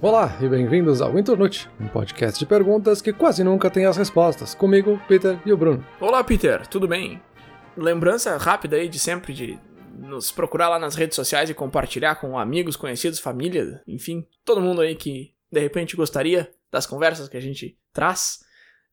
Olá 0.00 0.38
e 0.40 0.48
bem-vindos 0.48 1.00
ao 1.00 1.18
Internute, 1.18 1.68
um 1.80 1.88
podcast 1.88 2.38
de 2.38 2.46
perguntas 2.46 3.02
que 3.02 3.12
quase 3.12 3.42
nunca 3.42 3.68
tem 3.68 3.84
as 3.84 3.96
respostas. 3.96 4.54
Comigo, 4.54 5.02
Peter 5.08 5.40
e 5.44 5.52
o 5.52 5.56
Bruno. 5.56 5.84
Olá, 6.00 6.22
Peter, 6.22 6.64
tudo 6.68 6.86
bem? 6.86 7.20
Lembrança 7.76 8.36
rápida 8.36 8.76
aí 8.76 8.88
de 8.88 8.96
sempre 8.96 9.34
de 9.34 9.58
nos 9.98 10.30
procurar 10.30 10.68
lá 10.68 10.78
nas 10.78 10.94
redes 10.94 11.16
sociais 11.16 11.50
e 11.50 11.54
compartilhar 11.54 12.14
com 12.14 12.38
amigos, 12.38 12.76
conhecidos, 12.76 13.18
família, 13.18 13.82
enfim, 13.88 14.24
todo 14.44 14.60
mundo 14.60 14.82
aí 14.82 14.94
que 14.94 15.34
de 15.50 15.58
repente 15.58 15.96
gostaria 15.96 16.48
das 16.70 16.86
conversas 16.86 17.28
que 17.28 17.36
a 17.36 17.42
gente 17.42 17.76
traz, 17.92 18.38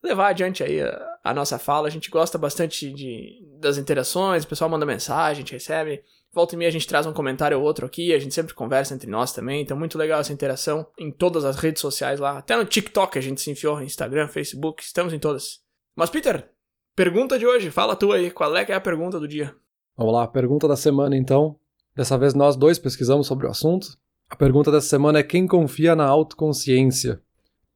levar 0.03 0.30
adiante 0.30 0.63
aí 0.63 0.81
a, 0.81 1.20
a 1.23 1.34
nossa 1.35 1.59
fala. 1.59 1.88
A 1.88 1.91
gente 1.91 2.09
gosta 2.09 2.40
bastante 2.40 2.91
de, 2.91 3.45
das 3.59 3.77
interações, 3.77 4.44
o 4.44 4.48
pessoal 4.48 4.72
manda 4.72 4.88
mensagem, 4.88 5.34
a 5.34 5.45
gente 5.45 5.53
recebe. 5.53 6.03
Volta 6.35 6.53
e 6.53 6.57
meia 6.57 6.67
a 6.67 6.71
gente 6.71 6.85
traz 6.85 7.05
um 7.05 7.13
comentário 7.13 7.57
ou 7.57 7.63
outro 7.63 7.85
aqui, 7.85 8.13
a 8.13 8.20
gente 8.20 8.35
sempre 8.35 8.53
conversa 8.53 8.93
entre 8.93 9.09
nós 9.09 9.31
também, 9.31 9.62
então 9.62 9.77
muito 9.77 9.98
legal 9.98 10.20
essa 10.20 10.34
interação 10.34 10.85
em 10.99 11.09
todas 11.09 11.45
as 11.45 11.55
redes 11.55 11.81
sociais 11.81 12.20
lá. 12.20 12.39
Até 12.39 12.57
no 12.57 12.66
TikTok 12.66 13.17
a 13.17 13.21
gente 13.21 13.39
se 13.39 13.49
enfiou, 13.49 13.81
Instagram, 13.81 14.27
Facebook, 14.27 14.84
estamos 14.84 15.13
em 15.13 15.17
todas. 15.17 15.62
Mas 15.95 16.09
Peter, 16.09 16.52
pergunta 16.93 17.40
de 17.40 17.48
hoje, 17.48 17.71
fala 17.71 17.95
tu 17.95 18.12
aí, 18.12 18.29
qual 18.31 18.53
é 18.57 18.66
que 18.66 18.73
é 18.73 18.76
a 18.76 18.81
pergunta 18.81 19.17
do 19.17 19.29
dia? 19.29 19.55
Vamos 19.95 20.13
lá, 20.13 20.27
pergunta 20.27 20.67
da 20.67 20.76
semana 20.76 21.16
então. 21.16 21.57
Dessa 21.95 22.17
vez 22.17 22.34
nós 22.34 22.57
dois 22.57 22.77
pesquisamos 22.77 23.27
sobre 23.27 23.48
o 23.48 23.49
assunto. 23.49 23.88
A 24.29 24.35
pergunta 24.35 24.70
dessa 24.70 24.90
semana 24.90 25.20
é 25.20 25.23
quem 25.23 25.48
confia 25.48 25.95
na 25.95 26.05
autoconsciência? 26.05 27.21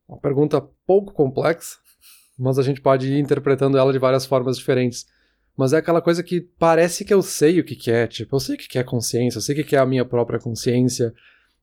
Uma 0.06 0.20
pergunta 0.20 0.62
pouco 0.86 1.14
complexa, 1.14 1.78
mas 2.38 2.60
a 2.60 2.64
gente 2.64 2.82
pode 2.82 3.08
ir 3.08 3.20
interpretando 3.20 3.78
ela 3.78 3.94
de 3.94 4.00
várias 4.00 4.26
formas 4.26 4.58
diferentes. 4.58 5.06
Mas 5.60 5.74
é 5.74 5.78
aquela 5.78 6.02
coisa 6.02 6.24
que 6.24 6.40
parece 6.40 7.04
que 7.04 7.14
eu 7.14 7.22
sei 7.22 7.60
o 7.60 7.66
que, 7.66 7.76
que 7.76 7.92
é. 7.92 8.08
Tipo, 8.08 8.38
eu 8.38 8.40
sei 8.40 8.56
o 8.56 8.58
que, 8.58 8.66
que 8.66 8.80
é 8.80 8.84
consciência, 8.84 9.40
eu 9.40 9.42
sei 9.42 9.54
o 9.54 9.58
que, 9.58 9.66
que 9.66 9.76
é 9.76 9.80
a 9.80 9.86
minha 9.86 10.06
própria 10.06 10.40
consciência, 10.40 11.14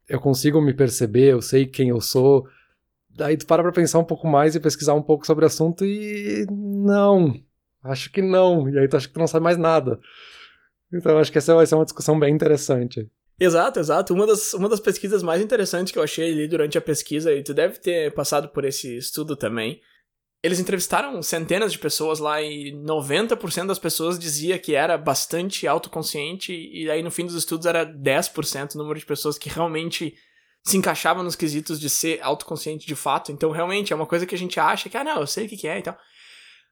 eu 0.06 0.20
consigo 0.20 0.60
me 0.60 0.74
perceber, 0.74 1.32
eu 1.32 1.40
sei 1.40 1.64
quem 1.64 1.88
eu 1.88 1.98
sou. 1.98 2.46
Daí 3.08 3.38
tu 3.38 3.46
para 3.46 3.62
pra 3.62 3.72
pensar 3.72 3.98
um 3.98 4.04
pouco 4.04 4.28
mais 4.28 4.54
e 4.54 4.60
pesquisar 4.60 4.92
um 4.92 5.00
pouco 5.00 5.26
sobre 5.26 5.46
o 5.46 5.46
assunto 5.46 5.82
e. 5.82 6.46
Não. 6.50 7.40
Acho 7.82 8.12
que 8.12 8.20
não. 8.20 8.68
E 8.68 8.78
aí 8.78 8.86
tu 8.86 8.98
acha 8.98 9.08
que 9.08 9.14
tu 9.14 9.18
não 9.18 9.26
sabe 9.26 9.44
mais 9.44 9.56
nada. 9.56 9.98
Então 10.92 11.16
acho 11.16 11.32
que 11.32 11.38
essa 11.38 11.54
vai 11.54 11.64
ser 11.66 11.76
uma 11.76 11.86
discussão 11.86 12.20
bem 12.20 12.34
interessante. 12.34 13.10
Exato, 13.40 13.80
exato. 13.80 14.12
Uma 14.12 14.26
das, 14.26 14.52
uma 14.52 14.68
das 14.68 14.80
pesquisas 14.80 15.22
mais 15.22 15.40
interessantes 15.40 15.90
que 15.90 15.98
eu 15.98 16.02
achei 16.02 16.32
ali 16.32 16.46
durante 16.46 16.76
a 16.76 16.82
pesquisa, 16.82 17.32
e 17.32 17.42
tu 17.42 17.54
deve 17.54 17.78
ter 17.78 18.12
passado 18.12 18.48
por 18.48 18.66
esse 18.66 18.98
estudo 18.98 19.34
também, 19.34 19.80
eles 20.46 20.60
entrevistaram 20.60 21.20
centenas 21.22 21.72
de 21.72 21.78
pessoas 21.78 22.20
lá 22.20 22.40
e 22.40 22.72
90% 22.72 23.66
das 23.66 23.80
pessoas 23.80 24.16
dizia 24.16 24.58
que 24.58 24.76
era 24.76 24.96
bastante 24.96 25.66
autoconsciente 25.66 26.52
e 26.52 26.88
aí 26.88 27.02
no 27.02 27.10
fim 27.10 27.26
dos 27.26 27.34
estudos 27.34 27.66
era 27.66 27.84
10% 27.84 28.74
o 28.74 28.78
número 28.78 28.98
de 28.98 29.04
pessoas 29.04 29.36
que 29.36 29.48
realmente 29.48 30.14
se 30.62 30.76
encaixavam 30.76 31.24
nos 31.24 31.34
quesitos 31.34 31.80
de 31.80 31.90
ser 31.90 32.20
autoconsciente 32.22 32.86
de 32.86 32.94
fato. 32.94 33.32
Então 33.32 33.50
realmente 33.50 33.92
é 33.92 33.96
uma 33.96 34.06
coisa 34.06 34.24
que 34.24 34.36
a 34.36 34.38
gente 34.38 34.60
acha 34.60 34.88
que, 34.88 34.96
ah 34.96 35.02
não, 35.02 35.20
eu 35.20 35.26
sei 35.26 35.46
o 35.46 35.48
que 35.48 35.66
é 35.66 35.80
e 35.80 35.82
tal. 35.82 35.98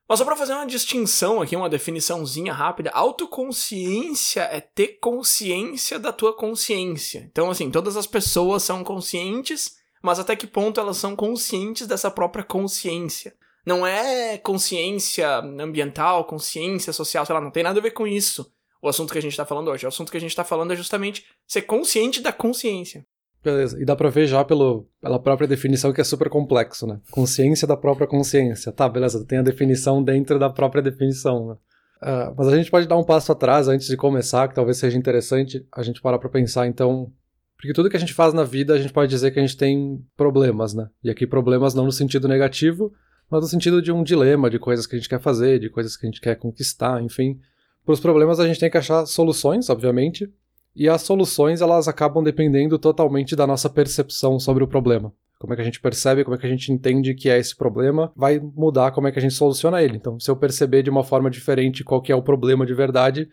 Mas 0.09 0.19
só 0.21 0.25
para 0.25 0.37
fazer 0.37 0.53
uma 0.53 0.67
distinção 0.67 1.43
aqui, 1.43 1.57
uma 1.57 1.69
definiçãozinha 1.69 2.53
rápida, 2.53 2.91
autoconsciência 2.91 4.43
é 4.43 4.61
ter 4.61 4.99
consciência 5.01 5.99
da 5.99 6.13
tua 6.13 6.37
consciência. 6.37 7.27
Então, 7.31 7.51
assim, 7.51 7.71
todas 7.71 7.97
as 7.97 8.07
pessoas 8.07 8.63
são 8.63 8.85
conscientes, 8.85 9.77
mas 10.01 10.21
até 10.21 10.37
que 10.37 10.47
ponto 10.47 10.79
elas 10.79 10.99
são 10.99 11.17
conscientes 11.17 11.87
dessa 11.89 12.11
própria 12.11 12.45
consciência? 12.45 13.35
Não 13.65 13.87
é 13.87 14.37
consciência 14.39 15.39
ambiental, 15.39 16.25
consciência 16.25 16.93
social, 16.93 17.25
sei 17.25 17.35
lá, 17.35 17.41
não 17.41 17.51
tem 17.51 17.63
nada 17.63 17.79
a 17.79 17.83
ver 17.83 17.93
com 17.93 18.07
isso. 18.07 18.53
O 18.83 18.89
assunto 18.89 19.13
que 19.13 19.19
a 19.19 19.23
gente 19.23 19.37
tá 19.37 19.47
falando 19.47 19.71
hoje. 19.71 19.87
O 19.87 19.89
assunto 19.89 20.11
que 20.11 20.17
a 20.19 20.21
gente 20.21 20.37
tá 20.37 20.45
falando 20.45 20.73
é 20.73 20.77
justamente 20.77 21.25
ser 21.47 21.63
consciente 21.63 22.21
da 22.21 22.33
consciência. 22.33 23.07
Beleza, 23.43 23.81
e 23.81 23.85
dá 23.85 23.95
pra 23.95 24.09
ver 24.09 24.27
já 24.27 24.43
pelo, 24.43 24.87
pela 25.01 25.19
própria 25.19 25.47
definição 25.47 25.93
que 25.93 26.01
é 26.01 26.05
super 26.05 26.31
complexo, 26.31 26.87
né? 26.87 26.99
Consciência 27.11 27.69
da 27.69 27.77
própria 27.77 28.07
consciência. 28.07 28.73
Tá, 28.73 28.89
beleza, 28.89 29.25
tem 29.27 29.39
a 29.39 29.43
definição 29.43 30.03
dentro 30.03 30.39
da 30.39 30.49
própria 30.49 30.83
definição, 30.83 31.49
né? 31.49 31.55
Uh, 32.03 32.35
mas 32.37 32.49
a 32.49 32.57
gente 32.57 32.71
pode 32.71 32.89
dar 32.89 32.97
um 32.97 33.05
passo 33.05 33.33
atrás 33.33 33.69
antes 33.69 33.87
de 33.87 33.97
começar, 33.97 34.49
que 34.49 34.55
talvez 34.55 34.79
seja 34.79 34.97
interessante 34.97 35.67
a 35.73 35.83
gente 35.83 36.01
parar 36.01 36.19
pra 36.19 36.29
pensar, 36.29 36.67
então. 36.67 37.13
Porque 37.57 37.73
tudo 37.73 37.89
que 37.89 37.97
a 37.97 38.01
gente 38.01 38.13
faz 38.13 38.33
na 38.35 38.45
vida, 38.45 38.75
a 38.75 38.79
gente 38.79 38.93
pode 38.93 39.11
dizer 39.11 39.31
que 39.31 39.39
a 39.39 39.43
gente 39.43 39.57
tem 39.57 40.03
problemas, 40.17 40.75
né? 40.75 40.89
E 41.03 41.11
aqui 41.11 41.27
problemas 41.27 41.75
não 41.75 41.85
no 41.85 41.93
sentido 41.93 42.27
negativo, 42.27 42.93
mas 43.31 43.43
no 43.43 43.49
sentido 43.49 43.83
de 43.83 43.91
um 43.91 44.03
dilema, 44.03 44.51
de 44.51 44.59
coisas 44.59 44.87
que 44.87 44.95
a 44.95 44.99
gente 44.99 45.09
quer 45.09 45.21
fazer, 45.21 45.59
de 45.59 45.71
coisas 45.71 45.97
que 45.97 46.07
a 46.07 46.11
gente 46.11 46.21
quer 46.21 46.37
conquistar, 46.37 47.03
enfim. 47.03 47.39
Para 47.85 47.93
os 47.93 48.01
problemas 48.01 48.41
a 48.41 48.47
gente 48.47 48.61
tem 48.61 48.71
que 48.71 48.79
achar 48.79 49.07
soluções, 49.07 49.69
obviamente, 49.69 50.31
e 50.75 50.89
as 50.89 51.03
soluções, 51.03 51.61
elas 51.61 51.87
acabam 51.87 52.23
dependendo 52.23 52.79
totalmente 52.79 53.37
da 53.37 53.47
nossa 53.47 53.71
percepção 53.71 54.41
sobre 54.41 54.65
o 54.65 54.69
problema. 54.69 55.13
Como 55.39 55.53
é 55.53 55.57
que 55.57 55.63
a 55.63 55.65
gente 55.65 55.81
percebe, 55.81 56.25
como 56.25 56.35
é 56.37 56.39
que 56.39 56.47
a 56.47 56.51
gente 56.51 56.73
entende 56.73 57.15
que 57.15 57.29
é 57.29 57.39
esse 57.39 57.55
problema, 57.55 58.13
vai 58.17 58.41
mudar 58.41 58.91
como 58.91 59.07
é 59.07 59.13
que 59.13 59.19
a 59.19 59.23
gente 59.23 59.35
soluciona 59.35 59.83
ele. 59.83 59.97
Então, 59.97 60.19
se 60.19 60.31
eu 60.31 60.37
perceber 60.37 60.83
de 60.83 60.91
uma 60.91 61.05
forma 61.05 61.31
diferente 61.31 61.85
qual 61.85 62.01
que 62.01 62.11
é 62.11 62.17
o 62.17 62.23
problema 62.23 62.65
de 62.65 62.75
verdade, 62.75 63.29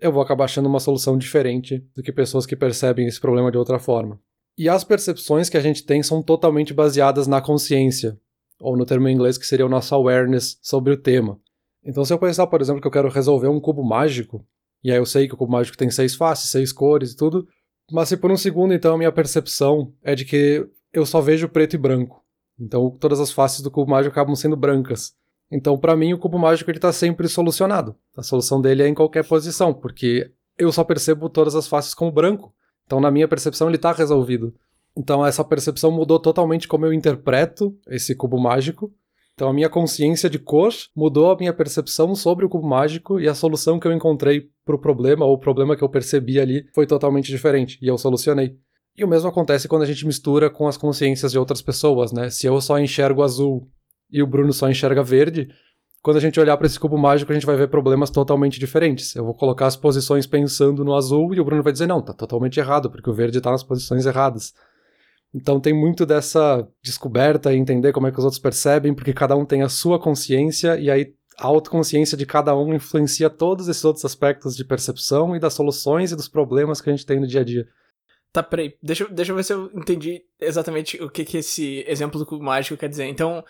eu 0.00 0.12
vou 0.12 0.20
acabar 0.20 0.44
achando 0.44 0.68
uma 0.68 0.80
solução 0.80 1.16
diferente 1.16 1.82
do 1.94 2.02
que 2.02 2.12
pessoas 2.12 2.44
que 2.44 2.56
percebem 2.56 3.06
esse 3.06 3.20
problema 3.20 3.50
de 3.50 3.56
outra 3.56 3.78
forma. 3.78 4.18
E 4.58 4.68
as 4.68 4.84
percepções 4.84 5.48
que 5.48 5.56
a 5.56 5.60
gente 5.60 5.84
tem 5.84 6.02
são 6.02 6.22
totalmente 6.22 6.74
baseadas 6.74 7.26
na 7.26 7.40
consciência, 7.40 8.18
ou 8.62 8.76
no 8.76 8.86
termo 8.86 9.08
em 9.08 9.14
inglês 9.14 9.36
que 9.36 9.46
seria 9.46 9.66
o 9.66 9.68
nosso 9.68 9.94
awareness 9.94 10.58
sobre 10.62 10.92
o 10.92 10.96
tema. 10.96 11.38
Então, 11.84 12.04
se 12.04 12.12
eu 12.12 12.18
pensar, 12.18 12.46
por 12.46 12.60
exemplo, 12.60 12.80
que 12.80 12.86
eu 12.86 12.92
quero 12.92 13.08
resolver 13.08 13.48
um 13.48 13.60
cubo 13.60 13.82
mágico, 13.82 14.46
e 14.84 14.90
aí 14.90 14.96
eu 14.96 15.04
sei 15.04 15.26
que 15.26 15.34
o 15.34 15.36
cubo 15.36 15.52
mágico 15.52 15.76
tem 15.76 15.90
seis 15.90 16.14
faces, 16.14 16.50
seis 16.50 16.72
cores 16.72 17.12
e 17.12 17.16
tudo. 17.16 17.46
Mas 17.90 18.08
se 18.08 18.16
por 18.16 18.30
um 18.30 18.36
segundo, 18.36 18.72
então, 18.72 18.94
a 18.94 18.98
minha 18.98 19.12
percepção 19.12 19.92
é 20.02 20.14
de 20.14 20.24
que 20.24 20.64
eu 20.92 21.04
só 21.04 21.20
vejo 21.20 21.48
preto 21.48 21.74
e 21.74 21.78
branco. 21.78 22.22
Então 22.58 22.90
todas 22.90 23.18
as 23.18 23.32
faces 23.32 23.60
do 23.60 23.70
cubo 23.70 23.90
mágico 23.90 24.12
acabam 24.12 24.36
sendo 24.36 24.56
brancas. 24.56 25.14
Então, 25.50 25.76
para 25.76 25.96
mim, 25.96 26.12
o 26.12 26.18
cubo 26.18 26.38
mágico 26.38 26.70
ele 26.70 26.78
tá 26.78 26.92
sempre 26.92 27.28
solucionado. 27.28 27.94
A 28.16 28.22
solução 28.22 28.60
dele 28.60 28.82
é 28.82 28.88
em 28.88 28.94
qualquer 28.94 29.26
posição, 29.26 29.74
porque 29.74 30.32
eu 30.56 30.72
só 30.72 30.82
percebo 30.84 31.28
todas 31.28 31.54
as 31.54 31.66
faces 31.66 31.92
como 31.92 32.10
branco. 32.10 32.54
Então, 32.86 33.00
na 33.00 33.10
minha 33.10 33.28
percepção, 33.28 33.68
ele 33.68 33.76
está 33.76 33.92
resolvido. 33.92 34.54
Então, 34.96 35.24
essa 35.24 35.42
percepção 35.42 35.90
mudou 35.90 36.18
totalmente 36.18 36.68
como 36.68 36.84
eu 36.84 36.92
interpreto 36.92 37.76
esse 37.88 38.14
cubo 38.14 38.38
mágico 38.38 38.92
então 39.34 39.48
a 39.48 39.52
minha 39.52 39.68
consciência 39.68 40.28
de 40.28 40.38
cor 40.38 40.72
mudou 40.94 41.30
a 41.30 41.36
minha 41.36 41.52
percepção 41.52 42.14
sobre 42.14 42.44
o 42.44 42.48
cubo 42.48 42.66
mágico 42.66 43.18
e 43.18 43.28
a 43.28 43.34
solução 43.34 43.78
que 43.78 43.86
eu 43.86 43.92
encontrei 43.92 44.50
para 44.64 44.76
o 44.76 44.78
problema 44.78 45.24
ou 45.24 45.34
o 45.34 45.38
problema 45.38 45.76
que 45.76 45.82
eu 45.82 45.88
percebi 45.88 46.38
ali 46.38 46.66
foi 46.74 46.86
totalmente 46.86 47.30
diferente 47.30 47.78
e 47.80 47.88
eu 47.88 47.96
solucionei. 47.96 48.56
E 48.96 49.02
o 49.02 49.08
mesmo 49.08 49.28
acontece 49.28 49.66
quando 49.66 49.82
a 49.82 49.86
gente 49.86 50.06
mistura 50.06 50.50
com 50.50 50.68
as 50.68 50.76
consciências 50.76 51.32
de 51.32 51.38
outras 51.38 51.62
pessoas, 51.62 52.12
né? 52.12 52.28
Se 52.28 52.46
eu 52.46 52.60
só 52.60 52.78
enxergo 52.78 53.22
azul 53.22 53.66
e 54.10 54.22
o 54.22 54.26
Bruno 54.26 54.52
só 54.52 54.70
enxerga 54.70 55.02
verde, 55.02 55.48
quando 56.02 56.18
a 56.18 56.20
gente 56.20 56.38
olhar 56.38 56.56
para 56.58 56.66
esse 56.66 56.78
cubo 56.78 56.98
mágico, 56.98 57.32
a 57.32 57.34
gente 57.34 57.46
vai 57.46 57.56
ver 57.56 57.68
problemas 57.68 58.10
totalmente 58.10 58.60
diferentes. 58.60 59.16
Eu 59.16 59.24
vou 59.24 59.34
colocar 59.34 59.66
as 59.66 59.76
posições 59.76 60.26
pensando 60.26 60.84
no 60.84 60.94
azul 60.94 61.34
e 61.34 61.40
o 61.40 61.44
Bruno 61.44 61.62
vai 61.62 61.72
dizer: 61.72 61.86
não, 61.86 62.02
tá 62.02 62.12
totalmente 62.12 62.60
errado, 62.60 62.90
porque 62.90 63.08
o 63.08 63.14
verde 63.14 63.38
está 63.38 63.50
nas 63.50 63.62
posições 63.62 64.04
erradas. 64.04 64.52
Então 65.34 65.58
tem 65.58 65.72
muito 65.72 66.04
dessa 66.04 66.68
descoberta 66.82 67.52
e 67.52 67.56
entender 67.56 67.92
como 67.92 68.06
é 68.06 68.12
que 68.12 68.18
os 68.18 68.24
outros 68.24 68.40
percebem, 68.40 68.94
porque 68.94 69.14
cada 69.14 69.34
um 69.34 69.46
tem 69.46 69.62
a 69.62 69.68
sua 69.68 69.98
consciência 69.98 70.78
e 70.78 70.90
aí 70.90 71.14
a 71.38 71.46
autoconsciência 71.46 72.16
de 72.16 72.26
cada 72.26 72.54
um 72.56 72.74
influencia 72.74 73.30
todos 73.30 73.66
esses 73.68 73.84
outros 73.84 74.04
aspectos 74.04 74.54
de 74.54 74.64
percepção 74.64 75.34
e 75.34 75.40
das 75.40 75.54
soluções 75.54 76.12
e 76.12 76.16
dos 76.16 76.28
problemas 76.28 76.80
que 76.80 76.90
a 76.90 76.92
gente 76.92 77.06
tem 77.06 77.18
no 77.18 77.26
dia 77.26 77.40
a 77.40 77.44
dia. 77.44 77.66
Tá, 78.32 78.42
peraí, 78.42 78.76
deixa, 78.82 79.06
deixa 79.08 79.32
eu 79.32 79.36
ver 79.36 79.44
se 79.44 79.52
eu 79.52 79.70
entendi 79.74 80.22
exatamente 80.40 81.02
o 81.02 81.10
que, 81.10 81.24
que 81.24 81.38
esse 81.38 81.84
exemplo 81.86 82.18
do 82.18 82.26
cubo 82.26 82.44
mágico 82.44 82.76
quer 82.76 82.88
dizer. 82.88 83.04
Então, 83.04 83.44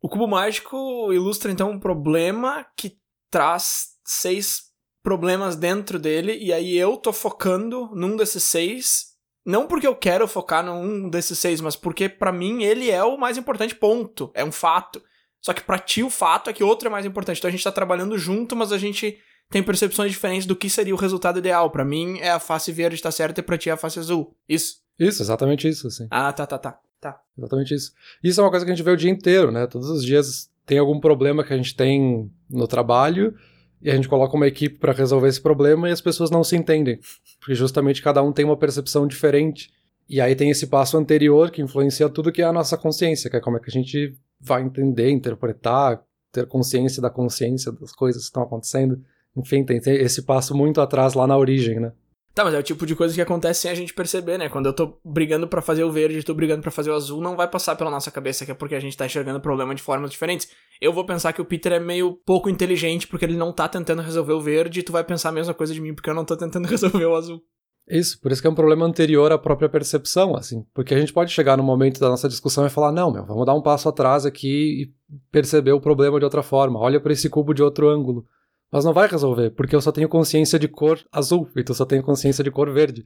o 0.00 0.08
cubo 0.08 0.26
mágico 0.26 1.12
ilustra 1.12 1.50
então 1.50 1.70
um 1.70 1.78
problema 1.78 2.66
que 2.76 2.98
traz 3.30 3.96
seis 4.04 4.68
problemas 5.02 5.56
dentro 5.56 5.98
dele, 5.98 6.36
e 6.36 6.52
aí 6.52 6.76
eu 6.76 6.96
tô 6.96 7.12
focando 7.12 7.90
num 7.94 8.16
desses 8.16 8.42
seis 8.42 9.07
não 9.48 9.66
porque 9.66 9.86
eu 9.86 9.96
quero 9.96 10.28
focar 10.28 10.62
num 10.62 11.08
desses 11.08 11.38
seis, 11.38 11.58
mas 11.62 11.74
porque 11.74 12.06
para 12.06 12.30
mim 12.30 12.64
ele 12.64 12.90
é 12.90 13.02
o 13.02 13.16
mais 13.16 13.38
importante, 13.38 13.74
ponto. 13.74 14.30
É 14.34 14.44
um 14.44 14.52
fato. 14.52 15.02
Só 15.40 15.54
que 15.54 15.62
pra 15.62 15.78
ti 15.78 16.02
o 16.02 16.10
fato 16.10 16.50
é 16.50 16.52
que 16.52 16.62
outro 16.62 16.88
é 16.88 16.90
mais 16.90 17.06
importante. 17.06 17.38
Então 17.38 17.48
a 17.48 17.50
gente 17.50 17.64
tá 17.64 17.72
trabalhando 17.72 18.18
junto, 18.18 18.54
mas 18.54 18.72
a 18.72 18.76
gente 18.76 19.18
tem 19.48 19.62
percepções 19.62 20.12
diferentes 20.12 20.44
do 20.44 20.54
que 20.54 20.68
seria 20.68 20.94
o 20.94 20.98
resultado 20.98 21.38
ideal. 21.38 21.70
Para 21.70 21.82
mim 21.82 22.18
é 22.18 22.30
a 22.30 22.38
face 22.38 22.70
verde 22.70 23.00
tá 23.00 23.10
certa 23.10 23.40
e 23.40 23.42
pra 23.42 23.56
ti 23.56 23.70
é 23.70 23.72
a 23.72 23.78
face 23.78 23.98
azul. 23.98 24.36
Isso. 24.46 24.82
Isso, 24.98 25.22
exatamente 25.22 25.66
isso, 25.66 25.86
assim. 25.86 26.06
Ah, 26.10 26.30
tá, 26.30 26.46
tá, 26.46 26.58
tá. 26.58 26.78
Tá. 27.00 27.18
Exatamente 27.38 27.72
isso. 27.72 27.94
Isso 28.22 28.40
é 28.42 28.44
uma 28.44 28.50
coisa 28.50 28.66
que 28.66 28.70
a 28.70 28.74
gente 28.74 28.84
vê 28.84 28.90
o 28.90 28.96
dia 28.98 29.10
inteiro, 29.10 29.50
né? 29.50 29.66
Todos 29.66 29.88
os 29.88 30.04
dias 30.04 30.50
tem 30.66 30.76
algum 30.76 31.00
problema 31.00 31.42
que 31.42 31.54
a 31.54 31.56
gente 31.56 31.74
tem 31.74 32.30
no 32.50 32.68
trabalho 32.68 33.34
e 33.80 33.90
a 33.90 33.94
gente 33.94 34.08
coloca 34.08 34.36
uma 34.36 34.46
equipe 34.46 34.78
para 34.78 34.92
resolver 34.92 35.28
esse 35.28 35.40
problema 35.40 35.88
e 35.88 35.92
as 35.92 36.00
pessoas 36.00 36.30
não 36.30 36.42
se 36.42 36.56
entendem, 36.56 36.98
porque 37.38 37.54
justamente 37.54 38.02
cada 38.02 38.22
um 38.22 38.32
tem 38.32 38.44
uma 38.44 38.56
percepção 38.56 39.06
diferente. 39.06 39.70
E 40.08 40.20
aí 40.20 40.34
tem 40.34 40.50
esse 40.50 40.66
passo 40.66 40.96
anterior 40.96 41.50
que 41.50 41.62
influencia 41.62 42.08
tudo 42.08 42.32
que 42.32 42.42
é 42.42 42.44
a 42.44 42.52
nossa 42.52 42.76
consciência, 42.76 43.28
que 43.28 43.36
é 43.36 43.40
como 43.40 43.56
é 43.58 43.60
que 43.60 43.68
a 43.68 43.72
gente 43.72 44.16
vai 44.40 44.62
entender, 44.62 45.10
interpretar, 45.10 46.02
ter 46.32 46.46
consciência 46.46 47.02
da 47.02 47.10
consciência 47.10 47.70
das 47.72 47.92
coisas 47.92 48.22
que 48.22 48.28
estão 48.28 48.42
acontecendo. 48.42 49.00
Enfim, 49.36 49.64
tem 49.64 49.80
esse 49.84 50.22
passo 50.22 50.56
muito 50.56 50.80
atrás 50.80 51.14
lá 51.14 51.26
na 51.26 51.36
origem, 51.36 51.78
né? 51.78 51.92
Tá, 52.38 52.44
mas 52.44 52.54
é 52.54 52.58
o 52.60 52.62
tipo 52.62 52.86
de 52.86 52.94
coisa 52.94 53.12
que 53.12 53.20
acontece 53.20 53.62
sem 53.62 53.70
a 53.72 53.74
gente 53.74 53.92
perceber, 53.92 54.38
né? 54.38 54.48
Quando 54.48 54.66
eu 54.66 54.72
tô 54.72 54.96
brigando 55.04 55.48
para 55.48 55.60
fazer 55.60 55.82
o 55.82 55.90
verde 55.90 56.22
tô 56.22 56.32
brigando 56.34 56.62
para 56.62 56.70
fazer 56.70 56.88
o 56.88 56.94
azul, 56.94 57.20
não 57.20 57.34
vai 57.34 57.48
passar 57.48 57.74
pela 57.74 57.90
nossa 57.90 58.12
cabeça 58.12 58.44
que 58.44 58.52
é 58.52 58.54
porque 58.54 58.76
a 58.76 58.80
gente 58.80 58.96
tá 58.96 59.06
enxergando 59.06 59.40
o 59.40 59.42
problema 59.42 59.74
de 59.74 59.82
formas 59.82 60.08
diferentes. 60.08 60.48
Eu 60.80 60.92
vou 60.92 61.04
pensar 61.04 61.32
que 61.32 61.42
o 61.42 61.44
Peter 61.44 61.72
é 61.72 61.80
meio 61.80 62.12
pouco 62.24 62.48
inteligente 62.48 63.08
porque 63.08 63.24
ele 63.24 63.36
não 63.36 63.52
tá 63.52 63.66
tentando 63.66 64.02
resolver 64.02 64.34
o 64.34 64.40
verde 64.40 64.78
e 64.78 64.82
tu 64.84 64.92
vai 64.92 65.02
pensar 65.02 65.30
a 65.30 65.32
mesma 65.32 65.52
coisa 65.52 65.74
de 65.74 65.80
mim 65.80 65.92
porque 65.92 66.08
eu 66.08 66.14
não 66.14 66.24
tô 66.24 66.36
tentando 66.36 66.66
resolver 66.70 67.06
o 67.06 67.16
azul. 67.16 67.42
Isso, 67.90 68.20
por 68.20 68.30
isso 68.30 68.40
que 68.40 68.46
é 68.46 68.50
um 68.50 68.54
problema 68.54 68.86
anterior 68.86 69.32
à 69.32 69.38
própria 69.38 69.68
percepção, 69.68 70.36
assim. 70.36 70.64
Porque 70.72 70.94
a 70.94 71.00
gente 71.00 71.12
pode 71.12 71.32
chegar 71.32 71.56
no 71.56 71.64
momento 71.64 71.98
da 71.98 72.08
nossa 72.08 72.28
discussão 72.28 72.64
e 72.64 72.70
falar, 72.70 72.92
não, 72.92 73.10
meu, 73.10 73.26
vamos 73.26 73.46
dar 73.46 73.54
um 73.54 73.62
passo 73.62 73.88
atrás 73.88 74.24
aqui 74.24 74.84
e 74.84 75.18
perceber 75.32 75.72
o 75.72 75.80
problema 75.80 76.20
de 76.20 76.24
outra 76.24 76.44
forma. 76.44 76.78
Olha 76.78 77.00
para 77.00 77.12
esse 77.12 77.28
cubo 77.28 77.52
de 77.52 77.64
outro 77.64 77.88
ângulo. 77.88 78.24
Mas 78.70 78.84
não 78.84 78.92
vai 78.92 79.08
resolver, 79.08 79.50
porque 79.50 79.74
eu 79.74 79.80
só 79.80 79.90
tenho 79.90 80.08
consciência 80.08 80.58
de 80.58 80.68
cor 80.68 81.00
azul 81.10 81.48
e 81.56 81.64
tu 81.64 81.74
só 81.74 81.84
tem 81.84 82.02
consciência 82.02 82.44
de 82.44 82.50
cor 82.50 82.70
verde. 82.72 83.04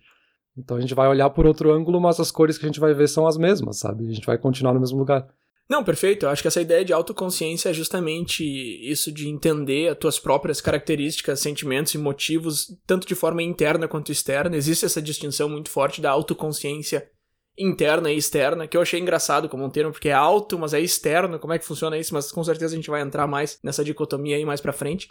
Então 0.57 0.77
a 0.77 0.81
gente 0.81 0.95
vai 0.95 1.09
olhar 1.09 1.31
por 1.31 1.47
outro 1.47 1.73
ângulo, 1.73 2.01
mas 2.01 2.21
as 2.21 2.31
cores 2.31 2.59
que 2.59 2.67
a 2.67 2.69
gente 2.69 2.81
vai 2.81 2.93
ver 2.93 3.09
são 3.09 3.27
as 3.27 3.37
mesmas, 3.37 3.79
sabe? 3.79 4.07
A 4.09 4.13
gente 4.13 4.27
vai 4.27 4.37
continuar 4.37 4.75
no 4.75 4.81
mesmo 4.81 4.99
lugar. 4.99 5.27
Não, 5.71 5.83
perfeito. 5.83 6.27
Eu 6.27 6.31
acho 6.31 6.43
que 6.43 6.49
essa 6.49 6.61
ideia 6.61 6.85
de 6.85 6.93
autoconsciência 6.93 7.71
é 7.71 7.73
justamente 7.73 8.45
isso 8.45 9.11
de 9.11 9.29
entender 9.29 9.89
as 9.89 9.97
tuas 9.97 10.19
próprias 10.19 10.61
características, 10.61 11.41
sentimentos 11.41 11.95
e 11.95 11.99
motivos, 11.99 12.67
tanto 12.87 13.07
de 13.07 13.15
forma 13.15 13.43
interna 13.43 13.89
quanto 13.89 14.13
externa. 14.13 14.57
Existe 14.57 14.85
essa 14.85 15.01
distinção 15.01 15.49
muito 15.49 15.71
forte 15.71 16.01
da 16.01 16.11
autoconsciência 16.11 17.09
interna 17.57 18.11
e 18.11 18.17
externa, 18.17 18.67
que 18.67 18.77
eu 18.77 18.83
achei 18.83 18.99
engraçado 18.99 19.49
como 19.49 19.65
um 19.65 19.71
termo, 19.71 19.93
porque 19.93 20.09
é 20.09 20.13
alto, 20.13 20.59
mas 20.59 20.75
é 20.75 20.81
externo. 20.81 21.39
Como 21.39 21.53
é 21.53 21.59
que 21.59 21.65
funciona 21.65 21.97
isso? 21.97 22.13
Mas 22.13 22.33
com 22.33 22.43
certeza 22.43 22.75
a 22.75 22.77
gente 22.77 22.91
vai 22.91 23.01
entrar 23.01 23.27
mais 23.27 23.59
nessa 23.63 23.85
dicotomia 23.85 24.37
aí 24.37 24.45
mais 24.45 24.61
pra 24.61 24.73
frente. 24.73 25.09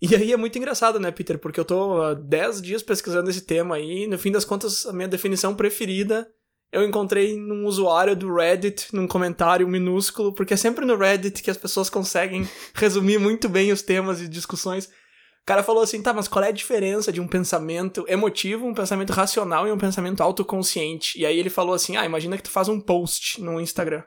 E 0.00 0.14
aí 0.14 0.32
é 0.32 0.36
muito 0.36 0.56
engraçado, 0.56 0.98
né, 0.98 1.10
Peter? 1.10 1.38
Porque 1.38 1.60
eu 1.60 1.64
tô 1.64 2.00
há 2.00 2.14
10 2.14 2.62
dias 2.62 2.82
pesquisando 2.82 3.28
esse 3.28 3.42
tema 3.42 3.76
aí, 3.76 4.04
e 4.04 4.06
no 4.06 4.18
fim 4.18 4.32
das 4.32 4.44
contas, 4.44 4.86
a 4.86 4.92
minha 4.92 5.08
definição 5.08 5.54
preferida 5.54 6.26
eu 6.72 6.84
encontrei 6.84 7.36
num 7.36 7.66
usuário 7.66 8.14
do 8.14 8.32
Reddit, 8.32 8.94
num 8.94 9.06
comentário 9.06 9.66
minúsculo, 9.66 10.32
porque 10.32 10.54
é 10.54 10.56
sempre 10.56 10.84
no 10.84 10.96
Reddit 10.96 11.42
que 11.42 11.50
as 11.50 11.56
pessoas 11.56 11.90
conseguem 11.90 12.48
resumir 12.74 13.18
muito 13.18 13.48
bem 13.48 13.72
os 13.72 13.82
temas 13.82 14.20
e 14.20 14.28
discussões. 14.28 14.86
O 14.86 15.46
cara 15.46 15.64
falou 15.64 15.82
assim, 15.82 16.00
tá, 16.00 16.12
mas 16.12 16.28
qual 16.28 16.44
é 16.44 16.48
a 16.48 16.52
diferença 16.52 17.12
de 17.12 17.20
um 17.20 17.26
pensamento 17.26 18.04
emotivo, 18.06 18.66
um 18.66 18.74
pensamento 18.74 19.12
racional 19.12 19.66
e 19.66 19.72
um 19.72 19.78
pensamento 19.78 20.22
autoconsciente? 20.22 21.18
E 21.18 21.26
aí 21.26 21.38
ele 21.38 21.50
falou 21.50 21.74
assim, 21.74 21.96
ah, 21.96 22.04
imagina 22.04 22.36
que 22.36 22.44
tu 22.44 22.50
faz 22.50 22.68
um 22.68 22.80
post 22.80 23.40
no 23.40 23.60
Instagram 23.60 24.04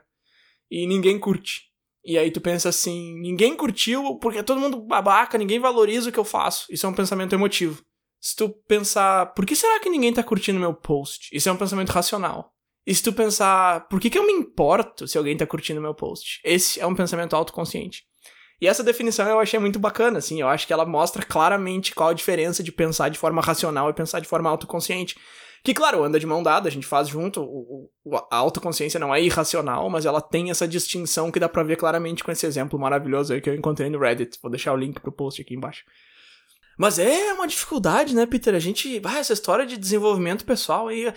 e 0.70 0.86
ninguém 0.86 1.18
curte. 1.18 1.73
E 2.04 2.18
aí 2.18 2.30
tu 2.30 2.40
pensa 2.40 2.68
assim, 2.68 3.18
ninguém 3.20 3.56
curtiu 3.56 4.18
porque 4.18 4.38
é 4.38 4.42
todo 4.42 4.60
mundo 4.60 4.80
babaca, 4.80 5.38
ninguém 5.38 5.58
valoriza 5.58 6.10
o 6.10 6.12
que 6.12 6.18
eu 6.18 6.24
faço. 6.24 6.66
Isso 6.70 6.84
é 6.84 6.88
um 6.88 6.94
pensamento 6.94 7.34
emotivo. 7.34 7.82
Se 8.20 8.36
tu 8.36 8.48
pensar, 8.66 9.32
por 9.34 9.46
que 9.46 9.56
será 9.56 9.80
que 9.80 9.88
ninguém 9.88 10.12
tá 10.12 10.22
curtindo 10.22 10.60
meu 10.60 10.74
post? 10.74 11.28
Isso 11.32 11.48
é 11.48 11.52
um 11.52 11.56
pensamento 11.56 11.90
racional. 11.90 12.52
E 12.86 12.94
se 12.94 13.02
tu 13.02 13.12
pensar, 13.12 13.88
por 13.88 13.98
que, 13.98 14.10
que 14.10 14.18
eu 14.18 14.26
me 14.26 14.32
importo 14.32 15.08
se 15.08 15.16
alguém 15.16 15.36
tá 15.36 15.46
curtindo 15.46 15.80
meu 15.80 15.94
post? 15.94 16.40
Esse 16.44 16.80
é 16.80 16.86
um 16.86 16.94
pensamento 16.94 17.34
autoconsciente. 17.34 18.02
E 18.60 18.68
essa 18.68 18.82
definição 18.82 19.28
eu 19.28 19.40
achei 19.40 19.58
muito 19.58 19.78
bacana, 19.78 20.18
assim, 20.18 20.40
eu 20.40 20.48
acho 20.48 20.66
que 20.66 20.72
ela 20.72 20.86
mostra 20.86 21.24
claramente 21.24 21.94
qual 21.94 22.10
a 22.10 22.14
diferença 22.14 22.62
de 22.62 22.70
pensar 22.70 23.08
de 23.08 23.18
forma 23.18 23.42
racional 23.42 23.90
e 23.90 23.94
pensar 23.94 24.20
de 24.20 24.28
forma 24.28 24.48
autoconsciente. 24.48 25.16
Que, 25.64 25.72
claro, 25.72 26.04
anda 26.04 26.20
de 26.20 26.26
mão 26.26 26.42
dada, 26.42 26.68
a 26.68 26.70
gente 26.70 26.86
faz 26.86 27.08
junto. 27.08 27.40
O, 27.40 27.90
o, 28.04 28.16
a 28.30 28.36
autoconsciência 28.36 29.00
não 29.00 29.14
é 29.14 29.22
irracional, 29.22 29.88
mas 29.88 30.04
ela 30.04 30.20
tem 30.20 30.50
essa 30.50 30.68
distinção 30.68 31.32
que 31.32 31.40
dá 31.40 31.48
pra 31.48 31.62
ver 31.62 31.76
claramente 31.76 32.22
com 32.22 32.30
esse 32.30 32.44
exemplo 32.44 32.78
maravilhoso 32.78 33.32
aí 33.32 33.40
que 33.40 33.48
eu 33.48 33.54
encontrei 33.54 33.88
no 33.88 33.98
Reddit. 33.98 34.38
Vou 34.42 34.50
deixar 34.50 34.74
o 34.74 34.76
link 34.76 35.00
pro 35.00 35.10
post 35.10 35.40
aqui 35.40 35.54
embaixo. 35.54 35.82
Mas 36.76 36.98
é 36.98 37.32
uma 37.32 37.46
dificuldade, 37.46 38.14
né, 38.14 38.26
Peter? 38.26 38.54
A 38.54 38.58
gente. 38.58 39.00
Ah, 39.04 39.18
essa 39.18 39.32
história 39.32 39.64
de 39.64 39.78
desenvolvimento 39.78 40.44
pessoal 40.44 40.88
aí. 40.88 41.10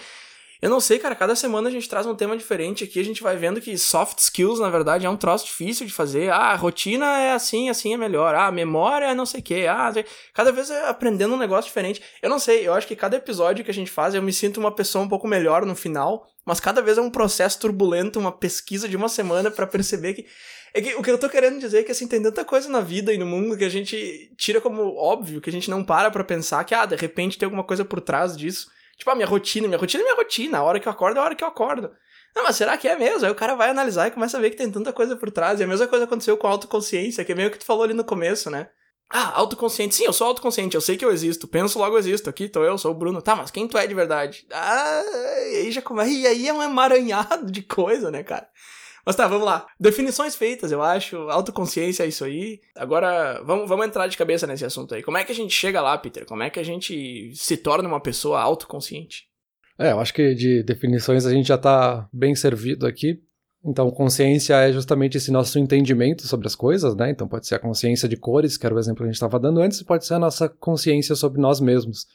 Eu 0.61 0.69
não 0.69 0.79
sei, 0.79 0.97
cara, 0.97 1.15
cada 1.15 1.35
semana 1.35 1.69
a 1.69 1.71
gente 1.71 1.87
traz 1.87 2.05
um 2.05 2.15
tema 2.15 2.35
diferente 2.35 2.83
aqui, 2.83 2.99
a 2.99 3.03
gente 3.03 3.21
vai 3.21 3.35
vendo 3.35 3.61
que 3.61 3.77
soft 3.77 4.17
skills, 4.19 4.59
na 4.59 4.69
verdade, 4.69 5.05
é 5.05 5.09
um 5.09 5.17
troço 5.17 5.45
difícil 5.45 5.85
de 5.85 5.93
fazer. 5.93 6.31
Ah, 6.31 6.51
a 6.51 6.55
rotina 6.55 7.05
é 7.19 7.33
assim, 7.33 7.69
assim 7.69 7.93
é 7.93 7.97
melhor. 7.97 8.33
Ah, 8.33 8.47
a 8.47 8.51
memória 8.51 9.05
é 9.05 9.13
não 9.13 9.25
sei 9.25 9.39
o 9.39 9.43
quê. 9.43 9.65
Ah, 9.69 9.93
cada 10.33 10.51
vez 10.51 10.71
é 10.71 10.87
aprendendo 10.87 11.35
um 11.35 11.37
negócio 11.37 11.69
diferente. 11.69 12.01
Eu 12.21 12.29
não 12.29 12.39
sei, 12.39 12.67
eu 12.67 12.73
acho 12.73 12.87
que 12.87 12.95
cada 12.95 13.17
episódio 13.17 13.63
que 13.63 13.71
a 13.71 13.73
gente 13.73 13.91
faz, 13.91 14.15
eu 14.15 14.21
me 14.21 14.33
sinto 14.33 14.59
uma 14.59 14.71
pessoa 14.71 15.03
um 15.03 15.09
pouco 15.09 15.27
melhor 15.27 15.65
no 15.65 15.75
final, 15.75 16.27
mas 16.45 16.59
cada 16.59 16.81
vez 16.81 16.97
é 16.97 17.01
um 17.01 17.11
processo 17.11 17.59
turbulento, 17.59 18.19
uma 18.19 18.31
pesquisa 18.31 18.87
de 18.89 18.95
uma 18.95 19.09
semana 19.09 19.51
para 19.51 19.67
perceber 19.67 20.13
que 20.13 20.25
é 20.73 20.81
que 20.81 20.95
o 20.95 21.01
que 21.01 21.09
eu 21.09 21.17
tô 21.17 21.29
querendo 21.29 21.59
dizer 21.59 21.79
é 21.79 21.83
que 21.83 21.91
assim, 21.91 22.07
tem 22.07 22.21
tanta 22.21 22.45
coisa 22.45 22.69
na 22.69 22.81
vida 22.81 23.13
e 23.13 23.17
no 23.17 23.25
mundo 23.25 23.57
que 23.57 23.63
a 23.63 23.69
gente 23.69 24.31
tira 24.37 24.61
como 24.61 24.95
óbvio, 24.95 25.41
que 25.41 25.49
a 25.49 25.53
gente 25.53 25.69
não 25.69 25.83
para 25.83 26.11
pra 26.11 26.23
pensar 26.23 26.63
que, 26.65 26.75
ah, 26.75 26.85
de 26.85 26.95
repente 26.95 27.37
tem 27.37 27.45
alguma 27.45 27.63
coisa 27.63 27.83
por 27.83 27.99
trás 27.99 28.35
disso. 28.35 28.69
Tipo, 28.97 29.11
a 29.11 29.15
minha 29.15 29.27
rotina, 29.27 29.67
minha 29.67 29.79
rotina 29.79 30.01
é 30.01 30.05
minha 30.05 30.15
rotina. 30.15 30.57
A 30.57 30.63
hora 30.63 30.79
que 30.79 30.87
eu 30.87 30.91
acordo 30.91 31.17
é 31.17 31.21
a 31.21 31.23
hora 31.25 31.35
que 31.35 31.43
eu 31.43 31.47
acordo. 31.47 31.91
Não, 32.35 32.43
mas 32.43 32.55
será 32.55 32.77
que 32.77 32.87
é 32.87 32.95
mesmo? 32.95 33.25
Aí 33.25 33.31
o 33.31 33.35
cara 33.35 33.55
vai 33.55 33.69
analisar 33.69 34.07
e 34.07 34.11
começa 34.11 34.37
a 34.37 34.41
ver 34.41 34.51
que 34.51 34.57
tem 34.57 34.71
tanta 34.71 34.93
coisa 34.93 35.15
por 35.15 35.31
trás. 35.31 35.59
E 35.59 35.63
a 35.63 35.67
mesma 35.67 35.87
coisa 35.87 36.05
aconteceu 36.05 36.37
com 36.37 36.47
a 36.47 36.51
autoconsciência, 36.51 37.23
que 37.23 37.31
é 37.31 37.35
meio 37.35 37.51
que 37.51 37.57
tu 37.59 37.65
falou 37.65 37.83
ali 37.83 37.93
no 37.93 38.03
começo, 38.03 38.49
né? 38.49 38.69
Ah, 39.09 39.31
autoconsciente. 39.35 39.95
Sim, 39.95 40.05
eu 40.05 40.13
sou 40.13 40.27
autoconsciente, 40.27 40.75
eu 40.75 40.81
sei 40.81 40.97
que 40.97 41.05
eu 41.05 41.11
existo. 41.11 41.47
Penso, 41.47 41.79
logo 41.79 41.97
existo. 41.97 42.29
Aqui 42.29 42.49
tô 42.49 42.63
eu, 42.63 42.77
sou 42.77 42.91
o 42.91 42.93
Bruno. 42.93 43.21
Tá, 43.21 43.35
mas 43.35 43.49
quem 43.49 43.67
tu 43.67 43.77
é 43.77 43.87
de 43.87 43.93
verdade? 43.93 44.45
Ah, 44.51 45.01
e 45.51 45.55
aí 45.57 45.71
já 45.71 45.81
começa. 45.81 46.11
E 46.11 46.27
aí 46.27 46.47
é 46.47 46.53
um 46.53 46.61
emaranhado 46.61 47.49
de 47.51 47.61
coisa, 47.61 48.11
né, 48.11 48.21
cara? 48.23 48.49
Mas 49.07 49.15
tá, 49.15 49.25
vamos 49.25 49.45
lá. 49.45 49.65
Definições 49.79 50.35
feitas, 50.35 50.69
eu 50.69 50.83
acho. 50.83 51.15
Autoconsciência 51.29 52.03
é 52.03 52.07
isso 52.07 52.25
aí. 52.25 52.59
Agora, 52.75 53.41
vamos, 53.45 53.69
vamos 53.69 53.85
entrar 53.85 54.05
de 54.05 54.17
cabeça 54.17 54.45
nesse 54.45 54.65
assunto 54.65 54.93
aí. 54.93 55.01
Como 55.01 55.15
é 55.15 55.23
que 55.23 55.31
a 55.31 55.35
gente 55.35 55.53
chega 55.53 55.81
lá, 55.81 55.97
Peter? 55.97 56.25
Como 56.25 56.43
é 56.43 56.49
que 56.49 56.59
a 56.59 56.63
gente 56.63 57.31
se 57.33 57.55
torna 57.55 57.87
uma 57.87 58.01
pessoa 58.01 58.41
autoconsciente? 58.41 59.23
É, 59.79 59.93
eu 59.93 59.99
acho 60.01 60.13
que 60.13 60.35
de 60.35 60.61
definições 60.61 61.25
a 61.25 61.31
gente 61.31 61.47
já 61.47 61.57
tá 61.57 62.05
bem 62.11 62.35
servido 62.35 62.85
aqui. 62.85 63.21
Então, 63.63 63.89
consciência 63.91 64.55
é 64.55 64.73
justamente 64.73 65.15
esse 65.15 65.31
nosso 65.31 65.57
entendimento 65.57 66.27
sobre 66.27 66.45
as 66.45 66.53
coisas, 66.53 66.93
né? 66.93 67.09
Então, 67.09 67.29
pode 67.29 67.47
ser 67.47 67.55
a 67.55 67.59
consciência 67.59 68.09
de 68.09 68.17
cores, 68.17 68.57
que 68.57 68.65
era 68.65 68.75
o 68.75 68.79
exemplo 68.79 68.97
que 68.97 69.03
a 69.03 69.07
gente 69.07 69.15
estava 69.15 69.39
dando 69.39 69.61
antes, 69.61 69.81
pode 69.83 70.05
ser 70.05 70.15
a 70.15 70.19
nossa 70.19 70.49
consciência 70.49 71.15
sobre 71.15 71.39
nós 71.39 71.61
mesmos. 71.61 72.07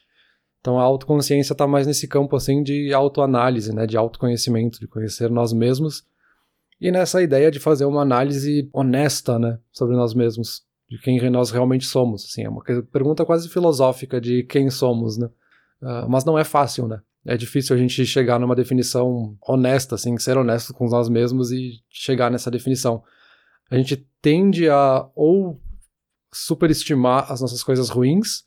Então, 0.60 0.78
a 0.78 0.82
autoconsciência 0.82 1.54
está 1.54 1.66
mais 1.66 1.86
nesse 1.86 2.06
campo, 2.06 2.36
assim, 2.36 2.62
de 2.62 2.92
autoanálise, 2.92 3.74
né? 3.74 3.86
De 3.86 3.96
autoconhecimento, 3.96 4.78
de 4.78 4.86
conhecer 4.86 5.30
nós 5.30 5.54
mesmos 5.54 6.04
e 6.82 6.90
nessa 6.90 7.22
ideia 7.22 7.48
de 7.48 7.60
fazer 7.60 7.84
uma 7.84 8.02
análise 8.02 8.68
honesta, 8.72 9.38
né, 9.38 9.56
sobre 9.70 9.94
nós 9.94 10.14
mesmos, 10.14 10.62
de 10.90 10.98
quem 10.98 11.30
nós 11.30 11.52
realmente 11.52 11.86
somos. 11.86 12.24
Assim, 12.24 12.42
é 12.42 12.48
uma 12.48 12.60
pergunta 12.90 13.24
quase 13.24 13.48
filosófica 13.48 14.20
de 14.20 14.42
quem 14.42 14.68
somos, 14.68 15.16
né? 15.16 15.28
Uh, 15.80 16.08
mas 16.08 16.24
não 16.24 16.36
é 16.36 16.42
fácil, 16.42 16.88
né? 16.88 17.00
É 17.24 17.36
difícil 17.36 17.76
a 17.76 17.78
gente 17.78 18.04
chegar 18.04 18.40
numa 18.40 18.56
definição 18.56 19.36
honesta, 19.46 19.94
assim, 19.94 20.18
ser 20.18 20.36
honesto 20.36 20.74
com 20.74 20.88
nós 20.88 21.08
mesmos 21.08 21.52
e 21.52 21.80
chegar 21.88 22.32
nessa 22.32 22.50
definição. 22.50 23.04
A 23.70 23.76
gente 23.76 24.04
tende 24.20 24.68
a 24.68 25.08
ou 25.14 25.60
superestimar 26.34 27.30
as 27.30 27.40
nossas 27.40 27.62
coisas 27.62 27.90
ruins, 27.90 28.42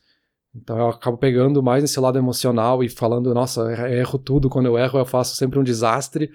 então 0.53 0.77
eu 0.77 0.89
acabo 0.89 1.17
pegando 1.17 1.63
mais 1.63 1.83
nesse 1.83 1.99
lado 2.01 2.17
emocional 2.17 2.83
e 2.83 2.89
falando, 2.89 3.33
nossa, 3.33 3.71
erro 3.89 4.19
tudo, 4.19 4.49
quando 4.49 4.65
eu 4.65 4.77
erro 4.77 4.99
eu 4.99 5.05
faço 5.05 5.37
sempre 5.37 5.57
um 5.57 5.63
desastre, 5.63 6.29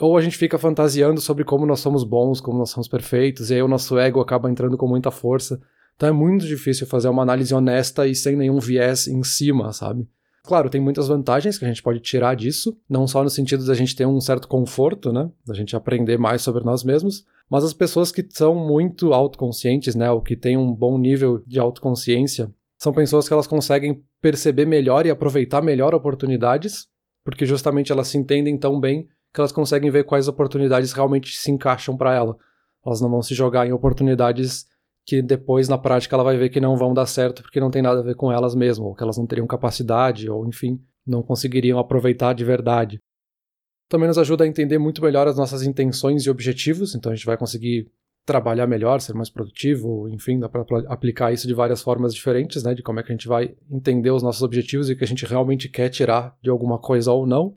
ou 0.00 0.16
a 0.16 0.20
gente 0.20 0.36
fica 0.36 0.58
fantasiando 0.58 1.20
sobre 1.20 1.44
como 1.44 1.66
nós 1.66 1.80
somos 1.80 2.04
bons, 2.04 2.40
como 2.40 2.58
nós 2.58 2.70
somos 2.70 2.88
perfeitos, 2.88 3.50
e 3.50 3.54
aí 3.54 3.62
o 3.62 3.68
nosso 3.68 3.98
ego 3.98 4.20
acaba 4.20 4.50
entrando 4.50 4.76
com 4.76 4.86
muita 4.86 5.10
força. 5.10 5.60
Então 5.96 6.08
é 6.08 6.12
muito 6.12 6.46
difícil 6.46 6.86
fazer 6.86 7.08
uma 7.08 7.22
análise 7.22 7.52
honesta 7.52 8.06
e 8.06 8.14
sem 8.14 8.36
nenhum 8.36 8.60
viés 8.60 9.08
em 9.08 9.22
cima, 9.24 9.72
sabe? 9.72 10.08
Claro, 10.44 10.70
tem 10.70 10.80
muitas 10.80 11.08
vantagens 11.08 11.58
que 11.58 11.64
a 11.64 11.68
gente 11.68 11.82
pode 11.82 12.00
tirar 12.00 12.34
disso, 12.34 12.74
não 12.88 13.06
só 13.06 13.22
no 13.22 13.28
sentido 13.28 13.66
da 13.66 13.74
gente 13.74 13.94
ter 13.94 14.06
um 14.06 14.20
certo 14.20 14.48
conforto, 14.48 15.12
né? 15.12 15.28
Da 15.44 15.52
gente 15.52 15.76
aprender 15.76 16.16
mais 16.16 16.40
sobre 16.40 16.64
nós 16.64 16.84
mesmos, 16.84 17.26
mas 17.50 17.64
as 17.64 17.74
pessoas 17.74 18.12
que 18.12 18.26
são 18.30 18.54
muito 18.54 19.12
autoconscientes, 19.12 19.94
né? 19.94 20.10
Ou 20.10 20.22
que 20.22 20.36
têm 20.36 20.56
um 20.56 20.72
bom 20.72 20.96
nível 20.96 21.42
de 21.46 21.58
autoconsciência, 21.58 22.50
são 22.78 22.92
pessoas 22.92 23.26
que 23.26 23.34
elas 23.34 23.46
conseguem 23.46 24.02
perceber 24.22 24.64
melhor 24.64 25.04
e 25.04 25.10
aproveitar 25.10 25.60
melhor 25.60 25.94
oportunidades, 25.94 26.86
porque 27.24 27.44
justamente 27.44 27.90
elas 27.90 28.08
se 28.08 28.16
entendem 28.16 28.56
tão 28.56 28.80
bem 28.80 29.08
que 29.38 29.40
elas 29.40 29.52
conseguem 29.52 29.88
ver 29.88 30.02
quais 30.02 30.26
oportunidades 30.26 30.92
realmente 30.92 31.36
se 31.36 31.48
encaixam 31.48 31.96
para 31.96 32.12
ela. 32.12 32.36
Elas 32.84 33.00
não 33.00 33.08
vão 33.08 33.22
se 33.22 33.36
jogar 33.36 33.68
em 33.68 33.72
oportunidades 33.72 34.66
que 35.06 35.22
depois 35.22 35.68
na 35.68 35.78
prática 35.78 36.16
ela 36.16 36.24
vai 36.24 36.36
ver 36.36 36.48
que 36.48 36.60
não 36.60 36.76
vão 36.76 36.92
dar 36.92 37.06
certo 37.06 37.40
porque 37.40 37.60
não 37.60 37.70
tem 37.70 37.80
nada 37.80 38.00
a 38.00 38.02
ver 38.02 38.16
com 38.16 38.32
elas 38.32 38.56
mesmas, 38.56 38.84
ou 38.84 38.96
que 38.96 39.02
elas 39.02 39.16
não 39.16 39.28
teriam 39.28 39.46
capacidade, 39.46 40.28
ou 40.28 40.44
enfim, 40.44 40.82
não 41.06 41.22
conseguiriam 41.22 41.78
aproveitar 41.78 42.32
de 42.32 42.44
verdade. 42.44 43.00
Também 43.88 44.08
nos 44.08 44.18
ajuda 44.18 44.42
a 44.42 44.46
entender 44.48 44.76
muito 44.76 45.00
melhor 45.00 45.28
as 45.28 45.36
nossas 45.36 45.62
intenções 45.62 46.26
e 46.26 46.30
objetivos, 46.30 46.96
então 46.96 47.12
a 47.12 47.14
gente 47.14 47.24
vai 47.24 47.36
conseguir 47.36 47.88
trabalhar 48.26 48.66
melhor, 48.66 49.00
ser 49.00 49.14
mais 49.14 49.30
produtivo, 49.30 50.08
enfim, 50.08 50.40
dá 50.40 50.48
para 50.48 50.64
aplicar 50.88 51.32
isso 51.32 51.46
de 51.46 51.54
várias 51.54 51.80
formas 51.80 52.12
diferentes, 52.12 52.64
né, 52.64 52.74
de 52.74 52.82
como 52.82 52.98
é 52.98 53.04
que 53.04 53.12
a 53.12 53.14
gente 53.14 53.28
vai 53.28 53.54
entender 53.70 54.10
os 54.10 54.22
nossos 54.22 54.42
objetivos 54.42 54.90
e 54.90 54.94
o 54.94 54.98
que 54.98 55.04
a 55.04 55.06
gente 55.06 55.24
realmente 55.24 55.68
quer 55.68 55.88
tirar 55.90 56.36
de 56.42 56.50
alguma 56.50 56.78
coisa 56.78 57.12
ou 57.12 57.24
não. 57.24 57.56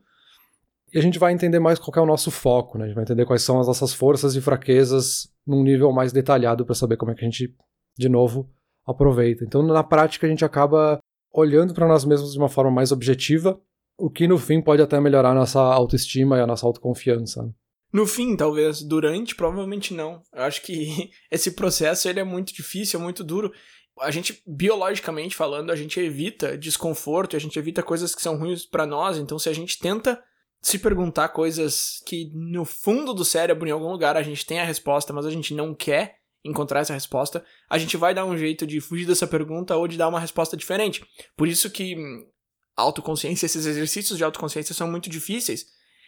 E 0.94 1.00
a 1.00 1.02
gente 1.02 1.18
vai 1.18 1.32
entender 1.32 1.60
mais 1.60 1.80
qual 1.80 1.94
é 1.96 2.02
o 2.02 2.10
nosso 2.10 2.30
foco, 2.30 2.78
né? 2.78 2.84
A 2.84 2.88
gente 2.88 2.96
vai 2.96 3.04
entender 3.04 3.26
quais 3.26 3.44
são 3.44 3.60
as 3.60 3.68
nossas 3.68 3.94
forças 3.94 4.36
e 4.36 4.42
fraquezas 4.42 5.32
num 5.48 5.64
nível 5.64 5.92
mais 5.92 6.12
detalhado 6.12 6.66
para 6.66 6.76
saber 6.76 6.98
como 6.98 7.12
é 7.12 7.16
que 7.16 7.22
a 7.22 7.24
gente, 7.24 7.56
de 7.98 8.10
novo, 8.10 8.50
aproveita. 8.86 9.46
Então, 9.46 9.64
na 9.64 9.84
prática, 9.84 10.28
a 10.28 10.30
gente 10.30 10.44
acaba 10.44 11.00
olhando 11.34 11.74
para 11.74 11.88
nós 11.88 12.04
mesmos 12.04 12.34
de 12.34 12.38
uma 12.38 12.50
forma 12.50 12.72
mais 12.72 12.92
objetiva, 12.92 13.60
o 13.98 14.10
que 14.10 14.28
no 14.28 14.38
fim 14.38 14.62
pode 14.62 14.82
até 14.82 15.00
melhorar 15.00 15.32
a 15.32 15.36
nossa 15.36 15.62
autoestima 15.62 16.38
e 16.38 16.42
a 16.42 16.48
nossa 16.48 16.66
autoconfiança. 16.66 17.50
No 17.94 18.06
fim, 18.06 18.36
talvez. 18.36 18.82
Durante, 18.82 19.36
provavelmente 19.36 19.94
não. 19.94 20.22
Eu 20.34 20.44
acho 20.44 20.62
que 20.62 21.10
esse 21.32 21.52
processo 21.52 22.10
ele 22.10 22.20
é 22.20 22.24
muito 22.24 22.54
difícil, 22.54 23.00
é 23.00 23.04
muito 23.04 23.24
duro. 23.24 23.52
A 24.00 24.12
gente, 24.12 24.42
biologicamente 24.48 25.36
falando, 25.36 25.72
a 25.72 25.76
gente 25.76 26.00
evita 26.00 26.58
desconforto, 26.58 27.36
a 27.36 27.40
gente 27.40 27.58
evita 27.60 27.84
coisas 27.84 28.16
que 28.16 28.22
são 28.22 28.38
ruins 28.38 28.66
para 28.66 28.86
nós. 28.86 29.18
Então, 29.18 29.38
se 29.38 29.50
a 29.50 29.54
gente 29.54 29.78
tenta 29.78 30.22
se 30.62 30.78
perguntar 30.78 31.30
coisas 31.30 32.02
que 32.06 32.32
no 32.34 32.64
fundo 32.64 33.14
do 33.14 33.26
cérebro, 33.26 33.68
em 33.68 33.72
algum 33.72 33.92
lugar, 33.92 34.16
a 34.16 34.22
gente 34.22 34.46
tem 34.46 34.60
a 34.60 34.66
resposta, 34.66 35.12
mas 35.12 35.26
a 35.26 35.32
gente 35.32 35.54
não 35.54 35.74
quer 35.74 36.18
encontrar 36.44 36.82
essa 36.82 36.94
resposta, 36.94 37.44
a 37.70 37.78
gente 37.78 37.98
vai 37.98 38.14
dar 38.14 38.26
um 38.26 38.38
jeito 38.38 38.66
de 38.66 38.80
fugir 38.80 39.06
dessa 39.06 39.28
pergunta 39.28 39.76
ou 39.76 39.88
de 39.88 39.98
dar 39.98 40.08
uma 40.08 40.20
resposta 40.20 40.58
diferente. 40.58 41.06
Por 41.36 41.48
isso 41.48 41.70
que 41.70 41.96
hum, 41.96 42.28
autoconsciência, 42.76 43.46
esses 43.46 43.66
exercícios 43.66 44.18
de 44.18 44.24
autoconsciência 44.24 44.74
são 44.74 44.90
muito 44.90 45.10
difíceis. 45.10 45.66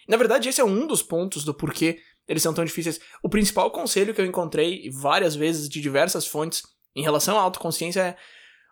Na 0.08 0.18
verdade, 0.18 0.50
esse 0.50 0.60
é 0.60 0.64
um 0.64 0.86
dos 0.86 1.02
pontos 1.02 1.44
do 1.44 1.54
porquê 1.54 2.00
eles 2.28 2.44
são 2.44 2.54
tão 2.54 2.66
difíceis. 2.66 3.00
O 3.22 3.30
principal 3.30 3.70
conselho 3.72 4.14
que 4.14 4.22
eu 4.22 4.26
encontrei 4.26 4.90
várias 4.92 5.36
vezes 5.36 5.70
de 5.70 5.82
diversas 5.82 6.26
fontes 6.26 6.64
em 6.96 7.04
relação 7.04 7.38
à 7.38 7.42
autoconsciência 7.42 8.02
é 8.02 8.18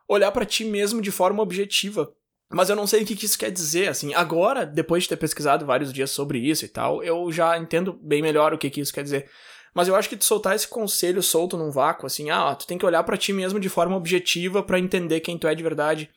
olhar 0.07 0.31
para 0.31 0.45
ti 0.45 0.63
mesmo 0.63 1.01
de 1.01 1.11
forma 1.11 1.41
objetiva. 1.41 2.13
Mas 2.53 2.69
eu 2.69 2.75
não 2.75 2.85
sei 2.85 3.03
o 3.03 3.05
que, 3.05 3.25
isso 3.25 3.37
quer 3.37 3.51
dizer, 3.51 3.87
assim. 3.87 4.13
Agora, 4.13 4.65
depois 4.65 5.03
de 5.03 5.09
ter 5.09 5.17
pesquisado 5.17 5.65
vários 5.65 5.93
dias 5.93 6.11
sobre 6.11 6.39
isso 6.39 6.65
e 6.65 6.67
tal, 6.67 7.03
eu 7.03 7.31
já 7.31 7.57
entendo 7.57 7.93
bem 8.01 8.21
melhor 8.21 8.53
o 8.53 8.57
que, 8.57 8.69
que 8.69 8.81
isso 8.81 8.93
quer 8.93 9.03
dizer. 9.03 9.29
Mas 9.73 9.87
eu 9.87 9.95
acho 9.95 10.09
que 10.09 10.17
tu 10.17 10.25
soltar 10.25 10.55
esse 10.55 10.67
conselho 10.67 11.23
solto 11.23 11.57
num 11.57 11.71
vácuo, 11.71 12.05
assim, 12.05 12.29
ah, 12.29 12.53
tu 12.53 12.67
tem 12.67 12.77
que 12.77 12.85
olhar 12.85 13.03
para 13.03 13.15
ti 13.15 13.31
mesmo 13.31 13.59
de 13.59 13.69
forma 13.69 13.95
objetiva 13.95 14.61
para 14.61 14.79
entender 14.79 15.21
quem 15.21 15.37
tu 15.37 15.47
é 15.47 15.55
de 15.55 15.63
verdade. 15.63 16.09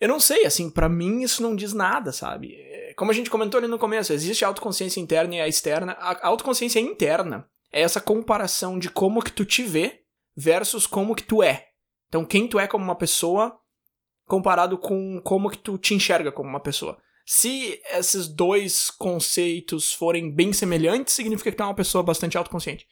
Eu 0.00 0.08
não 0.08 0.18
sei, 0.18 0.44
assim, 0.44 0.68
para 0.68 0.88
mim 0.88 1.22
isso 1.22 1.42
não 1.42 1.54
diz 1.54 1.72
nada, 1.72 2.10
sabe? 2.10 2.56
É, 2.56 2.92
como 2.94 3.12
a 3.12 3.14
gente 3.14 3.30
comentou 3.30 3.58
ali 3.58 3.68
no 3.68 3.78
começo, 3.78 4.12
existe 4.12 4.44
a 4.44 4.48
autoconsciência 4.48 5.00
interna 5.00 5.36
e 5.36 5.40
a 5.40 5.46
externa. 5.46 5.92
A 5.92 6.26
autoconsciência 6.26 6.80
interna 6.80 7.46
é 7.72 7.82
essa 7.82 8.00
comparação 8.00 8.80
de 8.80 8.90
como 8.90 9.22
que 9.22 9.30
tu 9.30 9.44
te 9.44 9.62
vê 9.62 10.00
versus 10.36 10.88
como 10.88 11.14
que 11.14 11.22
tu 11.22 11.40
é. 11.40 11.68
Então, 12.08 12.24
quem 12.24 12.48
tu 12.48 12.58
é 12.58 12.66
como 12.66 12.84
uma 12.84 12.96
pessoa 12.96 13.56
comparado 14.32 14.78
com 14.78 15.20
como 15.20 15.50
que 15.50 15.58
tu 15.58 15.76
te 15.76 15.92
enxerga 15.92 16.32
como 16.32 16.48
uma 16.48 16.58
pessoa. 16.58 16.96
Se 17.26 17.78
esses 17.90 18.26
dois 18.26 18.88
conceitos 18.90 19.92
forem 19.92 20.34
bem 20.34 20.54
semelhantes, 20.54 21.12
significa 21.12 21.50
que 21.50 21.56
tu 21.58 21.62
é 21.62 21.66
uma 21.66 21.74
pessoa 21.74 22.02
bastante 22.02 22.38
autoconsciente. 22.38 22.86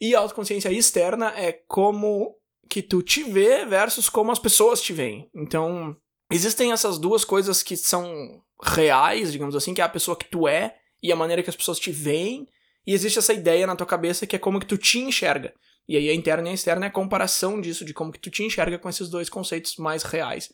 E 0.00 0.16
a 0.16 0.18
autoconsciência 0.18 0.72
externa 0.72 1.32
é 1.36 1.52
como 1.52 2.34
que 2.68 2.82
tu 2.82 3.02
te 3.02 3.22
vê 3.22 3.64
versus 3.64 4.08
como 4.08 4.32
as 4.32 4.38
pessoas 4.40 4.82
te 4.82 4.92
veem. 4.92 5.30
Então, 5.32 5.96
existem 6.28 6.72
essas 6.72 6.98
duas 6.98 7.24
coisas 7.24 7.62
que 7.62 7.76
são 7.76 8.42
reais, 8.60 9.30
digamos 9.30 9.54
assim, 9.54 9.74
que 9.74 9.80
é 9.80 9.84
a 9.84 9.88
pessoa 9.88 10.16
que 10.16 10.28
tu 10.28 10.48
é 10.48 10.74
e 11.00 11.12
a 11.12 11.16
maneira 11.16 11.40
que 11.40 11.50
as 11.50 11.56
pessoas 11.56 11.78
te 11.78 11.92
veem, 11.92 12.48
e 12.84 12.92
existe 12.92 13.20
essa 13.20 13.32
ideia 13.32 13.64
na 13.64 13.76
tua 13.76 13.86
cabeça 13.86 14.26
que 14.26 14.34
é 14.34 14.40
como 14.40 14.58
que 14.58 14.66
tu 14.66 14.76
te 14.76 14.98
enxerga. 14.98 15.54
E 15.88 15.96
aí 15.96 16.08
a 16.08 16.14
interna 16.14 16.48
e 16.48 16.50
a 16.50 16.54
externa 16.54 16.86
é 16.86 16.88
a 16.88 16.92
comparação 16.92 17.60
disso, 17.60 17.84
de 17.84 17.92
como 17.92 18.12
que 18.12 18.18
tu 18.18 18.30
te 18.30 18.42
enxerga 18.42 18.78
com 18.78 18.88
esses 18.88 19.08
dois 19.08 19.28
conceitos 19.28 19.76
mais 19.76 20.02
reais. 20.02 20.52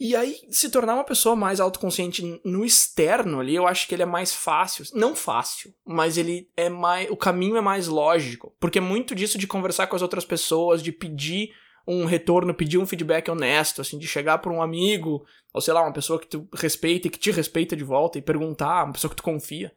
E 0.00 0.14
aí, 0.14 0.36
se 0.48 0.70
tornar 0.70 0.94
uma 0.94 1.04
pessoa 1.04 1.34
mais 1.34 1.58
autoconsciente 1.58 2.40
no 2.44 2.64
externo 2.64 3.40
ali, 3.40 3.56
eu 3.56 3.66
acho 3.66 3.88
que 3.88 3.94
ele 3.94 4.04
é 4.04 4.06
mais 4.06 4.32
fácil. 4.32 4.84
Não 4.94 5.14
fácil, 5.16 5.74
mas 5.84 6.16
ele 6.16 6.48
é 6.56 6.68
mais. 6.68 7.10
O 7.10 7.16
caminho 7.16 7.56
é 7.56 7.60
mais 7.60 7.88
lógico. 7.88 8.54
Porque 8.60 8.78
é 8.78 8.80
muito 8.80 9.12
disso 9.12 9.36
de 9.36 9.46
conversar 9.48 9.88
com 9.88 9.96
as 9.96 10.02
outras 10.02 10.24
pessoas, 10.24 10.84
de 10.84 10.92
pedir 10.92 11.50
um 11.84 12.04
retorno, 12.04 12.54
pedir 12.54 12.78
um 12.78 12.86
feedback 12.86 13.28
honesto, 13.28 13.80
assim, 13.80 13.98
de 13.98 14.06
chegar 14.06 14.38
para 14.38 14.52
um 14.52 14.62
amigo, 14.62 15.24
ou 15.52 15.60
sei 15.60 15.74
lá, 15.74 15.82
uma 15.82 15.92
pessoa 15.92 16.20
que 16.20 16.28
tu 16.28 16.46
respeita 16.54 17.08
e 17.08 17.10
que 17.10 17.18
te 17.18 17.30
respeita 17.30 17.74
de 17.74 17.82
volta, 17.82 18.18
e 18.18 18.22
perguntar, 18.22 18.84
uma 18.84 18.92
pessoa 18.92 19.08
que 19.08 19.16
tu 19.16 19.22
confia, 19.22 19.72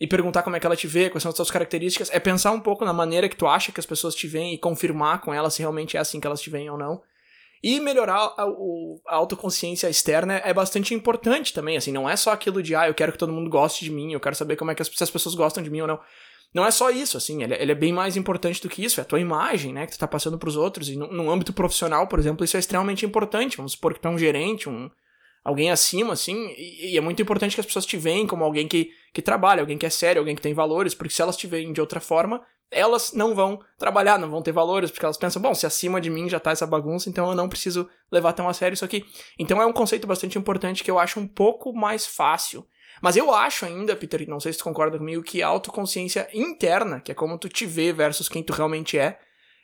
e 0.00 0.06
perguntar 0.06 0.42
como 0.42 0.56
é 0.56 0.60
que 0.60 0.64
ela 0.64 0.74
te 0.74 0.86
vê, 0.86 1.10
quais 1.10 1.22
são 1.22 1.28
as 1.28 1.36
suas 1.36 1.50
características, 1.50 2.10
é 2.10 2.18
pensar 2.18 2.52
um 2.52 2.60
pouco 2.60 2.84
na 2.86 2.92
maneira 2.92 3.28
que 3.28 3.36
tu 3.36 3.46
acha 3.46 3.70
que 3.70 3.78
as 3.78 3.84
pessoas 3.84 4.14
te 4.14 4.26
veem 4.26 4.54
e 4.54 4.58
confirmar 4.58 5.20
com 5.20 5.34
elas 5.34 5.52
se 5.52 5.60
realmente 5.60 5.96
é 5.96 6.00
assim 6.00 6.18
que 6.18 6.26
elas 6.26 6.40
te 6.40 6.48
veem 6.48 6.70
ou 6.70 6.78
não. 6.78 7.02
E 7.62 7.78
melhorar 7.78 8.32
a, 8.38 8.44
a, 9.06 9.14
autoconsciência 9.16 9.90
externa 9.90 10.40
é 10.42 10.54
bastante 10.54 10.94
importante 10.94 11.52
também, 11.52 11.76
assim, 11.76 11.92
não 11.92 12.08
é 12.08 12.16
só 12.16 12.32
aquilo 12.32 12.62
de, 12.62 12.74
ah, 12.74 12.88
eu 12.88 12.94
quero 12.94 13.12
que 13.12 13.18
todo 13.18 13.32
mundo 13.32 13.50
goste 13.50 13.84
de 13.84 13.90
mim, 13.90 14.14
eu 14.14 14.20
quero 14.20 14.34
saber 14.34 14.56
como 14.56 14.70
é 14.70 14.74
que 14.74 14.80
as, 14.80 14.88
se 14.88 15.04
as 15.04 15.10
pessoas 15.10 15.34
gostam 15.34 15.62
de 15.62 15.68
mim 15.68 15.82
ou 15.82 15.86
não. 15.86 16.00
Não 16.54 16.64
é 16.64 16.70
só 16.70 16.90
isso, 16.90 17.18
assim, 17.18 17.42
ele, 17.42 17.52
é, 17.52 17.62
ele 17.62 17.72
é 17.72 17.74
bem 17.74 17.92
mais 17.92 18.16
importante 18.16 18.62
do 18.62 18.70
que 18.70 18.82
isso, 18.82 18.98
é 18.98 19.02
a 19.02 19.06
tua 19.06 19.20
imagem, 19.20 19.74
né, 19.74 19.86
que 19.86 19.92
tu 19.92 19.98
tá 19.98 20.08
passando 20.08 20.38
pros 20.38 20.56
outros, 20.56 20.88
e 20.88 20.96
no, 20.96 21.12
no 21.12 21.30
âmbito 21.30 21.52
profissional, 21.52 22.06
por 22.06 22.18
exemplo, 22.18 22.42
isso 22.42 22.56
é 22.56 22.60
extremamente 22.60 23.04
importante, 23.04 23.58
vamos 23.58 23.72
supor 23.72 23.92
que 23.92 24.00
tu 24.00 24.08
é 24.08 24.10
um 24.10 24.18
gerente, 24.18 24.66
um, 24.66 24.90
alguém 25.44 25.70
acima, 25.70 26.12
assim, 26.12 26.48
e, 26.56 26.92
e, 26.92 26.98
é 26.98 27.00
muito 27.00 27.20
importante 27.22 27.54
que 27.54 27.60
as 27.60 27.66
pessoas 27.66 27.86
te 27.86 27.96
veem 27.96 28.26
como 28.26 28.44
alguém 28.44 28.68
que, 28.68 28.90
que 29.12 29.22
trabalha, 29.22 29.60
alguém 29.60 29.78
que 29.78 29.86
é 29.86 29.90
sério, 29.90 30.20
alguém 30.20 30.36
que 30.36 30.42
tem 30.42 30.54
valores, 30.54 30.94
porque 30.94 31.14
se 31.14 31.22
elas 31.22 31.36
te 31.36 31.46
veem 31.46 31.72
de 31.72 31.80
outra 31.80 32.00
forma, 32.00 32.42
elas 32.70 33.12
não 33.12 33.34
vão 33.34 33.60
trabalhar, 33.76 34.18
não 34.18 34.30
vão 34.30 34.42
ter 34.42 34.52
valores, 34.52 34.90
porque 34.90 35.04
elas 35.04 35.16
pensam, 35.16 35.42
bom, 35.42 35.54
se 35.54 35.66
acima 35.66 36.00
de 36.00 36.08
mim 36.08 36.28
já 36.28 36.38
tá 36.38 36.52
essa 36.52 36.66
bagunça, 36.66 37.08
então 37.08 37.28
eu 37.28 37.34
não 37.34 37.48
preciso 37.48 37.88
levar 38.12 38.32
tão 38.32 38.48
a 38.48 38.52
sério 38.52 38.74
isso 38.74 38.84
aqui. 38.84 39.04
Então 39.38 39.60
é 39.60 39.66
um 39.66 39.72
conceito 39.72 40.06
bastante 40.06 40.38
importante 40.38 40.84
que 40.84 40.90
eu 40.90 40.98
acho 40.98 41.18
um 41.18 41.26
pouco 41.26 41.72
mais 41.72 42.06
fácil. 42.06 42.64
Mas 43.02 43.16
eu 43.16 43.32
acho 43.34 43.64
ainda, 43.64 43.96
Peter, 43.96 44.28
não 44.28 44.38
sei 44.38 44.52
se 44.52 44.58
tu 44.58 44.64
concorda 44.64 44.98
comigo, 44.98 45.22
que 45.22 45.42
a 45.42 45.48
autoconsciência 45.48 46.28
interna, 46.32 47.00
que 47.00 47.10
é 47.10 47.14
como 47.14 47.38
tu 47.38 47.48
te 47.48 47.66
vê 47.66 47.92
versus 47.92 48.28
quem 48.28 48.42
tu 48.42 48.52
realmente 48.52 48.98
é, 48.98 49.18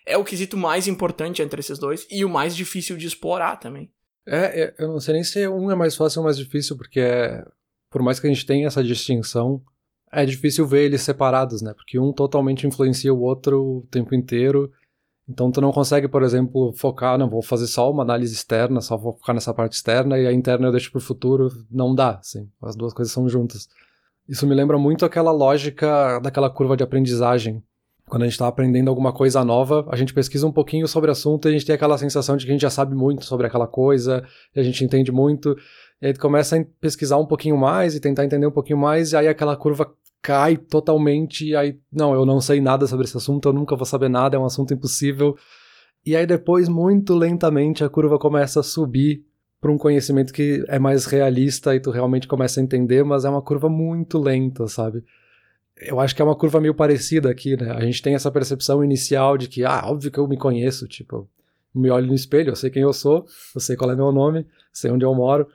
é 0.06 0.16
o 0.16 0.24
quesito 0.24 0.56
mais 0.56 0.86
importante 0.88 1.42
entre 1.42 1.60
esses 1.60 1.78
dois 1.78 2.06
e 2.10 2.24
o 2.24 2.30
mais 2.30 2.56
difícil 2.56 2.96
de 2.96 3.06
explorar 3.06 3.56
também. 3.56 3.90
É, 4.26 4.62
é 4.62 4.74
eu 4.78 4.88
não 4.88 5.00
sei 5.00 5.14
nem 5.14 5.24
se 5.24 5.46
um 5.48 5.70
é 5.70 5.74
mais 5.74 5.94
fácil 5.94 6.20
ou 6.20 6.24
mais 6.24 6.36
difícil, 6.36 6.76
porque 6.76 7.00
é, 7.00 7.44
por 7.90 8.02
mais 8.02 8.18
que 8.18 8.26
a 8.26 8.30
gente 8.30 8.46
tenha 8.46 8.66
essa 8.66 8.82
distinção, 8.82 9.62
é 10.12 10.24
difícil 10.24 10.66
ver 10.66 10.84
eles 10.84 11.02
separados, 11.02 11.62
né? 11.62 11.72
Porque 11.74 11.98
um 11.98 12.12
totalmente 12.12 12.66
influencia 12.66 13.12
o 13.12 13.20
outro 13.20 13.78
o 13.78 13.86
tempo 13.90 14.14
inteiro. 14.14 14.70
Então 15.28 15.50
tu 15.50 15.60
não 15.60 15.72
consegue, 15.72 16.06
por 16.08 16.22
exemplo, 16.22 16.72
focar, 16.72 17.18
não, 17.18 17.28
vou 17.28 17.42
fazer 17.42 17.66
só 17.66 17.90
uma 17.90 18.02
análise 18.02 18.32
externa, 18.32 18.80
só 18.80 18.96
vou 18.96 19.12
focar 19.12 19.34
nessa 19.34 19.52
parte 19.52 19.72
externa 19.72 20.18
e 20.18 20.26
a 20.26 20.32
interna 20.32 20.68
eu 20.68 20.72
deixo 20.72 20.92
pro 20.92 21.00
futuro. 21.00 21.50
Não 21.70 21.94
dá, 21.94 22.18
assim. 22.18 22.48
As 22.62 22.76
duas 22.76 22.92
coisas 22.92 23.12
são 23.12 23.28
juntas. 23.28 23.68
Isso 24.28 24.46
me 24.46 24.54
lembra 24.54 24.78
muito 24.78 25.04
aquela 25.04 25.32
lógica 25.32 26.18
daquela 26.20 26.50
curva 26.50 26.76
de 26.76 26.84
aprendizagem. 26.84 27.62
Quando 28.08 28.22
a 28.22 28.26
gente 28.26 28.34
está 28.34 28.46
aprendendo 28.46 28.88
alguma 28.88 29.12
coisa 29.12 29.44
nova, 29.44 29.84
a 29.90 29.96
gente 29.96 30.14
pesquisa 30.14 30.46
um 30.46 30.52
pouquinho 30.52 30.86
sobre 30.86 31.10
o 31.10 31.12
assunto 31.12 31.46
e 31.46 31.48
a 31.48 31.52
gente 31.52 31.66
tem 31.66 31.74
aquela 31.74 31.98
sensação 31.98 32.36
de 32.36 32.44
que 32.44 32.52
a 32.52 32.54
gente 32.54 32.62
já 32.62 32.70
sabe 32.70 32.94
muito 32.94 33.24
sobre 33.24 33.48
aquela 33.48 33.66
coisa, 33.66 34.24
a 34.54 34.62
gente 34.62 34.84
entende 34.84 35.10
muito. 35.10 35.56
E 36.00 36.06
aí 36.06 36.12
tu 36.12 36.20
começa 36.20 36.56
a 36.56 36.64
pesquisar 36.80 37.16
um 37.16 37.26
pouquinho 37.26 37.56
mais 37.56 37.96
e 37.96 38.00
tentar 38.00 38.24
entender 38.24 38.46
um 38.46 38.52
pouquinho 38.52 38.78
mais, 38.78 39.10
e 39.10 39.16
aí 39.16 39.26
aquela 39.26 39.56
curva 39.56 39.92
cai 40.22 40.56
totalmente, 40.56 41.46
e 41.46 41.56
aí, 41.56 41.78
não, 41.92 42.14
eu 42.14 42.24
não 42.24 42.40
sei 42.40 42.60
nada 42.60 42.86
sobre 42.86 43.06
esse 43.06 43.16
assunto, 43.16 43.48
eu 43.48 43.52
nunca 43.52 43.74
vou 43.74 43.86
saber 43.86 44.08
nada, 44.08 44.36
é 44.36 44.38
um 44.38 44.44
assunto 44.44 44.72
impossível. 44.72 45.36
E 46.04 46.14
aí 46.14 46.26
depois, 46.26 46.68
muito 46.68 47.12
lentamente, 47.12 47.82
a 47.82 47.88
curva 47.88 48.18
começa 48.18 48.60
a 48.60 48.62
subir 48.62 49.24
para 49.60 49.72
um 49.72 49.78
conhecimento 49.78 50.32
que 50.32 50.64
é 50.68 50.78
mais 50.78 51.06
realista 51.06 51.74
e 51.74 51.80
tu 51.80 51.90
realmente 51.90 52.28
começa 52.28 52.60
a 52.60 52.62
entender, 52.62 53.04
mas 53.04 53.24
é 53.24 53.28
uma 53.28 53.42
curva 53.42 53.68
muito 53.68 54.18
lenta, 54.18 54.68
sabe? 54.68 55.02
Eu 55.78 56.00
acho 56.00 56.14
que 56.14 56.22
é 56.22 56.24
uma 56.24 56.36
curva 56.36 56.60
meio 56.60 56.74
parecida 56.74 57.30
aqui, 57.30 57.56
né? 57.56 57.70
A 57.72 57.80
gente 57.80 58.02
tem 58.02 58.14
essa 58.14 58.30
percepção 58.30 58.82
inicial 58.82 59.36
de 59.36 59.48
que, 59.48 59.64
ah, 59.64 59.82
óbvio 59.84 60.10
que 60.10 60.18
eu 60.18 60.26
me 60.26 60.36
conheço, 60.36 60.88
tipo, 60.88 61.28
me 61.74 61.90
olho 61.90 62.06
no 62.06 62.14
espelho, 62.14 62.50
eu 62.50 62.56
sei 62.56 62.70
quem 62.70 62.82
eu 62.82 62.92
sou, 62.92 63.26
eu 63.54 63.60
sei 63.60 63.76
qual 63.76 63.90
é 63.90 63.96
meu 63.96 64.10
nome, 64.10 64.46
sei 64.72 64.90
onde 64.90 65.04
eu 65.04 65.14
moro, 65.14 65.46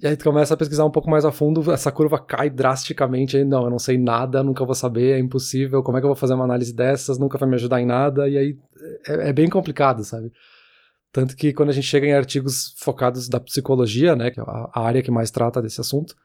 e 0.00 0.06
aí 0.06 0.16
tu 0.16 0.24
começa 0.24 0.54
a 0.54 0.56
pesquisar 0.56 0.84
um 0.84 0.90
pouco 0.90 1.08
mais 1.08 1.24
a 1.24 1.30
fundo, 1.30 1.72
essa 1.72 1.90
curva 1.90 2.18
cai 2.18 2.50
drasticamente. 2.50 3.36
Aí, 3.36 3.44
não, 3.44 3.64
eu 3.64 3.70
não 3.70 3.78
sei 3.78 3.96
nada, 3.96 4.42
nunca 4.42 4.64
vou 4.64 4.74
saber, 4.74 5.16
é 5.16 5.18
impossível. 5.18 5.82
Como 5.82 5.96
é 5.96 6.00
que 6.00 6.04
eu 6.04 6.08
vou 6.08 6.16
fazer 6.16 6.34
uma 6.34 6.44
análise 6.44 6.74
dessas? 6.74 7.16
Nunca 7.16 7.38
vai 7.38 7.48
me 7.48 7.54
ajudar 7.54 7.80
em 7.80 7.86
nada. 7.86 8.28
E 8.28 8.36
aí 8.36 8.58
é, 9.06 9.30
é 9.30 9.32
bem 9.32 9.48
complicado, 9.48 10.04
sabe? 10.04 10.32
Tanto 11.12 11.36
que 11.36 11.52
quando 11.52 11.70
a 11.70 11.72
gente 11.72 11.86
chega 11.86 12.06
em 12.06 12.12
artigos 12.12 12.74
focados 12.76 13.28
da 13.28 13.38
psicologia, 13.38 14.16
né, 14.16 14.32
que 14.32 14.40
é 14.40 14.42
a 14.46 14.80
área 14.80 15.02
que 15.02 15.12
mais 15.12 15.30
trata 15.30 15.62
desse 15.62 15.80
assunto, 15.80 16.16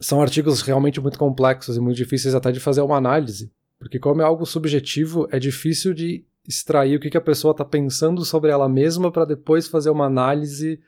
são 0.00 0.20
artigos 0.22 0.62
realmente 0.62 1.00
muito 1.00 1.18
complexos 1.18 1.76
e 1.76 1.80
muito 1.80 1.96
difíceis 1.96 2.34
até 2.34 2.52
de 2.52 2.60
fazer 2.60 2.80
uma 2.80 2.96
análise. 2.96 3.50
Porque 3.78 3.98
como 3.98 4.22
é 4.22 4.24
algo 4.24 4.44
subjetivo, 4.44 5.28
é 5.30 5.38
difícil 5.38 5.94
de 5.94 6.24
extrair 6.46 6.96
o 6.96 7.00
que, 7.00 7.16
a 7.16 7.20
pessoa 7.20 7.52
está 7.52 7.64
pensando 7.64 8.24
sobre 8.24 8.50
ela 8.50 8.68
mesma 8.68 9.12
para 9.12 9.24
depois 9.24 9.68
fazer 9.68 9.90
uma 9.90 10.06
análise 10.06 10.80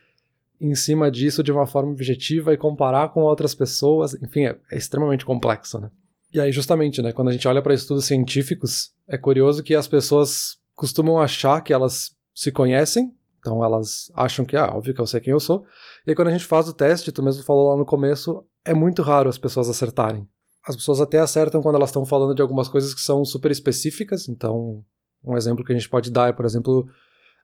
em 0.60 0.74
cima 0.74 1.10
disso 1.10 1.42
de 1.42 1.52
uma 1.52 1.66
forma 1.66 1.92
objetiva 1.92 2.52
e 2.52 2.56
comparar 2.56 3.10
com 3.10 3.20
outras 3.20 3.54
pessoas, 3.54 4.14
enfim, 4.14 4.46
é, 4.46 4.58
é 4.70 4.76
extremamente 4.76 5.24
complexo, 5.24 5.78
né? 5.78 5.90
E 6.32 6.40
aí, 6.40 6.52
justamente, 6.52 7.02
né, 7.02 7.12
quando 7.12 7.28
a 7.28 7.32
gente 7.32 7.48
olha 7.48 7.60
para 7.60 7.74
estudos 7.74 8.04
científicos, 8.04 8.92
é 9.08 9.18
curioso 9.18 9.62
que 9.62 9.74
as 9.74 9.88
pessoas 9.88 10.58
costumam 10.74 11.18
achar 11.18 11.60
que 11.60 11.72
elas 11.72 12.14
se 12.34 12.52
conhecem, 12.52 13.12
então 13.38 13.64
elas 13.64 14.10
acham 14.14 14.44
que, 14.44 14.56
ah, 14.56 14.70
óbvio 14.72 14.94
que 14.94 15.00
eu 15.00 15.06
sei 15.06 15.20
quem 15.20 15.32
eu 15.32 15.40
sou, 15.40 15.64
e 16.06 16.10
aí 16.10 16.14
quando 16.14 16.28
a 16.28 16.32
gente 16.32 16.44
faz 16.44 16.68
o 16.68 16.74
teste, 16.74 17.10
tu 17.10 17.22
mesmo 17.22 17.42
falou 17.42 17.70
lá 17.70 17.76
no 17.76 17.84
começo, 17.84 18.44
é 18.64 18.74
muito 18.74 19.02
raro 19.02 19.28
as 19.28 19.38
pessoas 19.38 19.68
acertarem. 19.68 20.28
As 20.66 20.76
pessoas 20.76 21.00
até 21.00 21.18
acertam 21.18 21.62
quando 21.62 21.76
elas 21.76 21.88
estão 21.88 22.04
falando 22.04 22.34
de 22.34 22.42
algumas 22.42 22.68
coisas 22.68 22.92
que 22.92 23.00
são 23.00 23.24
super 23.24 23.50
específicas, 23.50 24.28
então 24.28 24.84
um 25.24 25.36
exemplo 25.36 25.64
que 25.64 25.72
a 25.72 25.76
gente 25.76 25.88
pode 25.88 26.10
dar 26.10 26.28
é, 26.28 26.32
por 26.32 26.44
exemplo, 26.44 26.86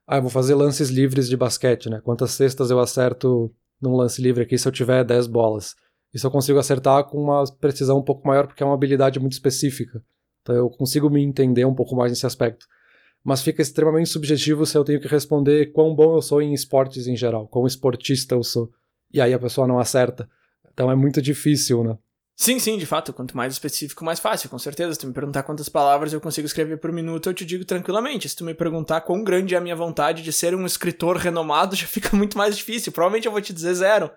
ah, 0.07 0.17
eu 0.17 0.21
vou 0.21 0.31
fazer 0.31 0.55
lances 0.55 0.89
livres 0.89 1.27
de 1.27 1.35
basquete, 1.35 1.89
né? 1.89 1.99
Quantas 2.01 2.31
cestas 2.31 2.69
eu 2.71 2.79
acerto 2.79 3.53
num 3.81 3.95
lance 3.95 4.21
livre 4.21 4.43
aqui 4.43 4.57
se 4.57 4.67
eu 4.67 4.71
tiver 4.71 5.03
10 5.03 5.27
bolas? 5.27 5.75
Isso 6.13 6.25
eu 6.25 6.31
consigo 6.31 6.57
acertar 6.57 7.03
com 7.05 7.21
uma 7.21 7.43
precisão 7.59 7.97
um 7.97 8.03
pouco 8.03 8.25
maior 8.27 8.47
porque 8.47 8.63
é 8.63 8.65
uma 8.65 8.73
habilidade 8.73 9.19
muito 9.19 9.33
específica. 9.33 10.01
Então 10.41 10.55
eu 10.55 10.69
consigo 10.69 11.09
me 11.09 11.21
entender 11.21 11.65
um 11.65 11.75
pouco 11.75 11.95
mais 11.95 12.11
nesse 12.11 12.25
aspecto. 12.25 12.65
Mas 13.23 13.41
fica 13.41 13.61
extremamente 13.61 14.09
subjetivo 14.09 14.65
se 14.65 14.77
eu 14.77 14.85
tenho 14.85 15.01
que 15.01 15.07
responder 15.07 15.73
quão 15.73 15.93
bom 15.93 16.15
eu 16.15 16.21
sou 16.21 16.41
em 16.41 16.53
esportes 16.53 17.07
em 17.07 17.15
geral, 17.17 17.47
quão 17.47 17.67
esportista 17.67 18.35
eu 18.35 18.43
sou. 18.43 18.71
E 19.11 19.19
aí 19.19 19.33
a 19.33 19.39
pessoa 19.39 19.67
não 19.67 19.77
acerta. 19.77 20.29
Então 20.77 20.91
é 20.91 20.95
muito 20.95 21.19
difícil, 21.19 21.83
né? 21.83 21.97
Sim, 22.35 22.59
sim, 22.59 22.77
de 22.77 22.85
fato, 22.85 23.11
quanto 23.11 23.35
mais 23.35 23.53
específico, 23.53 24.05
mais 24.05 24.19
fácil, 24.19 24.47
com 24.47 24.59
certeza. 24.59 24.93
Se 24.93 24.99
tu 24.99 25.07
me 25.07 25.13
perguntar 25.13 25.41
quantas 25.41 25.67
palavras 25.67 26.13
eu 26.13 26.21
consigo 26.21 26.45
escrever 26.45 26.77
por 26.77 26.91
minuto, 26.91 27.27
eu 27.27 27.33
te 27.33 27.43
digo 27.43 27.65
tranquilamente. 27.65 28.29
Se 28.29 28.35
tu 28.35 28.45
me 28.45 28.53
perguntar 28.53 29.01
quão 29.01 29.23
grande 29.23 29.55
é 29.55 29.57
a 29.57 29.61
minha 29.61 29.75
vontade 29.75 30.21
de 30.21 30.31
ser 30.31 30.53
um 30.53 30.67
escritor 30.67 31.17
renomado, 31.17 31.73
já 31.75 31.87
fica 31.87 32.15
muito 32.15 32.37
mais 32.37 32.55
difícil. 32.55 32.91
Provavelmente 32.91 33.25
eu 33.25 33.31
vou 33.31 33.41
te 33.41 33.51
dizer 33.51 33.73
zero. 33.73 34.11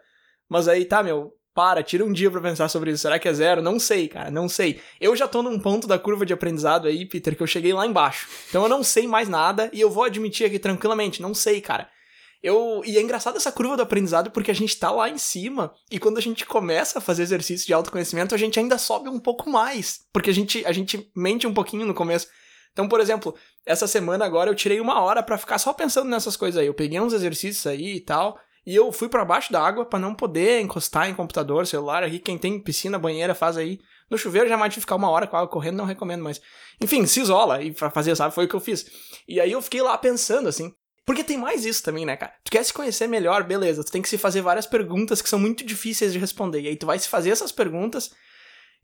Mas 0.50 0.69
aí 0.69 0.85
tá, 0.85 1.02
meu, 1.02 1.33
para, 1.55 1.83
tira 1.83 2.05
um 2.05 2.12
dia 2.12 2.31
para 2.31 2.43
pensar 2.43 2.69
sobre 2.69 2.90
isso. 2.90 3.00
Será 3.00 3.19
que 3.19 3.26
é 3.26 3.33
zero? 3.33 3.62
Não 3.62 3.79
sei, 3.81 4.07
cara, 4.07 4.31
não 4.31 4.47
sei. 4.47 4.83
Eu 5.00 5.17
já 5.17 5.26
tô 5.26 5.43
num 5.43 5.59
ponto 5.59 5.87
da 5.87 5.99
curva 5.99 6.26
de 6.26 6.35
aprendizado 6.35 6.88
aí, 6.88 7.07
Peter, 7.07 7.35
que 7.35 7.43
eu 7.43 7.47
cheguei 7.47 7.73
lá 7.73 7.87
embaixo. 7.87 8.29
Então 8.50 8.64
eu 8.64 8.69
não 8.69 8.85
sei 8.85 9.07
mais 9.07 9.31
nada 9.31 9.71
e 9.73 9.81
eu 9.81 9.88
vou 9.88 10.05
admitir 10.05 10.45
aqui 10.45 10.59
tranquilamente, 10.59 11.23
não 11.23 11.33
sei, 11.33 11.62
cara. 11.62 11.88
Eu, 12.42 12.82
e 12.87 12.97
é 12.97 13.02
engraçado 13.02 13.37
essa 13.37 13.52
curva 13.52 13.76
do 13.76 13.82
aprendizado 13.82 14.30
porque 14.30 14.50
a 14.50 14.54
gente 14.54 14.78
tá 14.78 14.90
lá 14.90 15.11
em 15.11 15.18
cima 15.18 15.73
e 15.90 15.99
quando 15.99 16.16
a 16.16 16.23
gente 16.23 16.47
começa 16.47 16.99
a 16.99 17.02
fazer 17.02 17.23
exercício 17.23 17.66
de 17.66 17.75
autoconhecimento, 17.75 18.35
a 18.35 18.38
gente 18.38 18.59
ainda 18.59 18.78
sobe 18.78 19.09
um 19.09 19.18
pouco 19.18 19.50
mais, 19.50 20.00
porque 20.12 20.30
a 20.30 20.35
gente, 20.35 20.64
a 20.64 20.73
gente 20.73 21.11
mente 21.14 21.47
um 21.47 21.52
pouquinho 21.52 21.87
no 21.87 21.92
começo. 21.92 22.28
Então, 22.73 22.88
por 22.88 23.00
exemplo, 23.00 23.35
essa 23.66 23.87
semana 23.87 24.25
agora 24.25 24.50
eu 24.50 24.54
tirei 24.54 24.80
uma 24.80 25.00
hora 25.00 25.23
para 25.23 25.37
ficar 25.37 25.59
só 25.59 25.73
pensando 25.73 26.09
nessas 26.09 26.37
coisas 26.37 26.59
aí. 26.59 26.66
Eu 26.66 26.75
peguei 26.75 26.99
uns 26.99 27.12
exercícios 27.12 27.66
aí 27.66 27.97
e 27.97 28.00
tal, 28.00 28.38
e 28.66 28.75
eu 28.75 28.92
fui 28.92 29.09
para 29.09 29.25
baixo 29.25 29.52
da 29.52 29.61
água 29.61 29.85
para 29.85 29.99
não 29.99 30.14
poder 30.14 30.61
encostar 30.61 31.09
em 31.09 31.14
computador, 31.14 31.66
celular 31.66 32.02
aqui. 32.02 32.18
Quem 32.18 32.38
tem 32.38 32.59
piscina, 32.59 32.99
banheira, 32.99 33.35
faz 33.35 33.56
aí. 33.56 33.80
No 34.11 34.18
chuveiro 34.18 34.49
já 34.49 34.56
mais 34.56 34.75
de 34.75 34.80
ficar 34.80 34.97
uma 34.97 35.09
hora 35.09 35.26
com 35.26 35.37
a 35.37 35.40
água 35.40 35.50
correndo, 35.50 35.76
não 35.76 35.85
recomendo, 35.85 36.23
mas. 36.23 36.40
Enfim, 36.80 37.06
se 37.06 37.20
isola 37.20 37.62
e 37.62 37.73
pra 37.73 37.90
fazer, 37.90 38.14
sabe? 38.16 38.35
Foi 38.35 38.44
o 38.44 38.49
que 38.49 38.54
eu 38.54 38.61
fiz. 38.61 38.87
E 39.26 39.40
aí 39.40 39.52
eu 39.52 39.62
fiquei 39.62 39.80
lá 39.80 39.97
pensando 39.97 40.49
assim. 40.49 40.73
Porque 41.04 41.25
tem 41.25 41.37
mais 41.37 41.64
isso 41.64 41.83
também, 41.83 42.04
né, 42.04 42.16
cara? 42.16 42.33
Tu 42.45 42.50
quer 42.50 42.64
se 42.64 42.73
conhecer 42.73 43.07
melhor, 43.07 43.42
beleza. 43.45 43.83
Tu 43.83 43.90
tem 43.90 44.02
que 44.02 44.09
se 44.09 44.19
fazer 44.19 44.42
várias 44.42 44.66
perguntas 44.66 45.21
que 45.21 45.28
são 45.28 45.38
muito 45.38 45.64
difíceis 45.64 46.12
de 46.12 46.19
responder. 46.19 46.61
E 46.61 46.69
aí 46.69 46.76
tu 46.76 46.87
vai 46.87 46.99
se 46.99 47.09
fazer 47.09 47.30
essas 47.30 47.50
perguntas 47.50 48.11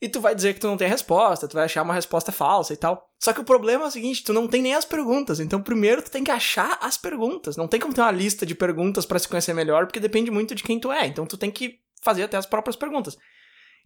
e 0.01 0.09
tu 0.09 0.21
vai 0.21 0.35
dizer 0.35 0.53
que 0.53 0.61
tu 0.61 0.67
não 0.67 0.77
tem 0.77 0.89
resposta, 0.89 1.49
tu 1.49 1.55
vai 1.55 1.65
achar 1.65 1.83
uma 1.83 1.95
resposta 1.95 2.31
falsa 2.31 2.73
e 2.73 2.77
tal. 2.77 3.11
Só 3.19 3.33
que 3.33 3.41
o 3.41 3.45
problema 3.45 3.85
é 3.85 3.89
o 3.89 3.91
seguinte, 3.91 4.25
tu 4.25 4.33
não 4.33 4.47
tem 4.47 4.61
nem 4.61 4.75
as 4.75 4.85
perguntas. 4.85 5.41
Então 5.41 5.63
primeiro 5.63 6.03
tu 6.03 6.11
tem 6.11 6.25
que 6.25 6.31
achar 6.31 6.79
as 6.83 6.99
perguntas. 6.99 7.57
Não 7.57 7.69
tem 7.69 7.81
como 7.81 7.95
ter 7.95 8.03
uma 8.03 8.11
lista 8.11 8.45
de 8.45 8.55
perguntas 8.55 9.07
para 9.07 9.19
se 9.19 9.29
conhecer 9.29 9.55
melhor, 9.55 9.87
porque 9.87 10.01
depende 10.01 10.31
muito 10.31 10.55
de 10.55 10.63
quem 10.63 10.79
tu 10.79 10.93
é. 10.93 11.07
Então 11.07 11.27
tu 11.27 11.37
tem 11.37 11.51
que 11.51 11.79
fazer 12.03 12.25
até 12.25 12.37
as 12.37 12.47
próprias 12.47 12.77
perguntas. 12.77 13.17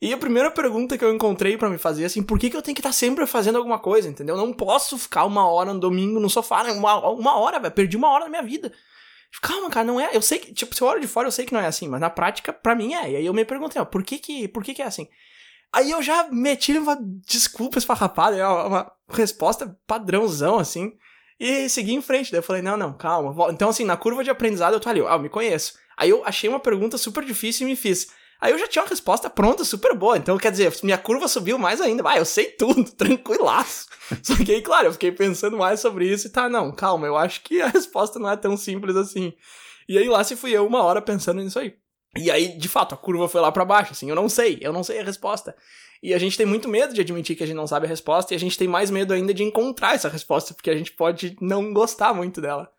E 0.01 0.15
a 0.15 0.17
primeira 0.17 0.51
pergunta 0.51 0.97
que 0.97 1.05
eu 1.05 1.13
encontrei 1.13 1.59
para 1.59 1.69
me 1.69 1.77
fazer, 1.77 2.07
assim, 2.07 2.23
por 2.23 2.39
que, 2.39 2.49
que 2.49 2.57
eu 2.57 2.63
tenho 2.63 2.75
que 2.75 2.81
estar 2.81 2.89
tá 2.89 2.95
sempre 2.95 3.27
fazendo 3.27 3.59
alguma 3.59 3.79
coisa, 3.79 4.09
entendeu? 4.09 4.35
Eu 4.35 4.47
não 4.47 4.53
posso 4.53 4.97
ficar 4.97 5.27
uma 5.27 5.47
hora 5.47 5.75
no 5.75 5.81
domingo 5.81 6.19
no 6.19 6.31
sofá, 6.31 6.65
né? 6.65 6.73
uma, 6.73 7.11
uma 7.11 7.37
hora, 7.37 7.59
velho, 7.59 7.75
perdi 7.75 7.97
uma 7.99 8.11
hora 8.11 8.25
da 8.25 8.31
minha 8.31 8.43
vida. 8.43 8.73
Calma, 9.43 9.69
cara, 9.71 9.87
não 9.87 10.01
é. 10.01 10.11
Eu 10.15 10.23
sei 10.23 10.39
que, 10.39 10.55
tipo, 10.55 10.75
se 10.75 10.83
eu 10.83 10.89
olho 10.89 11.01
de 11.01 11.07
fora, 11.07 11.29
eu 11.29 11.33
sei 11.33 11.45
que 11.45 11.53
não 11.53 11.61
é 11.61 11.67
assim, 11.67 11.87
mas 11.87 12.01
na 12.01 12.11
prática, 12.11 12.53
para 12.53 12.75
mim 12.75 12.95
é. 12.95 13.11
E 13.11 13.17
aí 13.17 13.27
eu 13.27 13.35
me 13.35 13.45
perguntei, 13.45 13.81
ó, 13.81 13.85
por 13.85 14.03
que 14.03 14.19
que, 14.19 14.49
por 14.49 14.65
que 14.65 14.75
que 14.75 14.83
é 14.83 14.87
assim? 14.87 15.07
Aí 15.73 15.91
eu 15.91 16.03
já 16.03 16.29
meti 16.33 16.77
uma 16.77 16.99
desculpa 17.25 17.79
esfarrapada, 17.79 18.37
é 18.37 18.47
uma, 18.47 18.67
uma 18.67 18.93
resposta 19.11 19.79
padrãozão, 19.87 20.59
assim, 20.59 20.93
e 21.39 21.69
segui 21.69 21.93
em 21.95 22.03
frente. 22.03 22.33
Daí 22.33 22.39
eu 22.39 22.43
falei, 22.43 22.63
não, 22.63 22.77
não, 22.77 22.93
calma. 22.93 23.51
Então, 23.53 23.69
assim, 23.69 23.85
na 23.85 23.97
curva 23.97 24.25
de 24.25 24.31
aprendizado 24.31 24.75
eu 24.75 24.81
tô 24.81 24.89
ali, 24.89 25.01
ó, 25.01 25.09
ah, 25.09 25.15
eu 25.15 25.21
me 25.21 25.29
conheço. 25.29 25.75
Aí 25.97 26.11
eu 26.11 26.25
achei 26.25 26.49
uma 26.49 26.59
pergunta 26.59 26.99
super 26.99 27.25
difícil 27.25 27.67
e 27.67 27.71
me 27.71 27.77
fiz. 27.77 28.09
Aí 28.41 28.53
eu 28.53 28.59
já 28.59 28.67
tinha 28.67 28.83
uma 28.83 28.89
resposta 28.89 29.29
pronta, 29.29 29.65
super 29.65 29.95
boa. 29.95 30.17
Então, 30.17 30.39
quer 30.39 30.51
dizer, 30.51 30.73
minha 30.83 30.97
curva 30.97 31.29
subiu 31.29 31.59
mais 31.59 31.81
ainda. 31.81 32.03
Ah, 32.09 32.17
eu 32.17 32.25
sei 32.25 32.47
tudo, 32.47 32.85
tranquilaço. 32.97 33.87
Só 34.23 34.35
que 34.37 34.53
aí, 34.53 34.63
claro, 34.63 34.87
eu 34.89 34.93
fiquei 34.93 35.13
pensando 35.13 35.59
mais 35.59 35.81
sobre 35.81 36.09
isso 36.09 36.27
e 36.27 36.31
tá, 36.31 36.49
não, 36.49 36.73
calma, 36.73 37.07
eu 37.07 37.17
acho 37.17 37.43
que 37.43 37.61
a 37.61 37.69
resposta 37.69 38.19
não 38.19 38.31
é 38.31 38.37
tão 38.37 38.57
simples 38.57 38.97
assim. 38.97 39.33
E 39.89 39.99
aí 39.99 40.09
lá 40.09 40.25
se 40.25 40.37
fui 40.37 40.53
eu 40.53 40.67
uma 40.67 40.83
hora 40.83 41.03
pensando 41.03 41.43
nisso 41.43 41.59
aí. 41.59 41.75
E 42.17 42.31
aí, 42.31 42.57
de 42.59 42.69
fato, 42.69 42.95
a 42.95 42.99
curva 42.99 43.29
foi 43.29 43.41
lá 43.41 43.53
para 43.53 43.65
baixo, 43.65 43.93
assim, 43.93 44.09
eu 44.09 44.17
não 44.17 44.29
sei, 44.29 44.59
eu 44.61 44.73
não 44.73 44.83
sei 44.83 44.99
a 44.99 45.05
resposta. 45.05 45.55
E 46.03 46.15
a 46.15 46.19
gente 46.19 46.37
tem 46.37 46.47
muito 46.47 46.69
medo 46.69 46.95
de 46.95 47.01
admitir 47.01 47.37
que 47.37 47.45
a 47.45 47.47
gente 47.47 47.57
não 47.57 47.67
sabe 47.67 47.87
a 47.87 47.89
resposta, 47.89 48.35
e 48.35 48.37
a 48.37 48.41
gente 48.41 48.59
tem 48.59 48.67
mais 48.67 48.91
medo 48.91 49.13
ainda 49.13 49.33
de 49.33 49.45
encontrar 49.45 49.95
essa 49.95 50.09
resposta, 50.09 50.55
porque 50.55 50.71
a 50.71 50.75
gente 50.75 50.93
pode 50.93 51.37
não 51.41 51.73
gostar 51.73 52.13
muito 52.13 52.41
dela. 52.41 52.71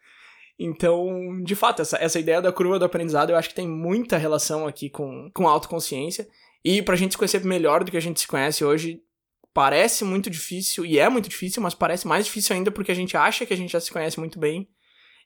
Então, 0.64 1.42
de 1.44 1.56
fato, 1.56 1.82
essa, 1.82 1.98
essa 1.98 2.20
ideia 2.20 2.40
da 2.40 2.52
curva 2.52 2.78
do 2.78 2.86
aprendizado 2.86 3.32
eu 3.32 3.36
acho 3.36 3.50
que 3.50 3.56
tem 3.56 3.68
muita 3.68 4.16
relação 4.16 4.68
aqui 4.68 4.92
com, 4.92 5.32
com 5.34 5.48
autoconsciência. 5.48 6.28
E 6.64 6.84
pra 6.84 6.96
gente 6.96 7.14
se 7.14 7.18
conhecer 7.18 7.44
melhor 7.44 7.84
do 7.84 7.90
que 7.90 7.98
a 7.98 8.02
gente 8.02 8.20
se 8.20 8.28
conhece 8.28 8.64
hoje, 8.64 9.02
parece 9.56 10.04
muito 10.06 10.30
difícil, 10.30 10.86
e 10.86 11.00
é 11.00 11.10
muito 11.10 11.28
difícil, 11.28 11.64
mas 11.64 11.74
parece 11.74 12.08
mais 12.08 12.26
difícil 12.26 12.56
ainda 12.56 12.70
porque 12.70 12.92
a 12.92 12.96
gente 12.96 13.18
acha 13.18 13.44
que 13.44 13.54
a 13.54 13.58
gente 13.58 13.72
já 13.72 13.80
se 13.80 13.92
conhece 13.92 14.20
muito 14.20 14.38
bem. 14.38 14.70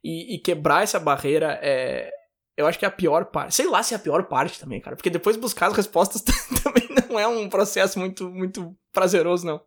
E, 0.01 0.35
e 0.35 0.39
quebrar 0.39 0.83
essa 0.83 0.99
barreira 0.99 1.59
é. 1.61 2.09
Eu 2.55 2.65
acho 2.65 2.79
que 2.79 2.85
é 2.85 2.87
a 2.87 2.91
pior 2.91 3.25
parte. 3.25 3.55
Sei 3.55 3.67
lá 3.67 3.83
se 3.83 3.93
é 3.93 3.97
a 3.97 3.99
pior 3.99 4.23
parte 4.29 4.57
também, 4.57 4.79
cara. 4.79 4.95
Porque 4.95 5.09
depois 5.09 5.35
buscar 5.35 5.67
as 5.67 5.75
respostas 5.75 6.21
também 6.63 6.87
não 7.09 7.19
é 7.19 7.27
um 7.27 7.49
processo 7.49 7.99
muito, 7.99 8.29
muito 8.29 8.73
prazeroso, 8.93 9.45
não. 9.45 9.61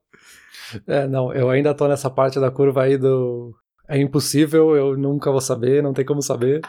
É, 0.86 1.06
não, 1.06 1.30
eu 1.34 1.50
ainda 1.50 1.74
tô 1.74 1.86
nessa 1.86 2.08
parte 2.08 2.40
da 2.40 2.50
curva 2.50 2.84
aí 2.84 2.96
do 2.96 3.54
é 3.88 3.98
impossível, 3.98 4.76
eu 4.76 4.96
nunca 4.96 5.30
vou 5.30 5.40
saber, 5.40 5.82
não 5.82 5.94
tem 5.94 6.04
como 6.04 6.20
saber. 6.20 6.60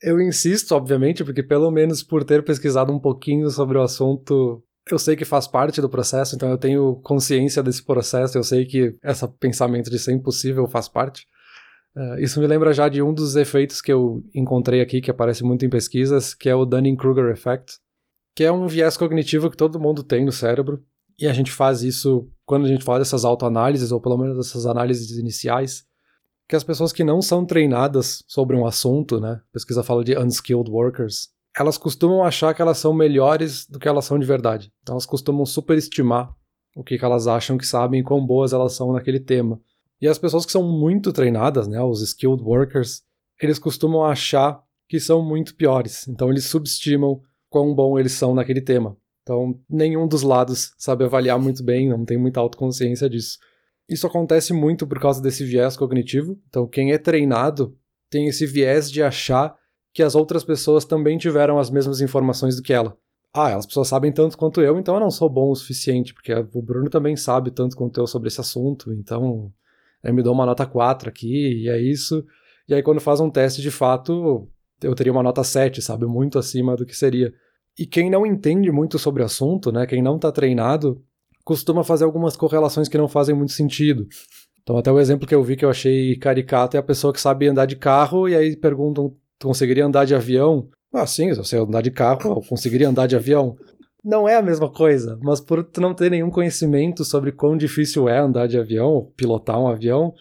Eu 0.00 0.20
insisto, 0.20 0.72
obviamente, 0.72 1.24
porque 1.24 1.42
pelo 1.42 1.70
menos 1.70 2.02
por 2.02 2.24
ter 2.24 2.44
pesquisado 2.44 2.92
um 2.92 3.00
pouquinho 3.00 3.50
sobre 3.50 3.76
o 3.76 3.82
assunto, 3.82 4.62
eu 4.90 4.98
sei 4.98 5.16
que 5.16 5.24
faz 5.24 5.46
parte 5.46 5.80
do 5.80 5.88
processo, 5.88 6.34
então 6.34 6.48
eu 6.48 6.56
tenho 6.56 6.96
consciência 7.02 7.62
desse 7.62 7.84
processo, 7.84 8.38
eu 8.38 8.44
sei 8.44 8.64
que 8.64 8.96
esse 9.02 9.28
pensamento 9.38 9.90
de 9.90 9.98
ser 9.98 10.12
impossível 10.12 10.66
faz 10.66 10.88
parte. 10.88 11.26
Uh, 11.96 12.20
isso 12.20 12.40
me 12.40 12.46
lembra 12.46 12.72
já 12.72 12.88
de 12.88 13.02
um 13.02 13.12
dos 13.12 13.34
efeitos 13.34 13.80
que 13.80 13.92
eu 13.92 14.22
encontrei 14.34 14.80
aqui, 14.80 15.00
que 15.00 15.10
aparece 15.10 15.42
muito 15.42 15.64
em 15.66 15.70
pesquisas, 15.70 16.32
que 16.32 16.48
é 16.48 16.54
o 16.54 16.64
Dunning-Kruger 16.64 17.30
Effect, 17.32 17.74
que 18.36 18.44
é 18.44 18.52
um 18.52 18.68
viés 18.68 18.96
cognitivo 18.96 19.50
que 19.50 19.56
todo 19.56 19.80
mundo 19.80 20.04
tem 20.04 20.24
no 20.24 20.32
cérebro, 20.32 20.82
e 21.18 21.26
a 21.26 21.32
gente 21.32 21.50
faz 21.50 21.82
isso 21.82 22.30
quando 22.46 22.66
a 22.66 22.68
gente 22.68 22.84
faz 22.84 23.02
essas 23.02 23.24
autoanálises, 23.24 23.90
ou 23.90 24.00
pelo 24.00 24.16
menos 24.16 24.38
essas 24.38 24.64
análises 24.64 25.18
iniciais, 25.18 25.84
que 26.48 26.56
as 26.56 26.64
pessoas 26.64 26.92
que 26.92 27.04
não 27.04 27.20
são 27.20 27.44
treinadas 27.44 28.24
sobre 28.26 28.56
um 28.56 28.66
assunto, 28.66 29.20
né? 29.20 29.42
A 29.50 29.52
pesquisa 29.52 29.82
fala 29.82 30.02
de 30.02 30.16
unskilled 30.16 30.70
workers, 30.70 31.28
elas 31.56 31.76
costumam 31.76 32.24
achar 32.24 32.54
que 32.54 32.62
elas 32.62 32.78
são 32.78 32.94
melhores 32.94 33.66
do 33.66 33.78
que 33.78 33.86
elas 33.86 34.06
são 34.06 34.18
de 34.18 34.24
verdade. 34.24 34.72
Então 34.82 34.94
elas 34.94 35.04
costumam 35.04 35.44
superestimar 35.44 36.34
o 36.74 36.82
que, 36.82 36.96
que 36.96 37.04
elas 37.04 37.26
acham 37.26 37.58
que 37.58 37.66
sabem 37.66 38.00
e 38.00 38.04
quão 38.04 38.24
boas 38.24 38.52
elas 38.52 38.72
são 38.72 38.92
naquele 38.92 39.20
tema. 39.20 39.60
E 40.00 40.08
as 40.08 40.18
pessoas 40.18 40.46
que 40.46 40.52
são 40.52 40.62
muito 40.62 41.12
treinadas, 41.12 41.66
né, 41.66 41.82
os 41.82 42.00
skilled 42.00 42.42
workers, 42.42 43.02
eles 43.42 43.58
costumam 43.58 44.04
achar 44.04 44.62
que 44.88 44.98
são 45.00 45.22
muito 45.22 45.54
piores. 45.54 46.08
Então 46.08 46.30
eles 46.30 46.44
subestimam 46.44 47.20
quão 47.50 47.74
bom 47.74 47.98
eles 47.98 48.12
são 48.12 48.34
naquele 48.34 48.62
tema. 48.62 48.96
Então 49.22 49.60
nenhum 49.68 50.08
dos 50.08 50.22
lados 50.22 50.72
sabe 50.78 51.04
avaliar 51.04 51.38
muito 51.38 51.62
bem, 51.62 51.88
não 51.88 52.04
tem 52.06 52.16
muita 52.16 52.40
autoconsciência 52.40 53.10
disso. 53.10 53.38
Isso 53.88 54.06
acontece 54.06 54.52
muito 54.52 54.86
por 54.86 55.00
causa 55.00 55.22
desse 55.22 55.44
viés 55.44 55.76
cognitivo. 55.76 56.38
Então, 56.48 56.66
quem 56.66 56.92
é 56.92 56.98
treinado 56.98 57.76
tem 58.10 58.26
esse 58.28 58.46
viés 58.46 58.90
de 58.90 59.02
achar 59.02 59.56
que 59.92 60.02
as 60.02 60.14
outras 60.14 60.44
pessoas 60.44 60.84
também 60.84 61.16
tiveram 61.16 61.58
as 61.58 61.70
mesmas 61.70 62.00
informações 62.00 62.56
do 62.56 62.62
que 62.62 62.72
ela. 62.72 62.96
Ah, 63.32 63.54
as 63.54 63.66
pessoas 63.66 63.88
sabem 63.88 64.12
tanto 64.12 64.36
quanto 64.36 64.60
eu, 64.60 64.78
então 64.78 64.94
eu 64.94 65.00
não 65.00 65.10
sou 65.10 65.28
bom 65.28 65.50
o 65.50 65.54
suficiente, 65.54 66.14
porque 66.14 66.32
o 66.32 66.62
Bruno 66.62 66.88
também 66.88 67.16
sabe 67.16 67.50
tanto 67.50 67.76
quanto 67.76 68.00
eu 68.00 68.06
sobre 68.06 68.28
esse 68.28 68.40
assunto, 68.40 68.92
então 68.92 69.52
ele 70.02 70.14
me 70.14 70.22
deu 70.22 70.32
uma 70.32 70.46
nota 70.46 70.66
4 70.66 71.08
aqui, 71.08 71.62
e 71.62 71.68
é 71.68 71.78
isso. 71.80 72.24
E 72.68 72.74
aí, 72.74 72.82
quando 72.82 73.00
faz 73.00 73.20
um 73.20 73.30
teste 73.30 73.62
de 73.62 73.70
fato, 73.70 74.48
eu 74.82 74.94
teria 74.94 75.12
uma 75.12 75.22
nota 75.22 75.42
7, 75.42 75.82
sabe? 75.82 76.06
Muito 76.06 76.38
acima 76.38 76.76
do 76.76 76.86
que 76.86 76.96
seria. 76.96 77.32
E 77.78 77.86
quem 77.86 78.10
não 78.10 78.26
entende 78.26 78.70
muito 78.70 78.98
sobre 78.98 79.22
o 79.22 79.26
assunto, 79.26 79.70
né? 79.72 79.86
Quem 79.86 80.02
não 80.02 80.16
está 80.16 80.30
treinado, 80.32 81.02
costuma 81.48 81.82
fazer 81.82 82.04
algumas 82.04 82.36
correlações 82.36 82.90
que 82.90 82.98
não 82.98 83.08
fazem 83.08 83.34
muito 83.34 83.52
sentido. 83.52 84.06
Então, 84.62 84.76
até 84.76 84.92
o 84.92 85.00
exemplo 85.00 85.26
que 85.26 85.34
eu 85.34 85.42
vi 85.42 85.56
que 85.56 85.64
eu 85.64 85.70
achei 85.70 86.14
caricato 86.16 86.76
é 86.76 86.80
a 86.80 86.82
pessoa 86.82 87.10
que 87.10 87.18
sabe 87.18 87.48
andar 87.48 87.64
de 87.64 87.74
carro 87.74 88.28
e 88.28 88.36
aí 88.36 88.54
perguntam: 88.54 89.16
conseguiria 89.42 89.86
andar 89.86 90.04
de 90.04 90.14
avião? 90.14 90.68
Ah, 90.92 91.06
sim, 91.06 91.32
se 91.42 91.56
eu 91.56 91.64
andar 91.64 91.80
de 91.80 91.90
carro, 91.90 92.32
eu 92.32 92.42
conseguiria 92.42 92.86
andar 92.86 93.06
de 93.06 93.16
avião. 93.16 93.56
Não 94.04 94.28
é 94.28 94.36
a 94.36 94.42
mesma 94.42 94.70
coisa, 94.70 95.18
mas 95.22 95.40
por 95.40 95.64
tu 95.64 95.80
não 95.80 95.94
ter 95.94 96.10
nenhum 96.10 96.30
conhecimento 96.30 97.02
sobre 97.02 97.32
quão 97.32 97.56
difícil 97.56 98.10
é 98.10 98.18
andar 98.18 98.46
de 98.46 98.58
avião, 98.58 99.10
pilotar 99.16 99.58
um 99.58 99.68
avião, 99.68 100.12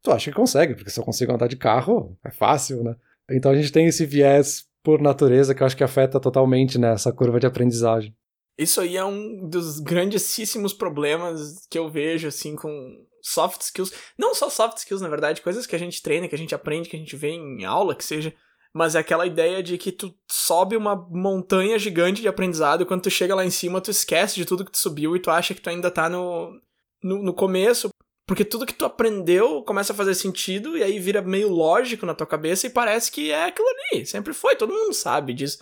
tu 0.00 0.12
acha 0.12 0.30
que 0.30 0.36
consegue, 0.36 0.76
porque 0.76 0.90
se 0.90 1.00
eu 1.00 1.04
consigo 1.04 1.32
andar 1.32 1.48
de 1.48 1.56
carro, 1.56 2.16
é 2.24 2.30
fácil, 2.30 2.84
né? 2.84 2.94
Então 3.28 3.50
a 3.50 3.56
gente 3.56 3.72
tem 3.72 3.86
esse 3.86 4.06
viés 4.06 4.66
por 4.84 5.02
natureza 5.02 5.52
que 5.52 5.64
eu 5.64 5.66
acho 5.66 5.76
que 5.76 5.82
afeta 5.82 6.20
totalmente 6.20 6.78
né, 6.78 6.94
curva 7.16 7.40
de 7.40 7.46
aprendizagem. 7.46 8.14
Isso 8.58 8.80
aí 8.80 8.96
é 8.96 9.04
um 9.04 9.48
dos 9.48 9.80
grandíssimos 9.80 10.72
problemas 10.72 11.66
que 11.70 11.78
eu 11.78 11.90
vejo, 11.90 12.28
assim, 12.28 12.56
com 12.56 13.06
soft 13.22 13.60
skills. 13.60 13.92
Não 14.16 14.34
só 14.34 14.48
soft 14.48 14.78
skills, 14.78 15.02
na 15.02 15.08
verdade, 15.08 15.42
coisas 15.42 15.66
que 15.66 15.76
a 15.76 15.78
gente 15.78 16.00
treina, 16.00 16.28
que 16.28 16.34
a 16.34 16.38
gente 16.38 16.54
aprende, 16.54 16.88
que 16.88 16.96
a 16.96 16.98
gente 16.98 17.16
vê 17.16 17.30
em 17.30 17.64
aula, 17.64 17.94
que 17.94 18.04
seja. 18.04 18.34
Mas 18.72 18.94
é 18.94 18.98
aquela 18.98 19.26
ideia 19.26 19.62
de 19.62 19.76
que 19.76 19.90
tu 19.90 20.14
sobe 20.30 20.76
uma 20.76 20.96
montanha 21.10 21.78
gigante 21.78 22.20
de 22.20 22.28
aprendizado 22.28 22.82
e 22.82 22.86
quando 22.86 23.02
tu 23.02 23.10
chega 23.10 23.34
lá 23.34 23.44
em 23.44 23.50
cima, 23.50 23.80
tu 23.80 23.90
esquece 23.90 24.36
de 24.36 24.44
tudo 24.44 24.64
que 24.64 24.72
tu 24.72 24.78
subiu 24.78 25.16
e 25.16 25.20
tu 25.20 25.30
acha 25.30 25.54
que 25.54 25.60
tu 25.60 25.70
ainda 25.70 25.90
tá 25.90 26.08
no, 26.08 26.52
no, 27.02 27.22
no 27.22 27.34
começo. 27.34 27.88
Porque 28.26 28.44
tudo 28.44 28.66
que 28.66 28.74
tu 28.74 28.84
aprendeu 28.84 29.62
começa 29.62 29.92
a 29.92 29.96
fazer 29.96 30.14
sentido 30.14 30.76
e 30.76 30.82
aí 30.82 30.98
vira 30.98 31.22
meio 31.22 31.48
lógico 31.48 32.04
na 32.04 32.14
tua 32.14 32.26
cabeça 32.26 32.66
e 32.66 32.70
parece 32.70 33.10
que 33.10 33.30
é 33.30 33.44
aquilo 33.44 33.68
ali. 33.68 34.04
Sempre 34.04 34.34
foi, 34.34 34.56
todo 34.56 34.74
mundo 34.74 34.92
sabe 34.92 35.32
disso. 35.32 35.58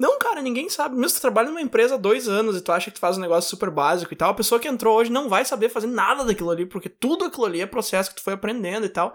Não, 0.00 0.18
cara, 0.18 0.40
ninguém 0.40 0.70
sabe. 0.70 0.96
Mesmo 0.96 1.18
tu 1.18 1.20
trabalha 1.20 1.50
numa 1.50 1.60
empresa 1.60 1.96
há 1.96 1.98
dois 1.98 2.26
anos 2.26 2.56
e 2.56 2.62
tu 2.62 2.72
acha 2.72 2.90
que 2.90 2.96
tu 2.96 3.00
faz 3.00 3.18
um 3.18 3.20
negócio 3.20 3.50
super 3.50 3.68
básico 3.68 4.10
e 4.14 4.16
tal, 4.16 4.30
a 4.30 4.34
pessoa 4.34 4.58
que 4.58 4.66
entrou 4.66 4.96
hoje 4.96 5.12
não 5.12 5.28
vai 5.28 5.44
saber 5.44 5.68
fazer 5.68 5.88
nada 5.88 6.24
daquilo 6.24 6.50
ali, 6.50 6.64
porque 6.64 6.88
tudo 6.88 7.26
aquilo 7.26 7.44
ali 7.44 7.60
é 7.60 7.66
processo 7.66 8.08
que 8.08 8.16
tu 8.16 8.22
foi 8.22 8.32
aprendendo 8.32 8.86
e 8.86 8.88
tal. 8.88 9.14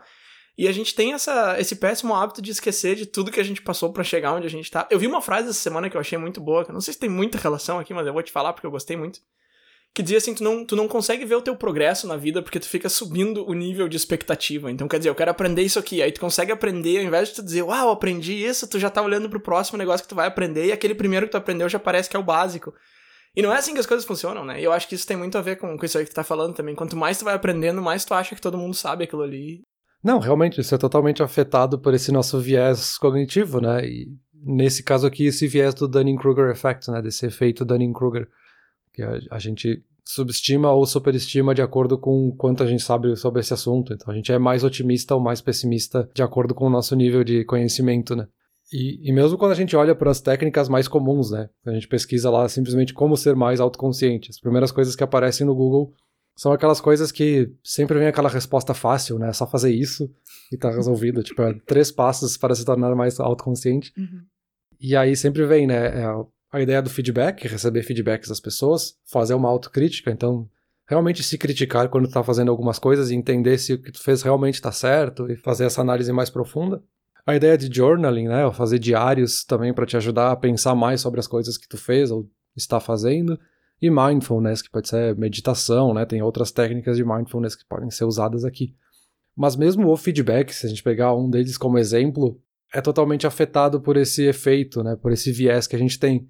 E 0.55 0.67
a 0.67 0.71
gente 0.71 0.93
tem 0.93 1.13
essa, 1.13 1.59
esse 1.59 1.77
péssimo 1.77 2.13
hábito 2.13 2.39
de 2.39 2.51
esquecer 2.51 2.95
de 2.95 3.07
tudo 3.07 3.31
que 3.31 3.39
a 3.39 3.43
gente 3.43 3.63
passou 3.63 3.91
para 3.91 4.03
chegar 4.03 4.33
onde 4.33 4.45
a 4.45 4.49
gente 4.49 4.69
tá. 4.69 4.87
Eu 4.91 4.99
vi 4.99 5.07
uma 5.07 5.23
frase 5.23 5.49
essa 5.49 5.59
semana 5.59 5.89
que 5.89 5.97
eu 5.97 6.01
achei 6.01 6.19
muito 6.19 6.39
boa, 6.39 6.63
que 6.63 6.69
eu 6.69 6.73
não 6.73 6.79
sei 6.79 6.93
se 6.93 6.99
tem 6.99 7.09
muita 7.09 7.39
relação 7.39 7.79
aqui, 7.79 7.91
mas 7.91 8.05
eu 8.05 8.13
vou 8.13 8.21
te 8.21 8.31
falar 8.31 8.53
porque 8.53 8.67
eu 8.67 8.71
gostei 8.71 8.95
muito 8.95 9.19
que 9.95 10.03
dizia 10.03 10.17
assim, 10.17 10.36
tu 10.36 10.43
não, 10.43 10.65
tu 10.65 10.75
não 10.75 10.89
consegue 10.89 11.23
ver 11.23 11.36
o 11.36 11.41
teu 11.41 11.55
progresso 11.55 12.05
na 12.05 12.17
vida 12.17 12.41
porque 12.41 12.60
tu 12.60 12.67
fica 12.67 12.89
subindo 12.89 13.49
o 13.49 13.53
nível 13.53 13.88
de 13.88 13.95
expectativa. 13.95 14.69
Então, 14.69 14.89
quer 14.89 14.97
dizer, 14.97 15.10
eu 15.10 15.15
quero 15.15 15.31
aprender 15.31 15.62
isso 15.62 15.79
aqui. 15.79 16.01
Aí 16.01 16.12
tu 16.12 16.19
consegue 16.19 16.51
aprender, 16.51 16.97
ao 16.97 17.05
invés 17.05 17.29
de 17.29 17.36
tu 17.36 17.41
dizer, 17.41 17.62
uau, 17.62 17.89
aprendi 17.89 18.34
isso, 18.34 18.69
tu 18.69 18.77
já 18.77 18.89
tá 18.89 19.01
olhando 19.01 19.29
pro 19.29 19.39
próximo 19.39 19.77
negócio 19.77 20.03
que 20.03 20.10
tu 20.10 20.15
vai 20.15 20.27
aprender 20.27 20.65
e 20.65 20.73
aquele 20.73 20.93
primeiro 20.93 21.27
que 21.27 21.31
tu 21.31 21.38
aprendeu 21.38 21.69
já 21.69 21.79
parece 21.79 22.10
que 22.10 22.17
é 22.17 22.19
o 22.19 22.23
básico. 22.23 22.73
E 23.34 23.41
não 23.41 23.53
é 23.53 23.58
assim 23.58 23.73
que 23.73 23.79
as 23.79 23.86
coisas 23.86 24.05
funcionam, 24.05 24.43
né? 24.43 24.60
E 24.60 24.65
eu 24.65 24.73
acho 24.73 24.86
que 24.86 24.95
isso 24.95 25.08
tem 25.08 25.15
muito 25.15 25.38
a 25.38 25.41
ver 25.41 25.55
com, 25.55 25.77
com 25.77 25.86
isso 25.86 25.97
aí 25.97 26.03
que 26.03 26.12
tu 26.12 26.15
tá 26.15 26.25
falando 26.25 26.53
também. 26.53 26.75
Quanto 26.75 26.97
mais 26.97 27.17
tu 27.17 27.23
vai 27.23 27.34
aprendendo, 27.34 27.81
mais 27.81 28.03
tu 28.03 28.13
acha 28.13 28.36
que 28.36 28.41
todo 28.41 28.58
mundo 28.58 28.73
sabe 28.73 29.05
aquilo 29.05 29.21
ali. 29.21 29.62
Não, 30.03 30.19
realmente, 30.19 30.60
isso 30.60 30.75
é 30.75 30.77
totalmente 30.77 31.23
afetado 31.23 31.79
por 31.79 31.93
esse 31.93 32.12
nosso 32.12 32.38
viés 32.41 32.97
cognitivo, 32.97 33.62
né? 33.62 33.86
E 33.86 34.08
nesse 34.34 34.84
caso 34.84 35.08
aqui, 35.08 35.27
esse 35.27 35.47
viés 35.47 35.73
do 35.73 35.88
Dunning-Kruger 35.88 36.49
Effect, 36.49 36.91
né? 36.91 37.01
Desse 37.01 37.25
efeito 37.25 37.63
Dunning-Kruger 37.63 38.27
que 38.95 39.03
a, 39.03 39.19
a 39.31 39.39
gente 39.39 39.84
subestima 40.03 40.71
ou 40.71 40.86
superestima 40.86 41.53
de 41.55 41.62
acordo 41.62 41.97
com 41.97 42.31
quanto 42.31 42.62
a 42.62 42.67
gente 42.67 42.84
sabe 42.84 43.15
sobre 43.15 43.41
esse 43.41 43.53
assunto. 43.53 43.93
Então 43.93 44.13
a 44.13 44.15
gente 44.15 44.31
é 44.31 44.38
mais 44.38 44.63
otimista 44.63 45.15
ou 45.15 45.21
mais 45.21 45.41
pessimista 45.41 46.10
de 46.13 46.21
acordo 46.21 46.53
com 46.53 46.67
o 46.67 46.69
nosso 46.69 46.95
nível 46.95 47.23
de 47.23 47.43
conhecimento, 47.43 48.15
né? 48.15 48.27
E, 48.71 49.10
e 49.10 49.12
mesmo 49.12 49.38
quando 49.38 49.51
a 49.51 49.55
gente 49.55 49.75
olha 49.75 49.95
para 49.95 50.12
as 50.12 50.21
técnicas 50.21 50.69
mais 50.69 50.88
comuns, 50.88 51.31
né? 51.31 51.49
A 51.65 51.71
gente 51.71 51.88
pesquisa 51.88 52.29
lá 52.29 52.47
simplesmente 52.47 52.93
como 52.93 53.17
ser 53.17 53.36
mais 53.36 53.60
autoconsciente. 53.60 54.29
As 54.29 54.39
primeiras 54.39 54.71
coisas 54.71 54.95
que 54.95 55.03
aparecem 55.03 55.45
no 55.45 55.55
Google 55.55 55.93
são 56.36 56.51
aquelas 56.51 56.81
coisas 56.81 57.12
que 57.12 57.51
sempre 57.63 57.97
vem 57.97 58.08
aquela 58.08 58.29
resposta 58.29 58.73
fácil, 58.73 59.17
né? 59.17 59.29
É 59.29 59.34
só 59.34 59.47
fazer 59.47 59.71
isso 59.71 60.10
e 60.51 60.58
tá 60.58 60.69
resolvido. 60.69 61.23
tipo, 61.23 61.41
é 61.41 61.53
três 61.65 61.91
passos 61.91 62.38
para 62.38 62.53
se 62.53 62.65
tornar 62.65 62.93
mais 62.95 63.19
autoconsciente. 63.19 63.91
Uhum. 63.97 64.21
E 64.79 64.95
aí 64.95 65.15
sempre 65.15 65.45
vem, 65.45 65.65
né? 65.65 66.03
É 66.03 66.08
a 66.51 66.62
ideia 66.62 66.81
do 66.81 66.89
feedback, 66.89 67.47
receber 67.47 67.84
feedbacks 67.84 68.29
das 68.29 68.39
pessoas, 68.39 68.97
fazer 69.05 69.34
uma 69.34 69.49
autocrítica, 69.49 70.12
então 70.12 70.49
realmente 70.88 71.23
se 71.23 71.38
criticar 71.38 71.89
quando 71.89 72.05
está 72.05 72.23
fazendo 72.23 72.51
algumas 72.51 72.79
coisas 72.79 73.10
e 73.10 73.15
entender 73.15 73.58
se 73.58 73.73
o 73.73 73.81
que 73.81 73.91
tu 73.91 74.01
fez 74.01 74.21
realmente 74.21 74.55
está 74.55 74.71
certo 74.71 75.29
e 75.29 75.36
fazer 75.36 75.65
essa 75.65 75.81
análise 75.81 76.12
mais 76.12 76.29
profunda. 76.29 76.81
A 77.25 77.36
ideia 77.36 77.58
de 77.58 77.75
journaling, 77.75 78.27
né, 78.27 78.51
fazer 78.53 78.77
diários 78.77 79.43
também 79.43 79.73
para 79.73 79.86
te 79.86 79.97
ajudar 79.97 80.31
a 80.31 80.36
pensar 80.36 80.75
mais 80.75 81.01
sobre 81.01 81.19
as 81.19 81.27
coisas 81.27 81.58
que 81.58 81.67
tu 81.67 81.77
fez 81.77 82.12
ou 82.12 82.29
está 82.55 82.79
fazendo. 82.79 83.39
E 83.81 83.89
mindfulness, 83.89 84.62
que 84.62 84.69
pode 84.69 84.88
ser 84.88 85.17
meditação, 85.17 85.93
né, 85.93 86.05
tem 86.05 86.21
outras 86.21 86.51
técnicas 86.51 86.95
de 86.95 87.03
mindfulness 87.03 87.55
que 87.55 87.65
podem 87.67 87.89
ser 87.89 88.05
usadas 88.05 88.45
aqui. 88.45 88.75
Mas 89.36 89.55
mesmo 89.55 89.89
o 89.89 89.97
feedback, 89.97 90.53
se 90.53 90.65
a 90.65 90.69
gente 90.69 90.84
pegar 90.84 91.13
um 91.15 91.29
deles 91.29 91.58
como 91.58 91.77
exemplo, 91.77 92.39
é 92.73 92.79
totalmente 92.79 93.27
afetado 93.27 93.81
por 93.81 93.97
esse 93.97 94.23
efeito, 94.23 94.84
né, 94.84 94.95
por 94.95 95.12
esse 95.12 95.31
viés 95.31 95.67
que 95.67 95.75
a 95.75 95.79
gente 95.79 95.99
tem 95.99 96.29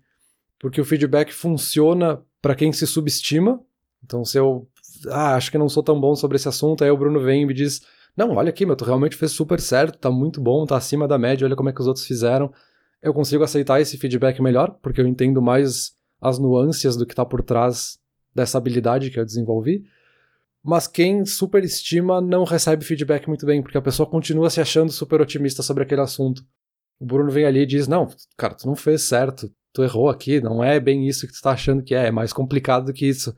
porque 0.65 0.81
o 0.81 0.85
feedback 0.85 1.31
funciona 1.31 2.23
para 2.41 2.55
quem 2.55 2.73
se 2.73 2.87
subestima. 2.87 3.61
Então, 4.03 4.25
se 4.25 4.39
eu 4.39 4.67
ah, 5.09 5.35
acho 5.35 5.51
que 5.51 5.59
não 5.59 5.69
sou 5.69 5.83
tão 5.83 6.01
bom 6.01 6.15
sobre 6.15 6.37
esse 6.37 6.47
assunto, 6.47 6.83
aí 6.83 6.89
o 6.89 6.97
Bruno 6.97 7.19
vem 7.19 7.43
e 7.43 7.45
me 7.45 7.53
diz: 7.53 7.85
Não, 8.17 8.31
olha 8.31 8.49
aqui, 8.49 8.65
meu, 8.65 8.75
tu 8.75 8.83
realmente 8.83 9.15
fez 9.15 9.31
super 9.31 9.59
certo, 9.59 9.99
tá 9.99 10.09
muito 10.09 10.41
bom, 10.41 10.65
tá 10.65 10.75
acima 10.75 11.07
da 11.07 11.19
média, 11.19 11.45
olha 11.45 11.55
como 11.55 11.69
é 11.69 11.71
que 11.71 11.81
os 11.81 11.85
outros 11.85 12.07
fizeram. 12.07 12.51
Eu 12.99 13.13
consigo 13.13 13.43
aceitar 13.43 13.79
esse 13.79 13.95
feedback 13.95 14.41
melhor, 14.41 14.71
porque 14.81 14.99
eu 14.99 15.05
entendo 15.05 15.39
mais 15.39 15.93
as 16.19 16.39
nuances 16.39 16.95
do 16.95 17.05
que 17.05 17.13
tá 17.13 17.23
por 17.23 17.43
trás 17.43 17.99
dessa 18.33 18.57
habilidade 18.57 19.11
que 19.11 19.19
eu 19.19 19.23
desenvolvi. 19.23 19.85
Mas 20.63 20.87
quem 20.87 21.27
superestima 21.27 22.19
não 22.19 22.43
recebe 22.43 22.83
feedback 22.83 23.27
muito 23.27 23.45
bem, 23.45 23.61
porque 23.61 23.77
a 23.77 23.83
pessoa 23.83 24.09
continua 24.09 24.49
se 24.49 24.59
achando 24.59 24.91
super 24.91 25.21
otimista 25.21 25.61
sobre 25.61 25.83
aquele 25.83 26.01
assunto. 26.01 26.43
O 26.99 27.05
Bruno 27.05 27.29
vem 27.29 27.45
ali 27.45 27.59
e 27.59 27.67
diz: 27.67 27.87
Não, 27.87 28.09
cara, 28.35 28.55
tu 28.55 28.65
não 28.65 28.75
fez 28.75 29.03
certo 29.03 29.47
tu 29.75 29.83
errou 29.83 30.09
aqui, 30.09 30.39
não 30.39 30.63
é 30.63 30.79
bem 30.79 31.07
isso 31.07 31.27
que 31.27 31.33
tu 31.33 31.41
tá 31.41 31.51
achando 31.51 31.83
que 31.83 31.93
é, 31.93 32.07
é 32.07 32.11
mais 32.11 32.31
complicado 32.31 32.85
do 32.85 32.93
que 32.93 33.05
isso. 33.05 33.35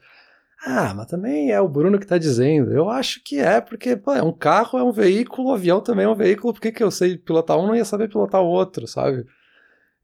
Ah, 0.65 0.93
mas 0.95 1.07
também 1.07 1.51
é 1.51 1.59
o 1.59 1.67
Bruno 1.67 1.99
que 1.99 2.05
tá 2.05 2.17
dizendo. 2.17 2.71
Eu 2.71 2.89
acho 2.89 3.23
que 3.23 3.39
é, 3.39 3.59
porque 3.59 3.95
pô, 3.95 4.13
é 4.13 4.23
um 4.23 4.31
carro, 4.31 4.77
é 4.77 4.83
um 4.83 4.91
veículo, 4.91 5.49
o 5.49 5.53
avião 5.53 5.81
também 5.81 6.05
é 6.05 6.09
um 6.09 6.15
veículo, 6.15 6.53
por 6.53 6.61
que, 6.61 6.71
que 6.71 6.83
eu 6.83 6.91
sei 6.91 7.17
pilotar 7.17 7.57
um 7.57 7.67
não 7.67 7.75
ia 7.75 7.85
saber 7.85 8.07
pilotar 8.07 8.41
o 8.41 8.47
outro, 8.47 8.87
sabe? 8.87 9.25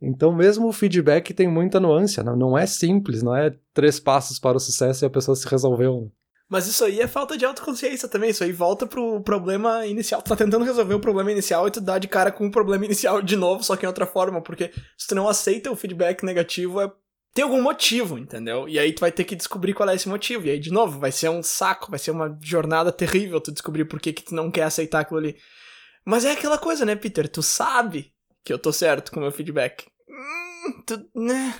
Então, 0.02 0.36
mesmo 0.36 0.68
o 0.68 0.74
feedback 0.74 1.34
tem 1.34 1.48
muita 1.48 1.80
nuance, 1.80 2.22
não, 2.24 2.36
não 2.36 2.58
é 2.58 2.66
simples, 2.66 3.24
não 3.24 3.36
é 3.36 3.56
três 3.74 4.00
passos 4.00 4.38
para 4.38 4.58
o 4.58 4.60
sucesso 4.60 5.06
e 5.06 5.08
a 5.08 5.10
pessoa 5.10 5.36
se 5.36 5.48
resolveu. 5.48 6.12
Mas 6.54 6.68
isso 6.68 6.86
aí 6.86 7.02
é 7.02 7.08
falta 7.08 7.36
de 7.36 7.44
autoconsciência 7.44 8.08
também. 8.08 8.30
Isso 8.30 8.44
aí 8.44 8.52
volta 8.52 8.86
pro 8.86 9.20
problema 9.22 9.88
inicial. 9.88 10.22
Tu 10.22 10.30
tá 10.30 10.36
tentando 10.36 10.64
resolver 10.64 10.94
o 10.94 11.00
problema 11.00 11.32
inicial 11.32 11.68
e 11.68 11.72
tu 11.72 11.82
dá 11.82 11.98
de 11.98 12.08
cara 12.08 12.32
com 12.32 12.46
o 12.46 12.52
problema 12.52 12.86
inicial 12.86 13.24
de 13.24 13.36
novo, 13.36 13.64
só 13.64 13.76
que 13.76 13.86
em 13.86 13.88
outra 13.88 14.06
forma. 14.06 14.40
Porque 14.40 14.72
se 14.96 15.08
tu 15.08 15.16
não 15.16 15.28
aceita 15.28 15.72
o 15.72 15.76
feedback 15.76 16.24
negativo, 16.24 16.80
é... 16.80 16.92
tem 17.34 17.44
algum 17.44 17.60
motivo, 17.60 18.20
entendeu? 18.20 18.70
E 18.70 18.78
aí 18.78 18.94
tu 18.94 19.00
vai 19.00 19.12
ter 19.12 19.24
que 19.24 19.36
descobrir 19.36 19.74
qual 19.74 19.90
é 19.90 19.96
esse 19.96 20.08
motivo. 20.08 20.46
E 20.46 20.52
aí, 20.52 20.60
de 20.60 20.72
novo, 20.72 21.00
vai 21.00 21.12
ser 21.12 21.28
um 21.30 21.42
saco, 21.42 21.90
vai 21.90 21.98
ser 21.98 22.12
uma 22.12 22.38
jornada 22.40 22.92
terrível 22.92 23.42
tu 23.42 23.52
descobrir 23.52 23.86
por 23.86 24.00
que, 24.00 24.14
que 24.14 24.24
tu 24.24 24.36
não 24.36 24.52
quer 24.52 24.66
aceitar 24.66 25.00
aquilo 25.00 25.22
ali. 25.22 25.36
Mas 26.06 26.24
é 26.24 26.34
aquela 26.34 26.60
coisa, 26.60 26.86
né, 26.86 26.96
Peter? 26.96 27.28
Tu 27.28 27.42
sabe 27.42 28.14
que 28.46 28.54
eu 28.54 28.60
tô 28.60 28.72
certo 28.72 29.12
com 29.12 29.20
o 29.20 29.24
meu 29.24 29.32
feedback. 29.32 29.88
Hum, 30.08 30.84
tu, 30.86 31.04
né? 31.16 31.56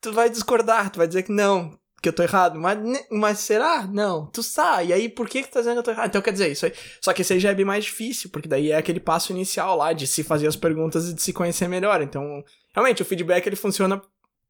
Tu 0.00 0.12
vai 0.12 0.28
discordar, 0.28 0.90
tu 0.90 0.96
vai 0.96 1.06
dizer 1.06 1.22
que 1.22 1.30
não, 1.30 1.78
que 2.02 2.08
eu 2.08 2.12
tô 2.12 2.24
errado, 2.24 2.58
mas, 2.58 2.78
mas 3.08 3.38
será? 3.38 3.86
Não, 3.86 4.26
tu 4.26 4.42
sabe, 4.42 4.88
e 4.88 4.92
aí 4.92 5.08
por 5.08 5.28
que 5.28 5.44
que 5.44 5.48
tá 5.48 5.60
dizendo 5.60 5.74
que 5.74 5.78
eu 5.78 5.82
tô 5.84 5.90
errado? 5.92 6.08
Então 6.08 6.20
quer 6.20 6.32
dizer, 6.32 6.50
isso 6.50 6.66
aí, 6.66 6.72
só 7.00 7.12
que 7.12 7.22
esse 7.22 7.32
aí 7.32 7.38
já 7.38 7.50
é 7.50 7.54
bem 7.54 7.64
mais 7.64 7.84
difícil, 7.84 8.28
porque 8.28 8.48
daí 8.48 8.72
é 8.72 8.76
aquele 8.76 8.98
passo 8.98 9.32
inicial 9.32 9.76
lá, 9.76 9.92
de 9.92 10.06
se 10.08 10.24
fazer 10.24 10.48
as 10.48 10.56
perguntas 10.56 11.08
e 11.08 11.14
de 11.14 11.22
se 11.22 11.32
conhecer 11.32 11.68
melhor, 11.68 12.02
então, 12.02 12.44
realmente, 12.74 13.02
o 13.02 13.04
feedback 13.04 13.46
ele 13.46 13.54
funciona 13.54 14.02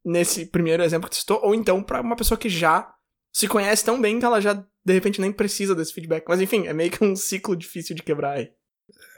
nesse 0.03 0.47
primeiro 0.47 0.81
exemplo 0.81 1.07
que 1.07 1.15
tu 1.15 1.19
citou, 1.19 1.39
ou 1.43 1.53
então 1.53 1.83
para 1.83 2.01
uma 2.01 2.15
pessoa 2.15 2.37
que 2.37 2.49
já 2.49 2.91
se 3.31 3.47
conhece 3.47 3.85
tão 3.85 4.01
bem 4.01 4.17
que 4.17 4.25
ela 4.25 4.41
já, 4.41 4.53
de 4.53 4.93
repente, 4.93 5.21
nem 5.21 5.31
precisa 5.31 5.75
desse 5.75 5.93
feedback, 5.93 6.25
mas 6.27 6.41
enfim, 6.41 6.65
é 6.65 6.73
meio 6.73 6.89
que 6.89 7.03
um 7.03 7.15
ciclo 7.15 7.55
difícil 7.55 7.95
de 7.95 8.01
quebrar 8.01 8.37
aí. 8.37 8.51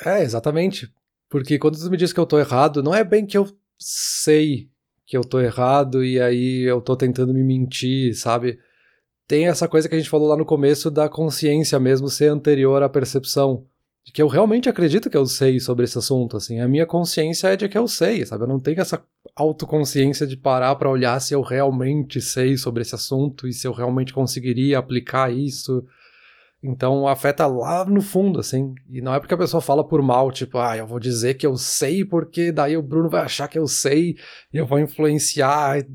É, 0.05 0.21
exatamente, 0.21 0.93
porque 1.29 1.57
quando 1.57 1.79
tu 1.79 1.89
me 1.89 1.95
diz 1.95 2.11
que 2.11 2.19
eu 2.19 2.25
tô 2.25 2.37
errado, 2.37 2.83
não 2.83 2.93
é 2.93 3.03
bem 3.03 3.25
que 3.25 3.37
eu 3.37 3.47
sei 3.79 4.69
que 5.05 5.15
eu 5.15 5.21
tô 5.21 5.39
errado 5.39 6.03
e 6.03 6.19
aí 6.19 6.61
eu 6.61 6.81
tô 6.81 6.95
tentando 6.95 7.33
me 7.33 7.43
mentir, 7.43 8.15
sabe? 8.15 8.59
Tem 9.27 9.47
essa 9.47 9.67
coisa 9.67 9.87
que 9.87 9.95
a 9.95 9.97
gente 9.97 10.09
falou 10.09 10.27
lá 10.27 10.37
no 10.37 10.45
começo 10.45 10.89
da 10.91 11.09
consciência 11.09 11.79
mesmo 11.79 12.09
ser 12.09 12.27
anterior 12.27 12.81
à 12.83 12.89
percepção. 12.89 13.65
De 14.05 14.11
que 14.11 14.21
eu 14.21 14.27
realmente 14.27 14.69
acredito 14.69 15.09
que 15.09 15.17
eu 15.17 15.25
sei 15.25 15.59
sobre 15.59 15.83
esse 15.83 15.97
assunto, 15.97 16.37
assim. 16.37 16.59
A 16.59 16.67
minha 16.67 16.85
consciência 16.85 17.47
é 17.47 17.55
de 17.55 17.67
que 17.67 17.77
eu 17.77 17.87
sei, 17.87 18.23
sabe? 18.23 18.43
Eu 18.43 18.47
não 18.47 18.59
tenho 18.59 18.79
essa 18.79 19.03
autoconsciência 19.35 20.27
de 20.27 20.37
parar 20.37 20.75
para 20.75 20.91
olhar 20.91 21.19
se 21.19 21.33
eu 21.33 21.41
realmente 21.41 22.21
sei 22.21 22.55
sobre 22.55 22.83
esse 22.83 22.93
assunto 22.93 23.47
e 23.47 23.53
se 23.53 23.67
eu 23.67 23.73
realmente 23.73 24.13
conseguiria 24.13 24.77
aplicar 24.77 25.33
isso 25.33 25.83
então 26.65 27.07
afeta 27.07 27.45
lá 27.45 27.85
no 27.85 28.01
fundo, 28.01 28.39
assim. 28.39 28.73
E 28.89 29.01
não 29.01 29.13
é 29.13 29.19
porque 29.19 29.33
a 29.33 29.37
pessoa 29.37 29.61
fala 29.61 29.87
por 29.87 30.01
mal, 30.01 30.31
tipo, 30.31 30.57
ah, 30.57 30.75
eu 30.77 30.87
vou 30.87 30.99
dizer 30.99 31.35
que 31.35 31.45
eu 31.45 31.55
sei 31.57 32.03
porque 32.03 32.51
daí 32.51 32.75
o 32.75 32.81
Bruno 32.81 33.09
vai 33.09 33.21
achar 33.21 33.47
que 33.47 33.57
eu 33.57 33.67
sei 33.67 34.15
e 34.53 34.57
eu 34.57 34.65
vou 34.65 34.79
influenciar. 34.79 35.85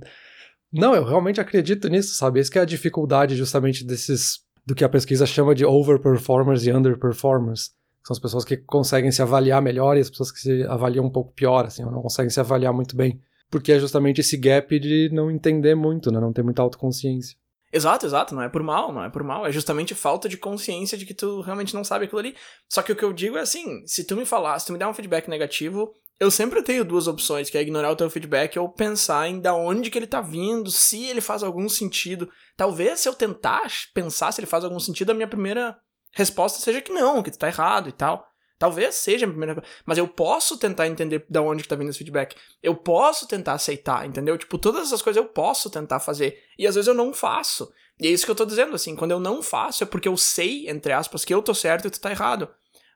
Não, 0.73 0.95
eu 0.95 1.05
realmente 1.05 1.41
acredito 1.41 1.89
nisso, 1.89 2.15
sabe? 2.15 2.41
Essa 2.41 2.59
é 2.59 2.63
a 2.63 2.65
dificuldade 2.65 3.37
justamente 3.37 3.85
desses 3.85 4.41
do 4.65 4.75
que 4.75 4.85
a 4.85 4.89
pesquisa 4.89 5.27
chama 5.27 5.55
de 5.55 5.65
overperformers 5.65 6.65
e 6.65 6.73
underperformers. 6.73 7.71
São 8.07 8.15
as 8.15 8.19
pessoas 8.19 8.45
que 8.45 8.57
conseguem 8.57 9.11
se 9.11 9.21
avaliar 9.21 9.61
melhor 9.61 9.97
e 9.97 10.01
as 10.01 10.09
pessoas 10.09 10.31
que 10.31 10.41
se 10.41 10.63
avaliam 10.65 11.05
um 11.05 11.11
pouco 11.11 11.33
pior, 11.33 11.67
assim, 11.67 11.85
ou 11.85 11.91
não 11.91 12.03
conseguem 12.03 12.31
se 12.31 12.41
avaliar 12.41 12.73
muito 12.73 12.97
bem. 12.97 13.21
Porque 13.51 13.73
é 13.73 13.79
justamente 13.79 14.21
esse 14.21 14.37
gap 14.37 14.79
de 14.79 15.11
não 15.13 15.31
entender 15.31 15.75
muito, 15.75 16.11
né? 16.11 16.21
Não 16.21 16.33
ter 16.33 16.43
muita 16.43 16.63
autoconsciência. 16.63 17.37
Exato, 17.73 18.05
exato, 18.05 18.35
não 18.35 18.43
é 18.43 18.49
por 18.49 18.63
mal, 18.63 18.93
não 18.93 19.05
é 19.05 19.09
por 19.09 19.23
mal, 19.23 19.47
é 19.47 19.53
justamente 19.53 19.95
falta 19.95 20.29
de 20.29 20.37
consciência 20.37 20.99
de 20.99 21.07
que 21.07 21.15
tu 21.15 21.41
realmente 21.41 21.73
não 21.73 21.85
sabe 21.85 22.05
aquilo 22.07 22.19
ali. 22.19 22.37
Só 22.69 22.83
que 22.83 22.91
o 22.91 22.97
que 22.97 23.05
eu 23.05 23.13
digo 23.13 23.37
é 23.37 23.41
assim, 23.41 23.87
se 23.87 24.05
tu 24.05 24.17
me 24.17 24.27
falar, 24.27 24.59
se 24.59 24.67
tu 24.67 24.73
me 24.73 24.79
der 24.79 24.89
um 24.89 24.95
feedback 24.95 25.29
negativo, 25.29 25.93
eu 26.19 26.31
sempre 26.31 26.63
tenho 26.63 26.85
duas 26.85 27.07
opções, 27.07 27.49
que 27.49 27.57
é 27.57 27.63
ignorar 27.63 27.91
o 27.91 27.97
teu 27.97 28.11
feedback 28.11 28.59
ou 28.59 28.69
pensar 28.69 29.29
em 29.29 29.41
da 29.41 29.55
onde 29.55 29.89
que 29.89 29.97
ele 29.97 30.07
tá 30.07 30.21
vindo, 30.21 30.71
se 30.71 31.07
ele 31.07 31.21
faz 31.21 31.43
algum 31.43 31.69
sentido. 31.69 32.29
Talvez 32.57 33.01
se 33.01 33.09
eu 33.09 33.15
tentar 33.15 33.73
pensar 33.95 34.33
se 34.33 34.41
ele 34.41 34.47
faz 34.47 34.65
algum 34.65 34.79
sentido, 34.79 35.11
a 35.11 35.15
minha 35.15 35.29
primeira 35.29 35.79
resposta 36.13 36.59
seja 36.59 36.83
que 36.83 36.93
não, 36.93 37.23
que 37.23 37.31
tu 37.31 37.39
tá 37.39 37.47
errado 37.47 37.89
e 37.89 37.93
tal. 37.93 38.30
Talvez 38.61 38.97
seja 38.97 39.25
a 39.25 39.29
primeira 39.31 39.65
Mas 39.87 39.97
eu 39.97 40.07
posso 40.07 40.59
tentar 40.59 40.87
entender 40.87 41.25
da 41.31 41.41
onde 41.41 41.63
que 41.63 41.69
tá 41.69 41.75
vindo 41.75 41.89
esse 41.89 41.97
feedback. 41.97 42.37
Eu 42.63 42.77
posso 42.77 43.27
tentar 43.27 43.55
aceitar, 43.55 44.07
entendeu? 44.07 44.37
Tipo, 44.37 44.59
todas 44.59 44.83
essas 44.83 45.01
coisas 45.01 45.17
eu 45.17 45.27
posso 45.27 45.71
tentar 45.71 45.99
fazer. 45.99 46.39
E 46.59 46.67
às 46.67 46.75
vezes 46.75 46.87
eu 46.87 46.93
não 46.93 47.15
faço. 47.15 47.73
E 47.99 48.07
é 48.07 48.11
isso 48.11 48.27
que 48.27 48.31
eu 48.31 48.35
tô 48.35 48.45
dizendo, 48.45 48.75
assim. 48.75 48.95
Quando 48.95 49.13
eu 49.13 49.19
não 49.19 49.41
faço 49.43 49.83
é 49.83 49.87
porque 49.87 50.07
eu 50.07 50.15
sei, 50.15 50.69
entre 50.69 50.93
aspas, 50.93 51.25
que 51.25 51.33
eu 51.33 51.41
tô 51.41 51.55
certo 51.55 51.89
e 51.89 51.91
tu 51.91 51.99
tá 51.99 52.11
errado. 52.11 52.51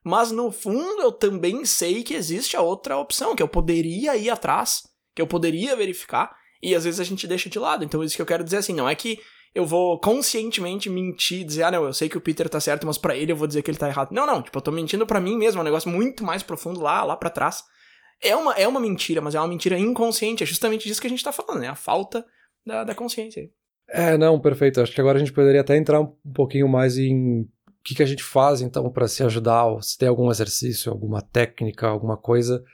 Mas 0.05 0.31
no 0.31 0.53
fundo 0.53 1.01
eu 1.01 1.11
também 1.11 1.65
sei 1.65 2.03
que 2.03 2.13
existe 2.13 2.59
a 2.59 2.61
outra 2.61 2.99
opção, 2.99 3.35
que 3.35 3.43
eu 3.43 3.49
poderia 3.49 4.15
ir 4.19 4.29
atrás, 4.29 4.83
que 5.15 5.23
eu 5.23 5.27
poderia 5.27 5.75
verificar. 5.75 6.37
E 6.63 6.75
às 6.75 6.85
vezes 6.85 7.01
a 7.01 7.05
gente 7.05 7.27
deixa 7.27 7.49
de 7.49 7.59
lado. 7.59 7.83
Então 7.87 8.05
isso 8.05 8.17
que 8.17 8.21
eu 8.21 8.27
quero 8.27 8.45
dizer 8.45 8.59
assim, 8.59 8.75
não 8.75 8.87
é 8.87 8.95
que 8.95 9.19
eu 9.55 9.65
vou 9.65 10.01
conscientemente 10.01 10.91
mentir, 10.91 11.45
dizer, 11.45 11.63
ah, 11.63 11.71
não, 11.71 11.85
eu 11.85 11.93
sei 11.93 12.09
que 12.09 12.19
o 12.19 12.21
Peter 12.21 12.49
tá 12.49 12.59
certo, 12.59 12.87
mas 12.87 12.99
para 12.99 13.17
ele 13.17 13.31
eu 13.31 13.37
vou 13.37 13.47
dizer 13.47 13.63
que 13.63 13.71
ele 13.71 13.79
tá 13.79 13.89
errado. 13.89 14.11
Não, 14.11 14.27
não, 14.27 14.43
tipo, 14.43 14.59
eu 14.59 14.63
tô 14.63 14.73
mentindo 14.73 15.07
para 15.07 15.21
mim 15.21 15.37
mesmo, 15.37 15.61
é 15.61 15.63
um 15.63 15.65
negócio 15.65 15.89
muito 15.89 16.25
mais 16.25 16.43
profundo 16.43 16.81
lá, 16.81 17.05
lá 17.05 17.17
para 17.17 17.31
trás. 17.31 17.63
É 18.21 18.35
uma, 18.35 18.53
é 18.55 18.67
uma 18.67 18.81
mentira, 18.81 19.21
mas 19.21 19.35
é 19.35 19.39
uma 19.39 19.47
mentira 19.47 19.79
inconsciente, 19.79 20.43
é 20.43 20.47
justamente 20.47 20.89
disso 20.89 21.01
que 21.01 21.07
a 21.07 21.11
gente 21.11 21.23
tá 21.23 21.31
falando, 21.31 21.61
né? 21.61 21.69
A 21.69 21.75
falta 21.77 22.25
da, 22.67 22.83
da 22.83 22.95
consciência. 22.95 23.49
É, 23.89 24.17
não, 24.17 24.41
perfeito. 24.41 24.81
Acho 24.81 24.93
que 24.93 25.01
agora 25.01 25.19
a 25.19 25.21
gente 25.21 25.33
poderia 25.33 25.61
até 25.61 25.77
entrar 25.77 26.01
um 26.01 26.17
pouquinho 26.35 26.69
mais 26.69 26.99
em 26.99 27.43
o 27.43 27.49
que, 27.85 27.95
que 27.95 28.03
a 28.03 28.07
gente 28.07 28.23
faz, 28.23 28.63
então, 28.63 28.91
para 28.91 29.07
se 29.07 29.23
ajudar, 29.23 29.67
ou 29.67 29.83
se 29.83 29.99
tem 29.99 30.09
algum 30.09 30.31
exercício, 30.31 30.91
alguma 30.91 31.21
técnica, 31.21 31.87
alguma 31.87 32.17
coisa, 32.17 32.65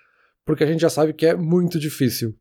porque 0.47 0.63
a 0.63 0.67
gente 0.67 0.81
já 0.81 0.89
sabe 0.89 1.13
que 1.13 1.27
é 1.27 1.35
muito 1.35 1.81
difícil 1.81 2.39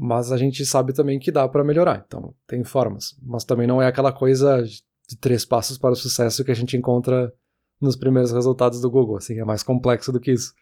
mas 0.00 0.30
a 0.30 0.36
gente 0.36 0.64
sabe 0.64 0.92
também 0.92 1.18
que 1.18 1.32
dá 1.32 1.48
para 1.48 1.64
melhorar. 1.64 2.04
Então, 2.06 2.32
tem 2.46 2.62
formas. 2.62 3.16
Mas 3.20 3.42
também 3.42 3.66
não 3.66 3.82
é 3.82 3.88
aquela 3.88 4.12
coisa 4.12 4.62
de 4.62 5.16
três 5.20 5.44
passos 5.44 5.76
para 5.76 5.90
o 5.90 5.96
sucesso 5.96 6.44
que 6.44 6.52
a 6.52 6.54
gente 6.54 6.76
encontra 6.76 7.32
nos 7.80 7.96
primeiros 7.96 8.30
resultados 8.30 8.80
do 8.80 8.88
Google. 8.88 9.16
Assim, 9.16 9.40
é 9.40 9.44
mais 9.44 9.64
complexo 9.64 10.12
do 10.12 10.20
que 10.20 10.30
isso. 10.30 10.52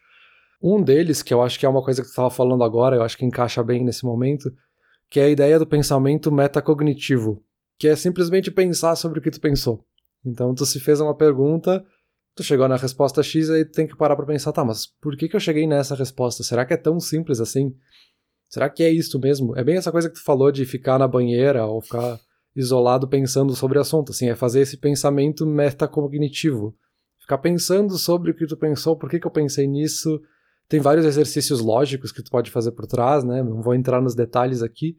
Um 0.59 0.81
deles, 0.81 1.21
que 1.21 1.31
eu 1.31 1.43
acho 1.43 1.59
que 1.59 1.67
é 1.67 1.69
uma 1.69 1.83
coisa 1.83 2.01
que 2.01 2.07
tu 2.07 2.09
estava 2.09 2.31
falando 2.31 2.63
agora, 2.63 2.95
eu 2.95 3.03
acho 3.03 3.15
que 3.15 3.25
encaixa 3.25 3.63
bem 3.63 3.83
nesse 3.83 4.03
momento, 4.03 4.51
que 5.07 5.19
é 5.19 5.25
a 5.25 5.29
ideia 5.29 5.59
do 5.59 5.67
pensamento 5.67 6.31
metacognitivo, 6.31 7.43
que 7.77 7.87
é 7.87 7.95
simplesmente 7.95 8.49
pensar 8.49 8.95
sobre 8.95 9.19
o 9.19 9.21
que 9.21 9.29
tu 9.29 9.39
pensou. 9.39 9.85
Então, 10.25 10.55
tu 10.55 10.65
se 10.65 10.79
fez 10.79 10.99
uma 10.99 11.15
pergunta, 11.15 11.85
tu 12.35 12.41
chegou 12.41 12.67
na 12.67 12.75
resposta 12.75 13.21
X, 13.21 13.51
aí 13.51 13.65
tu 13.65 13.71
tem 13.71 13.85
que 13.85 13.95
parar 13.95 14.15
para 14.15 14.25
pensar, 14.25 14.51
tá, 14.51 14.65
mas 14.65 14.87
por 14.99 15.15
que, 15.15 15.29
que 15.29 15.35
eu 15.35 15.39
cheguei 15.39 15.67
nessa 15.67 15.93
resposta? 15.93 16.41
Será 16.41 16.65
que 16.65 16.73
é 16.73 16.77
tão 16.77 16.99
simples 16.99 17.39
assim? 17.39 17.75
Será 18.49 18.69
que 18.69 18.83
é 18.83 18.89
isso 18.89 19.19
mesmo? 19.19 19.57
É 19.57 19.63
bem 19.63 19.77
essa 19.77 19.91
coisa 19.91 20.09
que 20.09 20.15
tu 20.15 20.23
falou 20.23 20.51
de 20.51 20.65
ficar 20.65 20.97
na 20.97 21.07
banheira 21.07 21.65
ou 21.65 21.81
ficar 21.81 22.19
isolado 22.55 23.07
pensando 23.07 23.55
sobre 23.55 23.77
o 23.77 23.81
assunto, 23.81 24.11
assim, 24.11 24.29
é 24.29 24.35
fazer 24.35 24.61
esse 24.61 24.77
pensamento 24.77 25.45
metacognitivo. 25.45 26.75
Ficar 27.19 27.37
pensando 27.37 27.97
sobre 27.97 28.31
o 28.31 28.33
que 28.33 28.47
tu 28.47 28.57
pensou, 28.57 28.95
por 28.97 29.09
que, 29.09 29.19
que 29.19 29.27
eu 29.27 29.31
pensei 29.31 29.67
nisso. 29.67 30.19
Tem 30.67 30.79
vários 30.79 31.05
exercícios 31.05 31.59
lógicos 31.59 32.11
que 32.11 32.23
tu 32.23 32.31
pode 32.31 32.49
fazer 32.49 32.71
por 32.71 32.87
trás, 32.87 33.23
né? 33.23 33.43
Não 33.43 33.61
vou 33.61 33.75
entrar 33.75 34.01
nos 34.01 34.15
detalhes 34.15 34.63
aqui, 34.63 34.97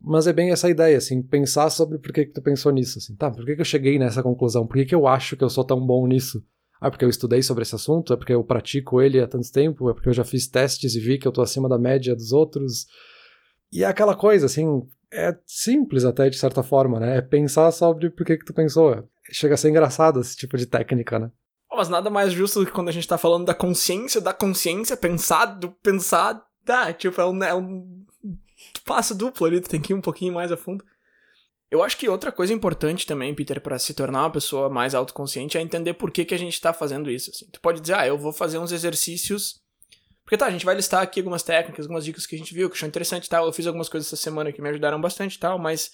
mas 0.00 0.26
é 0.26 0.32
bem 0.32 0.50
essa 0.50 0.68
ideia, 0.68 0.96
assim, 0.96 1.22
pensar 1.22 1.68
sobre 1.68 1.98
por 1.98 2.12
que, 2.12 2.24
que 2.24 2.32
tu 2.32 2.40
pensou 2.40 2.72
nisso, 2.72 2.98
assim, 2.98 3.14
tá, 3.14 3.30
por 3.30 3.44
que, 3.44 3.54
que 3.54 3.60
eu 3.60 3.64
cheguei 3.64 3.98
nessa 3.98 4.22
conclusão? 4.22 4.66
Por 4.66 4.76
que, 4.76 4.86
que 4.86 4.94
eu 4.94 5.06
acho 5.06 5.36
que 5.36 5.44
eu 5.44 5.50
sou 5.50 5.64
tão 5.64 5.84
bom 5.86 6.06
nisso? 6.06 6.42
Ah, 6.80 6.90
porque 6.90 7.04
eu 7.04 7.10
estudei 7.10 7.42
sobre 7.42 7.62
esse 7.62 7.74
assunto? 7.74 8.12
É 8.12 8.16
porque 8.16 8.32
eu 8.32 8.42
pratico 8.42 9.02
ele 9.02 9.20
há 9.20 9.26
tanto 9.26 9.52
tempo? 9.52 9.90
É 9.90 9.94
porque 9.94 10.08
eu 10.08 10.14
já 10.14 10.24
fiz 10.24 10.48
testes 10.48 10.94
e 10.94 11.00
vi 11.00 11.18
que 11.18 11.28
eu 11.28 11.32
tô 11.32 11.42
acima 11.42 11.68
da 11.68 11.78
média 11.78 12.16
dos 12.16 12.32
outros? 12.32 12.86
E 13.70 13.84
é 13.84 13.86
aquela 13.86 14.16
coisa, 14.16 14.46
assim, 14.46 14.88
é 15.12 15.36
simples 15.46 16.04
até 16.04 16.30
de 16.30 16.38
certa 16.38 16.62
forma, 16.62 16.98
né? 16.98 17.18
É 17.18 17.20
pensar 17.20 17.70
sobre 17.72 18.08
por 18.10 18.24
que, 18.24 18.38
que 18.38 18.44
tu 18.44 18.54
pensou. 18.54 19.06
Chega 19.30 19.54
a 19.54 19.56
ser 19.56 19.68
engraçado 19.68 20.20
esse 20.20 20.36
tipo 20.36 20.56
de 20.56 20.66
técnica, 20.66 21.18
né? 21.18 21.30
Mas 21.70 21.88
nada 21.88 22.10
mais 22.10 22.32
justo 22.32 22.60
do 22.60 22.66
que 22.66 22.72
quando 22.72 22.88
a 22.88 22.92
gente 22.92 23.06
tá 23.06 23.16
falando 23.16 23.44
da 23.44 23.54
consciência, 23.54 24.20
da 24.20 24.32
consciência, 24.32 24.96
pensar, 24.96 25.46
do 25.46 25.70
pensar, 25.70 26.42
tá, 26.64 26.92
tipo, 26.92 27.20
é 27.20 27.26
um, 27.26 27.44
é 27.44 27.54
um 27.54 28.04
passo 28.84 29.14
duplo 29.14 29.46
ali, 29.46 29.60
tu 29.60 29.68
tem 29.68 29.80
que 29.80 29.92
ir 29.92 29.96
um 29.96 30.00
pouquinho 30.00 30.34
mais 30.34 30.50
a 30.50 30.56
fundo. 30.56 30.84
Eu 31.70 31.84
acho 31.84 31.96
que 31.96 32.08
outra 32.08 32.32
coisa 32.32 32.52
importante 32.52 33.06
também, 33.06 33.32
Peter, 33.32 33.60
para 33.60 33.78
se 33.78 33.94
tornar 33.94 34.22
uma 34.22 34.30
pessoa 34.30 34.68
mais 34.68 34.92
autoconsciente 34.92 35.56
é 35.56 35.60
entender 35.60 35.94
por 35.94 36.10
que, 36.10 36.24
que 36.24 36.34
a 36.34 36.38
gente 36.38 36.60
tá 36.60 36.72
fazendo 36.72 37.08
isso. 37.08 37.30
Assim. 37.30 37.46
Tu 37.50 37.60
pode 37.60 37.80
dizer, 37.80 37.94
ah, 37.94 38.06
eu 38.06 38.18
vou 38.18 38.32
fazer 38.32 38.58
uns 38.58 38.72
exercícios. 38.72 39.60
Porque 40.24 40.36
tá, 40.36 40.46
a 40.46 40.50
gente 40.50 40.64
vai 40.64 40.74
listar 40.74 41.00
aqui 41.00 41.20
algumas 41.20 41.44
técnicas, 41.44 41.86
algumas 41.86 42.04
dicas 42.04 42.26
que 42.26 42.34
a 42.34 42.38
gente 42.38 42.52
viu, 42.52 42.68
que 42.68 42.74
achou 42.74 42.88
interessante 42.88 43.26
e 43.26 43.28
tal. 43.28 43.46
Eu 43.46 43.52
fiz 43.52 43.68
algumas 43.68 43.88
coisas 43.88 44.08
essa 44.08 44.20
semana 44.20 44.52
que 44.52 44.60
me 44.60 44.68
ajudaram 44.68 45.00
bastante 45.00 45.36
e 45.36 45.38
tal, 45.38 45.58
mas. 45.58 45.92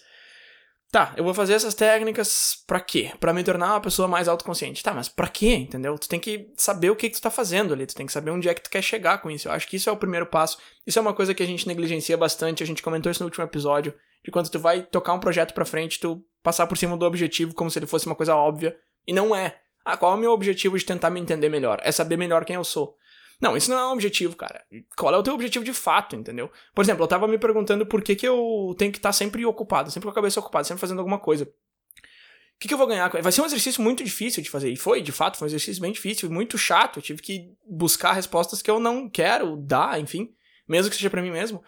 Tá, 0.90 1.12
eu 1.16 1.24
vou 1.24 1.34
fazer 1.34 1.52
essas 1.52 1.74
técnicas 1.74 2.62
para 2.66 2.80
quê? 2.80 3.12
Para 3.18 3.32
me 3.32 3.42
tornar 3.42 3.72
uma 3.72 3.80
pessoa 3.80 4.06
mais 4.06 4.28
autoconsciente. 4.28 4.82
Tá, 4.82 4.94
mas 4.94 5.08
para 5.08 5.28
quê? 5.28 5.54
Entendeu? 5.54 5.98
Tu 5.98 6.08
tem 6.08 6.20
que 6.20 6.52
saber 6.56 6.90
o 6.90 6.96
que, 6.96 7.10
que 7.10 7.16
tu 7.16 7.22
tá 7.22 7.30
fazendo 7.30 7.74
ali, 7.74 7.86
tu 7.86 7.94
tem 7.94 8.06
que 8.06 8.12
saber 8.12 8.30
onde 8.30 8.48
é 8.48 8.54
que 8.54 8.62
tu 8.62 8.70
quer 8.70 8.82
chegar 8.82 9.18
com 9.18 9.30
isso. 9.30 9.48
Eu 9.48 9.52
acho 9.52 9.66
que 9.66 9.76
isso 9.76 9.90
é 9.90 9.92
o 9.92 9.96
primeiro 9.96 10.26
passo. 10.26 10.58
Isso 10.86 10.98
é 10.98 11.02
uma 11.02 11.12
coisa 11.12 11.34
que 11.34 11.42
a 11.42 11.46
gente 11.46 11.66
negligencia 11.66 12.16
bastante, 12.16 12.62
a 12.62 12.66
gente 12.66 12.82
comentou 12.82 13.10
isso 13.10 13.22
no 13.22 13.26
último 13.26 13.44
episódio 13.44 13.92
de 14.26 14.32
quando 14.32 14.50
tu 14.50 14.58
vai 14.58 14.82
tocar 14.82 15.12
um 15.14 15.20
projeto 15.20 15.54
pra 15.54 15.64
frente, 15.64 16.00
tu 16.00 16.20
passar 16.42 16.66
por 16.66 16.76
cima 16.76 16.96
do 16.96 17.06
objetivo 17.06 17.54
como 17.54 17.70
se 17.70 17.78
ele 17.78 17.86
fosse 17.86 18.06
uma 18.06 18.14
coisa 18.16 18.34
óbvia. 18.34 18.76
E 19.06 19.12
não 19.12 19.34
é. 19.34 19.60
Ah, 19.84 19.96
qual 19.96 20.12
é 20.12 20.16
o 20.16 20.18
meu 20.18 20.32
objetivo 20.32 20.76
de 20.76 20.84
tentar 20.84 21.10
me 21.10 21.20
entender 21.20 21.48
melhor? 21.48 21.78
É 21.84 21.92
saber 21.92 22.16
melhor 22.16 22.44
quem 22.44 22.56
eu 22.56 22.64
sou. 22.64 22.96
Não, 23.40 23.56
isso 23.56 23.70
não 23.70 23.78
é 23.78 23.86
um 23.86 23.92
objetivo, 23.92 24.34
cara. 24.34 24.64
Qual 24.96 25.14
é 25.14 25.16
o 25.16 25.22
teu 25.22 25.32
objetivo 25.32 25.64
de 25.64 25.72
fato, 25.72 26.16
entendeu? 26.16 26.50
Por 26.74 26.84
exemplo, 26.84 27.04
eu 27.04 27.06
tava 27.06 27.28
me 27.28 27.38
perguntando 27.38 27.86
por 27.86 28.02
que, 28.02 28.16
que 28.16 28.26
eu 28.26 28.74
tenho 28.76 28.90
que 28.90 28.98
estar 28.98 29.12
sempre 29.12 29.46
ocupado, 29.46 29.92
sempre 29.92 30.08
com 30.08 30.10
a 30.10 30.14
cabeça 30.14 30.40
ocupada, 30.40 30.64
sempre 30.64 30.80
fazendo 30.80 30.98
alguma 30.98 31.20
coisa. 31.20 31.44
O 31.44 32.58
que, 32.58 32.66
que 32.66 32.74
eu 32.74 32.78
vou 32.78 32.88
ganhar? 32.88 33.08
Vai 33.08 33.30
ser 33.30 33.42
um 33.42 33.46
exercício 33.46 33.80
muito 33.80 34.02
difícil 34.02 34.42
de 34.42 34.50
fazer. 34.50 34.70
E 34.70 34.76
foi, 34.76 35.02
de 35.02 35.12
fato, 35.12 35.36
foi 35.36 35.46
um 35.46 35.50
exercício 35.50 35.80
bem 35.80 35.92
difícil, 35.92 36.28
muito 36.32 36.58
chato. 36.58 36.98
Eu 36.98 37.02
tive 37.02 37.22
que 37.22 37.52
buscar 37.64 38.12
respostas 38.12 38.60
que 38.60 38.70
eu 38.70 38.80
não 38.80 39.08
quero 39.08 39.56
dar, 39.56 40.00
enfim, 40.00 40.34
mesmo 40.66 40.90
que 40.90 40.96
seja 40.96 41.10
para 41.10 41.22
mim 41.22 41.30
mesmo. 41.30 41.62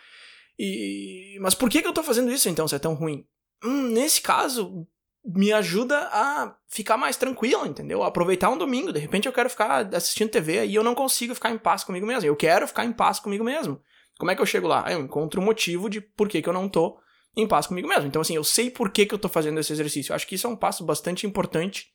E 0.59 1.39
mas 1.41 1.55
por 1.55 1.71
que, 1.71 1.81
que 1.81 1.89
eu 1.89 1.93
tô 1.93 2.03
fazendo 2.03 2.33
isso 2.33 2.49
então, 2.49 2.67
se 2.67 2.75
é 2.75 2.79
tão 2.79 2.95
ruim? 2.95 3.25
Hum, 3.65 3.89
nesse 3.91 4.21
caso, 4.21 4.87
me 5.25 5.53
ajuda 5.53 6.09
a 6.13 6.57
ficar 6.67 6.97
mais 6.97 7.17
tranquilo, 7.17 7.67
entendeu? 7.67 8.03
Aproveitar 8.03 8.51
um 8.51 8.59
domingo. 8.59 8.93
De 8.93 8.99
repente 8.99 9.27
eu 9.27 9.33
quero 9.33 9.51
ficar 9.51 9.95
assistindo 9.95 10.31
TV 10.31 10.67
e 10.67 10.75
eu 10.75 10.83
não 10.83 10.95
consigo 10.95 11.35
ficar 11.35 11.51
em 11.51 11.59
paz 11.59 11.85
comigo 11.85 12.07
mesmo. 12.07 12.29
Eu 12.29 12.37
quero 12.37 12.67
ficar 12.67 12.85
em 12.85 12.93
paz 12.93 13.21
comigo 13.21 13.45
mesmo. 13.45 13.81
Como 14.19 14.31
é 14.31 14.35
que 14.35 14.43
eu 14.43 14.47
chego 14.47 14.67
lá? 14.67 14.85
Eu 14.91 15.01
encontro 15.01 15.41
um 15.41 15.45
motivo 15.45 15.89
de 15.89 16.01
por 16.01 16.29
que, 16.29 16.43
que 16.43 16.49
eu 16.49 16.53
não 16.53 16.69
tô 16.69 16.99
em 17.37 17.47
paz 17.47 17.67
comigo 17.67 17.87
mesmo. 17.87 18.07
Então, 18.07 18.23
assim, 18.23 18.35
eu 18.35 18.43
sei 18.43 18.71
por 18.71 18.91
que, 18.91 19.07
que 19.07 19.15
eu 19.15 19.19
tô 19.19 19.29
fazendo 19.29 19.61
esse 19.61 19.73
exercício. 19.73 20.11
Eu 20.11 20.17
acho 20.17 20.27
que 20.27 20.35
isso 20.35 20.47
é 20.47 20.51
um 20.51 20.57
passo 20.57 20.85
bastante 20.85 21.27
importante. 21.27 21.93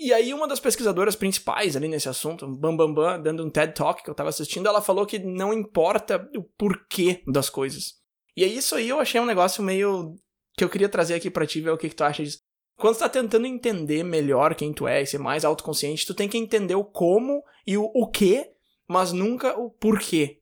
E 0.00 0.12
aí, 0.12 0.32
uma 0.32 0.46
das 0.46 0.60
pesquisadoras 0.60 1.16
principais 1.16 1.74
ali 1.74 1.88
nesse 1.88 2.08
assunto, 2.08 2.46
Bam 2.46 2.76
Bam 2.76 2.94
Bam, 2.94 3.20
dando 3.20 3.44
um 3.44 3.50
TED 3.50 3.74
Talk 3.74 4.02
que 4.02 4.08
eu 4.08 4.14
tava 4.14 4.28
assistindo, 4.28 4.68
ela 4.68 4.80
falou 4.80 5.04
que 5.04 5.18
não 5.18 5.52
importa 5.52 6.30
o 6.36 6.42
porquê 6.42 7.20
das 7.26 7.50
coisas. 7.50 7.94
E 8.36 8.44
é 8.44 8.46
isso 8.46 8.76
aí 8.76 8.88
eu 8.88 9.00
achei 9.00 9.20
um 9.20 9.26
negócio 9.26 9.62
meio. 9.62 10.14
que 10.56 10.62
eu 10.62 10.68
queria 10.68 10.88
trazer 10.88 11.14
aqui 11.14 11.28
pra 11.28 11.46
ti, 11.46 11.60
ver 11.60 11.70
o 11.70 11.76
que, 11.76 11.88
que 11.88 11.96
tu 11.96 12.04
acha 12.04 12.22
disso. 12.22 12.38
Quando 12.76 12.94
tu 12.94 13.00
tá 13.00 13.08
tentando 13.08 13.44
entender 13.44 14.04
melhor 14.04 14.54
quem 14.54 14.72
tu 14.72 14.86
é 14.86 15.02
e 15.02 15.06
ser 15.06 15.18
mais 15.18 15.44
autoconsciente, 15.44 16.06
tu 16.06 16.14
tem 16.14 16.28
que 16.28 16.38
entender 16.38 16.76
o 16.76 16.84
como 16.84 17.42
e 17.66 17.76
o, 17.76 17.90
o 17.92 18.08
que, 18.08 18.48
mas 18.86 19.10
nunca 19.10 19.58
o 19.58 19.68
porquê. 19.68 20.38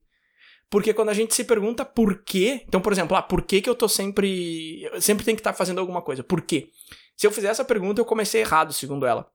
Porque 0.69 0.92
quando 0.92 1.09
a 1.09 1.14
gente 1.14 1.35
se 1.35 1.45
pergunta 1.45 1.83
por 1.83 2.23
quê, 2.23 2.62
então, 2.69 2.83
por 2.83 2.92
exemplo, 2.92 3.16
ah, 3.16 3.23
por 3.23 3.40
que, 3.40 3.62
que 3.62 3.71
eu 3.71 3.75
tô 3.75 3.88
sempre. 3.88 4.83
Eu 4.83 5.01
sempre 5.01 5.25
tem 5.25 5.35
que 5.35 5.40
estar 5.40 5.53
tá 5.53 5.57
fazendo 5.57 5.81
alguma 5.81 6.03
coisa? 6.03 6.23
Por 6.23 6.42
quê? 6.42 6.69
Se 7.16 7.27
eu 7.27 7.31
fizer 7.31 7.49
essa 7.49 7.64
pergunta, 7.64 8.03
eu 8.03 8.05
comecei 8.05 8.42
errado, 8.42 8.75
segundo 8.75 9.07
ela. 9.07 9.31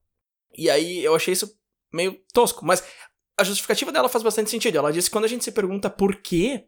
E 0.58 0.70
aí 0.70 1.04
eu 1.04 1.16
achei 1.16 1.34
isso 1.34 1.52
meio 1.92 2.20
tosco, 2.34 2.66
mas 2.66 2.84
a 3.38 3.44
justificativa 3.44 3.92
dela 3.92 4.10
faz 4.10 4.24
bastante 4.24 4.50
sentido. 4.50 4.78
Ela 4.78 4.92
disse 4.92 5.10
que 5.10 5.14
quando 5.14 5.26
a 5.26 5.30
gente 5.30 5.44
se 5.44 5.52
pergunta 5.52 5.90
por 5.90 6.16
quê, 6.18 6.66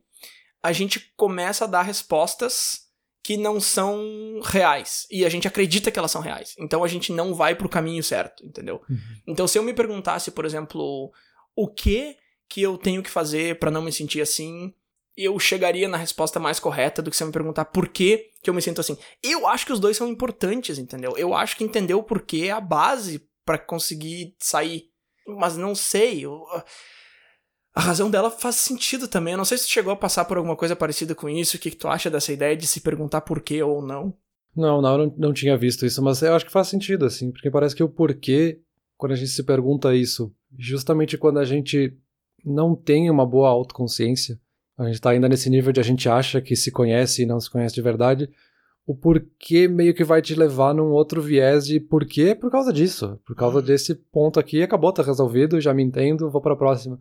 a 0.62 0.72
gente 0.72 1.14
começa 1.16 1.66
a 1.66 1.68
dar 1.68 1.82
respostas 1.82 2.84
que 3.24 3.38
não 3.38 3.60
são 3.60 4.42
reais. 4.44 5.08
E 5.10 5.26
a 5.26 5.30
gente 5.30 5.48
acredita 5.48 5.90
que 5.90 5.98
elas 5.98 6.12
são 6.12 6.22
reais. 6.22 6.56
Então 6.60 6.84
a 6.84 6.88
gente 6.88 7.12
não 7.12 7.34
vai 7.34 7.56
pro 7.56 7.70
caminho 7.70 8.04
certo, 8.04 8.46
entendeu? 8.46 8.82
Uhum. 8.90 8.98
Então 9.26 9.48
se 9.48 9.58
eu 9.58 9.64
me 9.64 9.74
perguntasse, 9.74 10.32
por 10.32 10.46
exemplo, 10.46 11.12
o 11.56 11.68
que 11.68 12.18
que 12.50 12.62
eu 12.62 12.78
tenho 12.78 13.02
que 13.02 13.10
fazer 13.10 13.58
para 13.58 13.72
não 13.72 13.82
me 13.82 13.92
sentir 13.92 14.22
assim, 14.22 14.74
eu 15.16 15.40
chegaria 15.40 15.88
na 15.88 15.98
resposta 15.98 16.40
mais 16.40 16.60
correta 16.60 17.02
do 17.02 17.10
que 17.10 17.18
se 17.18 17.24
eu 17.24 17.28
me 17.28 17.34
perguntar 17.34 17.66
por 17.66 17.88
que, 17.88 18.30
que 18.44 18.50
eu 18.50 18.54
me 18.54 18.62
sinto 18.62 18.82
assim. 18.82 18.98
Eu 19.24 19.48
acho 19.48 19.66
que 19.66 19.74
os 19.74 19.80
dois 19.80 19.98
são 19.98 20.08
importantes, 20.08 20.78
entendeu? 20.78 21.18
Eu 21.18 21.34
acho 21.34 21.56
que 21.56 21.64
entender 21.64 21.94
o 21.94 22.04
porquê 22.04 22.46
é 22.48 22.52
a 22.52 22.62
base 22.62 23.28
para 23.46 23.58
conseguir 23.58 24.36
sair. 24.40 24.90
Mas 25.28 25.58
não 25.58 25.74
sei. 25.74 26.26
Eu, 26.26 26.44
a 27.74 27.82
razão 27.82 28.10
dela 28.10 28.30
faz 28.30 28.56
sentido 28.58 29.08
também. 29.08 29.34
Eu 29.34 29.38
não 29.38 29.46
sei 29.46 29.58
se 29.58 29.66
tu 29.66 29.72
chegou 29.72 29.92
a 29.92 29.98
passar 29.98 30.26
por 30.26 30.38
alguma 30.38 30.56
coisa 30.56 30.76
parecida 30.76 31.16
com 31.16 31.30
isso. 31.30 31.58
O 31.58 31.60
que, 31.60 31.72
que 31.72 31.78
tu 31.78 31.88
acha 31.88 32.10
dessa 32.10 32.32
ideia 32.32 32.56
de 32.56 32.68
se 32.68 32.82
perguntar 32.82 33.22
por 33.22 33.42
quê 33.42 33.64
ou 33.64 33.82
não? 33.82 34.14
Não, 34.56 34.82
não, 34.82 34.98
não, 34.98 35.16
não 35.18 35.34
tinha 35.34 35.58
visto 35.58 35.86
isso, 35.86 36.02
mas 36.02 36.22
eu 36.22 36.36
acho 36.36 36.46
que 36.46 36.52
faz 36.52 36.68
sentido, 36.68 37.06
assim, 37.06 37.32
porque 37.32 37.50
parece 37.50 37.76
que 37.76 37.84
o 37.84 37.90
porquê, 37.90 38.62
quando 38.96 39.14
a 39.14 39.16
gente 39.16 39.32
se 39.32 39.44
pergunta 39.44 39.96
isso, 39.96 40.32
justamente 40.56 41.18
quando 41.18 41.40
a 41.40 41.46
gente 41.46 41.98
não 42.46 42.76
tem 42.76 43.10
uma 43.10 43.26
boa 43.26 43.50
autoconsciência, 43.50 44.40
a 44.78 44.86
gente 44.86 45.02
tá 45.02 45.10
ainda 45.10 45.28
nesse 45.28 45.50
nível 45.50 45.72
de 45.72 45.80
a 45.80 45.84
gente 45.84 46.08
acha 46.08 46.40
que 46.40 46.56
se 46.56 46.72
conhece 46.72 47.24
e 47.24 47.26
não 47.26 47.40
se 47.40 47.50
conhece 47.50 47.74
de 47.74 47.82
verdade, 47.82 48.30
o 48.86 48.96
porquê 48.96 49.68
meio 49.68 49.94
que 49.94 50.04
vai 50.04 50.22
te 50.22 50.36
levar 50.36 50.74
num 50.74 50.92
outro 50.92 51.22
viés 51.22 51.66
de 51.66 51.80
porquê 51.80 52.36
por 52.36 52.52
causa 52.52 52.74
disso. 52.74 53.20
Por 53.26 53.36
causa 53.36 53.60
uhum. 53.60 53.64
desse 53.64 53.96
ponto 53.96 54.40
aqui, 54.40 54.62
acabou, 54.62 54.92
tá 54.92 55.02
resolvido, 55.02 55.62
já 55.62 55.74
me 55.74 55.84
entendo, 55.84 56.30
vou 56.30 56.42
para 56.42 56.54
a 56.54 56.58
próxima. 56.58 57.00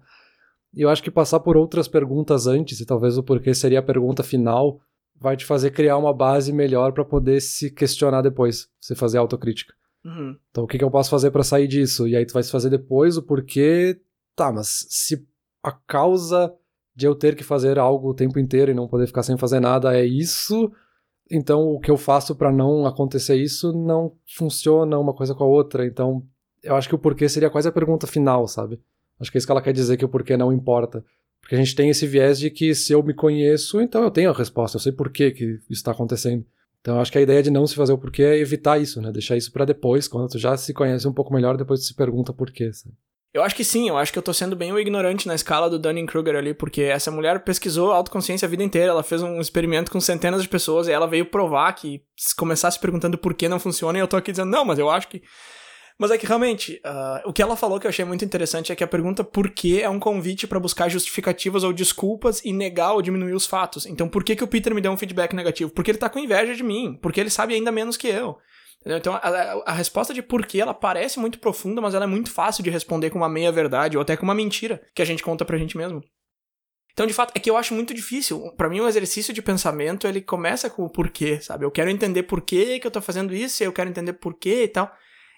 E 0.75 0.83
eu 0.83 0.89
acho 0.89 1.03
que 1.03 1.11
passar 1.11 1.41
por 1.41 1.57
outras 1.57 1.89
perguntas 1.89 2.47
antes, 2.47 2.81
e 2.81 2.87
talvez 2.87 3.19
o 3.19 3.23
porquê 3.23 3.53
seria 3.53 3.81
a 3.81 3.83
pergunta 3.83 4.23
final, 4.23 4.81
vai 5.21 5.37
te 5.37 5.45
fazer 5.45 5.71
criar 5.71 5.99
uma 5.99 6.15
base 6.15 6.53
melhor 6.53 6.93
para 6.93 7.05
poder 7.05 7.41
se 7.41 7.71
questionar 7.71 8.23
depois, 8.23 8.69
você 8.81 8.95
fazer 8.95 9.19
autocrítica. 9.19 9.75
Uhum. 10.05 10.37
Então, 10.51 10.65
o 10.65 10.67
que, 10.67 10.79
que 10.79 10.85
eu 10.85 10.91
posso 10.91 11.11
fazer 11.11 11.31
para 11.31 11.45
sair 11.45 11.69
disso? 11.69 12.09
E 12.09 12.17
aí 12.17 12.25
tu 12.25 12.33
vai 12.33 12.43
se 12.43 12.51
fazer 12.51 12.71
depois 12.71 13.17
o 13.17 13.23
porquê. 13.23 14.01
Tá, 14.35 14.51
mas 14.51 14.87
se 14.89 15.25
a 15.63 15.71
causa 15.71 16.53
de 16.95 17.07
eu 17.07 17.15
ter 17.15 17.37
que 17.37 17.45
fazer 17.45 17.79
algo 17.79 18.11
o 18.11 18.15
tempo 18.15 18.39
inteiro 18.39 18.71
e 18.71 18.75
não 18.75 18.89
poder 18.89 19.07
ficar 19.07 19.23
sem 19.23 19.37
fazer 19.37 19.61
nada 19.61 19.97
é 19.97 20.05
isso, 20.05 20.73
então 21.31 21.69
o 21.69 21.81
que 21.81 21.91
eu 21.91 21.97
faço 21.97 22.35
para 22.35 22.53
não 22.53 22.87
acontecer 22.87 23.37
isso 23.37 23.73
não 23.73 24.13
funciona 24.37 24.99
uma 24.99 25.15
coisa 25.15 25.35
com 25.35 25.45
a 25.45 25.47
outra. 25.47 25.87
Então, 25.87 26.25
eu 26.63 26.77
acho 26.77 26.89
que 26.89 26.95
o 26.95 26.99
porquê 26.99 27.29
seria 27.29 27.51
quase 27.51 27.69
a 27.69 27.73
pergunta 27.73 28.07
final, 28.07 28.47
sabe? 28.47 28.81
Acho 29.19 29.31
que 29.31 29.37
é 29.37 29.39
isso 29.39 29.47
que 29.47 29.53
ela 29.53 29.63
quer 29.63 29.73
dizer 29.73 29.97
que 29.97 30.05
o 30.05 30.09
porquê 30.09 30.37
não 30.37 30.53
importa. 30.53 31.05
Porque 31.41 31.55
a 31.55 31.59
gente 31.59 31.75
tem 31.75 31.91
esse 31.91 32.07
viés 32.07 32.39
de 32.39 32.51
que 32.51 32.75
se 32.75 32.93
eu 32.93 33.03
me 33.03 33.13
conheço, 33.13 33.81
então 33.81 34.03
eu 34.03 34.11
tenho 34.11 34.31
a 34.31 34.33
resposta, 34.33 34.77
eu 34.77 34.81
sei 34.81 34.93
por 34.93 35.11
que 35.11 35.25
isso 35.25 35.65
está 35.71 35.91
acontecendo. 35.91 36.45
Então 36.81 37.01
acho 37.01 37.13
que 37.13 37.19
a 37.19 37.23
ideia 37.23 37.43
de 37.43 37.51
não 37.51 37.67
se 37.67 37.75
fazer 37.75 37.93
o 37.93 37.99
porquê 37.99 38.23
é 38.23 38.39
evitar 38.39 38.81
isso, 38.81 39.01
né? 39.01 39.13
Deixar 39.13 39.37
isso 39.37 39.53
para 39.53 39.65
depois, 39.65 40.09
quando 40.09 40.29
tu 40.29 40.39
já 40.39 40.57
se 40.57 40.73
conhece 40.73 41.07
um 41.07 41.13
pouco 41.13 41.33
melhor, 41.33 41.57
depois 41.57 41.81
tu 41.81 41.87
se 41.87 41.95
pergunta 41.95 42.33
por 42.33 42.51
quê, 42.51 42.73
sabe? 42.73 42.95
Eu 43.35 43.43
acho 43.43 43.57
que 43.57 43.65
sim, 43.65 43.89
eu 43.89 43.97
acho 43.97 44.13
que 44.13 44.19
eu 44.19 44.23
tô 44.23 44.35
sendo 44.35 44.55
bem 44.55 44.73
o 44.73 44.79
ignorante 44.79 45.27
na 45.27 45.35
escala 45.35 45.71
do 45.71 45.79
Dunning-Kruger 45.79 46.37
ali, 46.37 46.53
porque 46.53 46.83
essa 46.83 47.11
mulher 47.11 47.43
pesquisou 47.43 47.91
autoconsciência 47.91 48.45
a 48.45 48.49
vida 48.49 48.63
inteira, 48.63 48.91
ela 48.91 49.03
fez 49.03 49.23
um 49.23 49.41
experimento 49.41 49.91
com 49.91 49.99
centenas 50.01 50.43
de 50.43 50.49
pessoas 50.49 50.87
e 50.87 50.93
ela 50.93 51.07
veio 51.07 51.25
provar 51.25 51.73
que 51.73 52.03
se 52.15 52.37
começasse 52.37 52.79
perguntando 52.79 53.17
por 53.17 53.33
que 53.33 53.49
não 53.49 53.59
funciona, 53.59 53.97
e 53.97 54.03
eu 54.03 54.09
tô 54.09 54.19
aqui 54.19 54.33
dizendo, 54.33 54.51
não, 54.51 54.67
mas 54.67 54.79
eu 54.79 54.91
acho 54.91 55.09
que 55.09 55.23
mas 55.99 56.11
é 56.11 56.19
que 56.19 56.27
realmente, 56.27 56.81
uh, 56.85 57.29
o 57.29 57.33
que 57.33 57.43
ela 57.43 57.55
falou 57.55 57.79
que 57.79 57.87
eu 57.87 57.89
achei 57.89 58.05
muito 58.05 58.25
interessante 58.25 58.73
é 58.73 58.75
que 58.75 58.83
a 58.83 58.89
pergunta 58.89 59.23
por 59.23 59.51
que 59.51 59.81
é 59.81 59.89
um 59.89 60.01
convite 60.01 60.47
para 60.47 60.59
buscar 60.59 60.89
justificativas 60.89 61.63
ou 61.63 61.73
desculpas 61.73 62.45
e 62.45 62.53
negar 62.53 62.95
ou 62.95 63.03
diminuir 63.03 63.35
os 63.35 63.47
fatos. 63.47 63.87
Então, 63.87 64.09
por 64.09 64.25
que, 64.25 64.35
que 64.35 64.43
o 64.43 64.49
Peter 64.49 64.75
me 64.75 64.81
deu 64.81 64.91
um 64.91 64.97
feedback 64.97 65.33
negativo? 65.33 65.71
Porque 65.71 65.91
ele 65.91 65.99
tá 65.99 66.09
com 66.09 66.19
inveja 66.19 66.55
de 66.55 66.63
mim, 66.63 66.99
porque 67.01 67.21
ele 67.21 67.31
sabe 67.31 67.55
ainda 67.55 67.71
menos 67.71 67.97
que 67.97 68.09
eu. 68.09 68.37
Entendeu? 68.83 68.99
Então, 68.99 69.15
a, 69.15 69.63
a, 69.65 69.73
resposta 69.73 70.13
de 70.13 70.21
por 70.21 70.45
que 70.45 70.61
ela 70.61 70.75
parece 70.75 71.21
muito 71.21 71.39
profunda, 71.39 71.81
mas 71.81 71.95
ela 71.95 72.05
é 72.05 72.09
muito 72.09 72.31
fácil 72.31 72.65
de 72.65 72.71
responder 72.71 73.11
com 73.11 73.19
uma 73.19 73.29
meia-verdade 73.29 73.97
ou 73.97 74.03
até 74.03 74.17
com 74.17 74.25
uma 74.25 74.35
mentira 74.35 74.83
que 74.93 75.01
a 75.01 75.05
gente 75.05 75.23
conta 75.23 75.45
pra 75.45 75.57
gente 75.57 75.77
mesmo. 75.77 76.03
Então, 76.93 77.07
de 77.07 77.15
fato, 77.15 77.33
é 77.35 77.39
que 77.39 77.49
eu 77.49 77.57
acho 77.57 77.75
muito 77.75 77.95
difícil. 77.95 78.53
Para 78.57 78.69
mim, 78.69 78.81
um 78.81 78.89
exercício 78.89 79.33
de 79.33 79.41
pensamento, 79.41 80.07
ele 80.07 80.21
começa 80.21 80.69
com 80.69 80.85
o 80.85 80.91
porquê, 80.91 81.41
sabe? 81.41 81.65
Eu 81.65 81.71
quero 81.71 81.91
entender 81.91 82.25
por 82.25 82.43
que, 82.43 82.81
eu 82.83 82.91
tô 82.91 83.01
fazendo 83.01 83.33
isso, 83.33 83.63
eu 83.63 83.73
quero 83.73 83.89
entender 83.89 84.15
por 84.15 84.35
quê 84.35 84.65
e 84.65 84.69
tal. 84.69 84.93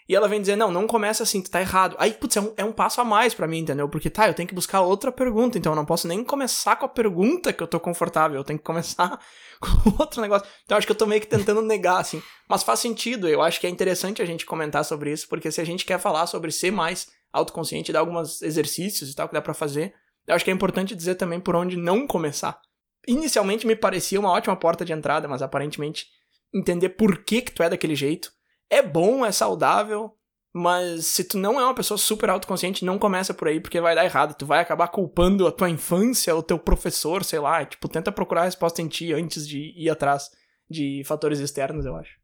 E 0.06 0.14
ela 0.14 0.28
vem 0.28 0.40
dizer, 0.40 0.54
não, 0.54 0.70
não 0.70 0.86
começa 0.86 1.22
assim, 1.22 1.40
tu 1.40 1.50
tá 1.50 1.60
errado. 1.62 1.96
Aí, 1.98 2.12
putz, 2.12 2.36
é 2.36 2.40
um, 2.40 2.52
é 2.58 2.64
um 2.64 2.72
passo 2.72 3.00
a 3.00 3.04
mais 3.04 3.32
para 3.32 3.46
mim, 3.46 3.60
entendeu? 3.60 3.88
Porque, 3.88 4.10
tá, 4.10 4.28
eu 4.28 4.34
tenho 4.34 4.46
que 4.46 4.54
buscar 4.54 4.82
outra 4.82 5.10
pergunta, 5.10 5.56
então 5.56 5.72
eu 5.72 5.76
não 5.76 5.86
posso 5.86 6.06
nem 6.06 6.22
começar 6.22 6.76
com 6.76 6.84
a 6.84 6.88
pergunta 6.88 7.54
que 7.54 7.62
eu 7.62 7.66
tô 7.66 7.80
confortável, 7.80 8.36
eu 8.36 8.44
tenho 8.44 8.58
que 8.58 8.64
começar 8.64 9.18
com 9.58 9.90
outro 9.98 10.20
negócio. 10.20 10.46
Então 10.64 10.76
acho 10.76 10.86
que 10.86 10.92
eu 10.92 10.96
tô 10.96 11.06
meio 11.06 11.22
que 11.22 11.26
tentando 11.26 11.62
negar, 11.62 12.00
assim. 12.00 12.22
Mas 12.46 12.62
faz 12.62 12.80
sentido, 12.80 13.26
eu 13.26 13.40
acho 13.40 13.58
que 13.58 13.66
é 13.66 13.70
interessante 13.70 14.20
a 14.20 14.26
gente 14.26 14.44
comentar 14.44 14.84
sobre 14.84 15.10
isso, 15.10 15.26
porque 15.26 15.50
se 15.50 15.60
a 15.60 15.64
gente 15.64 15.86
quer 15.86 15.98
falar 15.98 16.26
sobre 16.26 16.52
ser 16.52 16.70
mais 16.70 17.08
autoconsciente, 17.32 17.90
dar 17.90 18.00
alguns 18.00 18.42
exercícios 18.42 19.10
e 19.10 19.16
tal 19.16 19.26
que 19.26 19.34
dá 19.34 19.40
para 19.40 19.54
fazer, 19.54 19.94
eu 20.26 20.34
acho 20.34 20.44
que 20.44 20.50
é 20.50 20.54
importante 20.54 20.94
dizer 20.94 21.14
também 21.14 21.40
por 21.40 21.56
onde 21.56 21.76
não 21.78 22.06
começar. 22.06 22.60
Inicialmente 23.08 23.66
me 23.66 23.74
parecia 23.74 24.20
uma 24.20 24.30
ótima 24.30 24.54
porta 24.54 24.84
de 24.84 24.92
entrada, 24.92 25.26
mas 25.26 25.40
aparentemente 25.40 26.06
entender 26.54 26.90
por 26.90 27.24
que 27.24 27.40
que 27.40 27.52
tu 27.52 27.62
é 27.62 27.70
daquele 27.70 27.96
jeito 27.96 28.30
é 28.70 28.82
bom, 28.82 29.24
é 29.24 29.32
saudável, 29.32 30.12
mas 30.52 31.06
se 31.06 31.24
tu 31.24 31.36
não 31.36 31.58
é 31.58 31.64
uma 31.64 31.74
pessoa 31.74 31.98
super 31.98 32.30
autoconsciente, 32.30 32.84
não 32.84 32.98
começa 32.98 33.34
por 33.34 33.48
aí 33.48 33.60
porque 33.60 33.80
vai 33.80 33.94
dar 33.94 34.04
errado. 34.04 34.36
Tu 34.36 34.46
vai 34.46 34.60
acabar 34.60 34.86
culpando 34.88 35.46
a 35.46 35.52
tua 35.52 35.68
infância, 35.68 36.34
o 36.34 36.42
teu 36.42 36.58
professor, 36.58 37.24
sei 37.24 37.40
lá. 37.40 37.64
Tipo, 37.64 37.88
tenta 37.88 38.12
procurar 38.12 38.42
a 38.42 38.44
resposta 38.44 38.80
em 38.80 38.86
ti 38.86 39.12
antes 39.12 39.48
de 39.48 39.72
ir 39.76 39.90
atrás 39.90 40.30
de 40.70 41.02
fatores 41.04 41.40
externos, 41.40 41.84
eu 41.84 41.96
acho. 41.96 42.18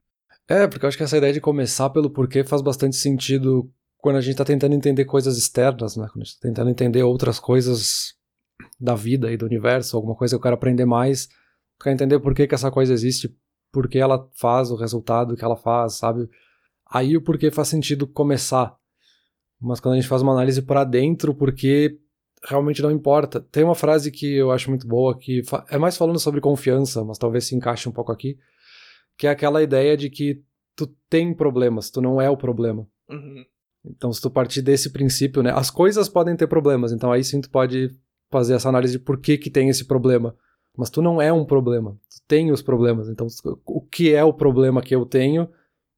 É, 0.49 0.67
porque 0.67 0.85
eu 0.85 0.89
acho 0.89 0.97
que 0.97 1.03
essa 1.03 1.17
ideia 1.17 1.33
de 1.33 1.41
começar 1.41 1.91
pelo 1.91 2.11
porquê 2.11 2.45
faz 2.45 2.63
bastante 2.63 2.97
sentido 2.97 3.69
quando 3.99 4.17
a 4.17 4.21
gente 4.21 4.37
tá 4.37 4.45
tentando 4.45 4.75
entender 4.75 5.05
coisas 5.05 5.37
externas, 5.37 5.97
né? 5.97 6.07
Quando 6.13 6.23
a 6.23 6.25
gente 6.25 6.39
tá 6.39 6.49
tentando 6.49 6.71
entender 6.71 7.03
outras 7.03 7.39
coisas 7.39 8.15
da 8.79 8.95
vida 8.95 9.31
e 9.33 9.37
do 9.37 9.45
universo, 9.45 9.97
alguma 9.97 10.15
coisa 10.15 10.35
que 10.35 10.37
eu 10.37 10.43
quero 10.43 10.55
aprender 10.55 10.85
mais, 10.85 11.29
quero 11.81 11.95
entender 11.95 12.21
por 12.21 12.35
que, 12.35 12.47
que 12.47 12.55
essa 12.55 12.71
coisa 12.71 12.93
existe, 12.93 13.35
porque 13.73 13.99
ela 13.99 14.29
faz 14.35 14.71
o 14.71 14.77
resultado 14.77 15.37
que 15.37 15.45
ela 15.45 15.57
faz, 15.57 15.95
sabe? 15.95 16.29
Aí 16.91 17.17
o 17.17 17.23
porquê 17.23 17.51
faz 17.51 17.69
sentido 17.69 18.07
começar. 18.07 18.77
Mas 19.61 19.79
quando 19.79 19.95
a 19.95 19.97
gente 20.01 20.09
faz 20.09 20.23
uma 20.23 20.33
análise 20.33 20.63
para 20.63 20.85
dentro, 20.85 21.35
porque 21.35 21.99
realmente 22.45 22.83
não 22.83 22.91
importa. 22.91 23.41
Tem 23.41 23.63
uma 23.63 23.75
frase 23.75 24.11
que 24.11 24.35
eu 24.35 24.51
acho 24.51 24.71
muito 24.71 24.87
boa, 24.87 25.17
que 25.17 25.43
é 25.71 25.79
mais 25.79 25.97
falando 25.97 26.19
sobre 26.19 26.41
confiança, 26.41 27.05
mas 27.05 27.19
talvez 27.19 27.47
se 27.47 27.55
encaixe 27.55 27.89
um 27.89 27.93
pouco 27.93 28.11
aqui, 28.11 28.39
que 29.17 29.27
é 29.27 29.31
aquela 29.31 29.63
ideia 29.63 29.97
de 29.97 30.09
que 30.09 30.43
tu 30.75 30.87
tem 31.09 31.35
problemas, 31.35 31.91
tu 31.91 32.01
não 32.01 32.21
é 32.21 32.31
o 32.31 32.37
problema. 32.37 32.87
Uhum. 33.09 33.45
Então, 33.85 34.13
se 34.13 34.21
tu 34.21 34.31
partir 34.31 34.63
desse 34.63 34.91
princípio, 34.91 35.43
né, 35.43 35.53
as 35.55 35.71
coisas 35.71 36.09
podem 36.09 36.37
ter 36.37 36.47
problemas, 36.47 36.93
então 36.93 37.13
aí 37.13 37.25
sim 37.25 37.41
tu 37.41 37.51
pode 37.51 37.91
fazer 38.31 38.55
essa 38.55 38.69
análise 38.69 38.95
de 38.95 39.05
por 39.05 39.19
que 39.19 39.37
que 39.37 39.51
tem 39.51 39.69
esse 39.69 39.85
problema. 39.87 40.35
Mas 40.77 40.91
tu 40.91 41.03
não 41.03 41.21
é 41.21 41.33
um 41.33 41.45
problema, 41.45 41.93
tu 42.09 42.23
tem 42.27 42.51
os 42.51 42.63
problemas. 42.63 43.09
Então, 43.09 43.27
o 43.67 43.81
que 43.81 44.15
é 44.15 44.25
o 44.25 44.33
problema 44.33 44.83
que 44.83 44.95
eu 44.95 45.05
tenho 45.05 45.49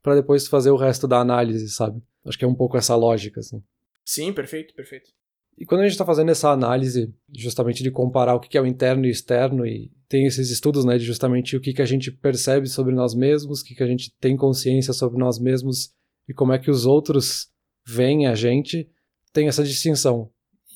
para 0.02 0.16
depois 0.16 0.48
fazer 0.48 0.70
o 0.70 0.76
resto 0.76 1.06
da 1.06 1.20
análise, 1.20 1.68
sabe? 1.68 2.02
Acho 2.24 2.38
que 2.38 2.44
é 2.44 2.48
um 2.48 2.54
pouco 2.54 2.76
essa 2.76 2.96
lógica, 2.96 3.40
assim. 3.40 3.62
Sim, 4.04 4.32
perfeito, 4.32 4.74
perfeito. 4.74 5.10
E 5.56 5.66
quando 5.66 5.82
a 5.82 5.84
gente 5.84 5.92
está 5.92 6.04
fazendo 6.04 6.30
essa 6.30 6.50
análise, 6.50 7.14
justamente 7.32 7.82
de 7.82 7.90
comparar 7.90 8.34
o 8.34 8.40
que 8.40 8.56
é 8.56 8.60
o 8.60 8.66
interno 8.66 9.04
e 9.04 9.08
o 9.08 9.12
externo, 9.12 9.66
e 9.66 9.92
tem 10.08 10.26
esses 10.26 10.50
estudos, 10.50 10.84
né, 10.84 10.98
de 10.98 11.04
justamente 11.04 11.56
o 11.56 11.60
que, 11.60 11.72
que 11.72 11.82
a 11.82 11.86
gente 11.86 12.10
percebe 12.10 12.66
sobre 12.66 12.94
nós 12.94 13.14
mesmos, 13.14 13.60
o 13.60 13.64
que, 13.64 13.74
que 13.74 13.82
a 13.82 13.86
gente 13.86 14.12
tem 14.18 14.36
consciência 14.36 14.92
sobre 14.92 15.18
nós 15.18 15.38
mesmos 15.38 15.92
e 16.28 16.34
como 16.34 16.52
é 16.52 16.58
que 16.58 16.70
os 16.70 16.86
outros 16.86 17.48
veem 17.86 18.26
a 18.26 18.34
gente, 18.34 18.88
tem 19.32 19.48
essa 19.48 19.62
distinção. 19.62 20.30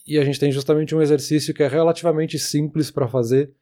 E 0.07 0.19
a 0.19 0.25
gente 0.25 0.39
tem 0.39 0.53
justamente 0.53 0.95
um 0.95 1.03
exercício 1.03 1.53
que 1.53 1.63
é 1.63 1.69
relativamente 1.69 2.39
simples 2.39 2.91
para 2.91 3.09
fazer, 3.09 3.53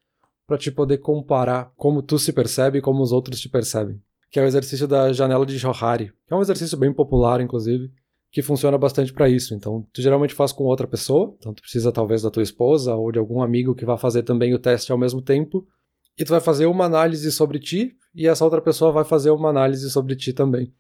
para 0.47 0.59
te 0.59 0.71
poder 0.71 0.99
comparar 0.99 1.73
como 1.77 2.03
tu 2.03 2.19
se 2.19 2.33
percebe 2.33 2.79
e 2.79 2.83
como 2.83 3.03
os 3.03 3.13
outros 3.13 3.41
te 3.41 3.49
percebem, 3.49 4.01
que 4.31 4.39
é 4.39 4.43
o 4.43 4.47
exercício 4.47 4.87
da 4.87 5.13
janela 5.13 5.47
de 5.47 5.57
Johari, 5.57 6.13
que 6.27 6.35
é 6.35 6.37
um 6.37 6.43
exercício 6.43 6.77
bem 6.77 6.93
popular, 6.93 7.41
inclusive, 7.41 7.91
que 8.31 8.43
funciona 8.43 8.77
bastante 8.77 9.13
para 9.13 9.29
isso. 9.29 9.55
Então, 9.55 9.87
tu 9.93 10.03
geralmente 10.03 10.35
faz 10.35 10.53
com 10.53 10.65
outra 10.65 10.87
pessoa, 10.87 11.35
então 11.39 11.55
tu 11.55 11.63
precisa 11.63 11.93
talvez 11.93 12.23
da 12.23 12.31
tua 12.31 12.43
esposa 12.43 12.95
ou 12.95 13.13
de 13.13 13.19
algum 13.19 13.41
amigo 13.41 13.75
que 13.75 13.85
vai 13.85 13.97
fazer 13.97 14.23
também 14.25 14.53
o 14.53 14.59
teste 14.59 14.91
ao 14.91 14.99
mesmo 14.99 15.23
tempo, 15.23 15.67
e 16.19 16.25
tu 16.25 16.31
vai 16.31 16.41
fazer 16.41 16.67
uma 16.67 16.85
análise 16.85 17.31
sobre 17.33 17.59
ti 17.59 17.97
e 18.15 18.29
essa 18.29 18.45
outra 18.45 18.61
pessoa 18.61 18.93
vai 18.93 19.05
fazer 19.05 19.31
uma 19.31 19.49
análise 19.49 19.91
sobre 19.91 20.15
ti 20.15 20.33
também. 20.33 20.73